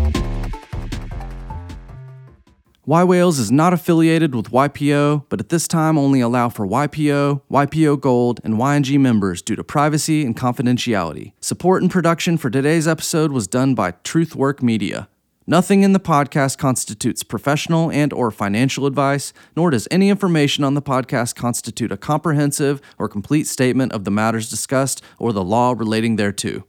Y 2.87 3.03
Whales 3.03 3.37
is 3.37 3.51
not 3.51 3.73
affiliated 3.73 4.33
with 4.33 4.51
YPO, 4.51 5.25
but 5.27 5.41
at 5.41 5.49
this 5.49 5.67
time 5.67 5.97
only 5.97 6.21
allow 6.21 6.47
for 6.47 6.65
YPO, 6.65 7.41
YPO 7.51 7.99
Gold, 7.99 8.39
and 8.45 8.53
YNG 8.53 8.97
members 8.97 9.41
due 9.41 9.57
to 9.57 9.63
privacy 9.65 10.25
and 10.25 10.37
confidentiality. 10.37 11.33
Support 11.41 11.81
and 11.81 11.91
production 11.91 12.37
for 12.37 12.49
today's 12.49 12.87
episode 12.87 13.33
was 13.33 13.45
done 13.45 13.75
by 13.75 13.91
Truthwork 13.91 14.63
Media. 14.63 15.09
Nothing 15.49 15.83
in 15.83 15.93
the 15.93 15.99
podcast 16.01 16.57
constitutes 16.57 17.23
professional 17.23 17.89
and 17.89 18.11
or 18.11 18.31
financial 18.31 18.85
advice, 18.85 19.31
nor 19.55 19.69
does 19.69 19.87
any 19.89 20.09
information 20.09 20.65
on 20.65 20.73
the 20.73 20.81
podcast 20.81 21.35
constitute 21.35 21.89
a 21.89 21.95
comprehensive 21.95 22.81
or 22.97 23.07
complete 23.07 23.47
statement 23.47 23.93
of 23.93 24.03
the 24.03 24.11
matters 24.11 24.49
discussed 24.49 25.01
or 25.17 25.31
the 25.31 25.45
law 25.45 25.73
relating 25.77 26.17
thereto. 26.17 26.65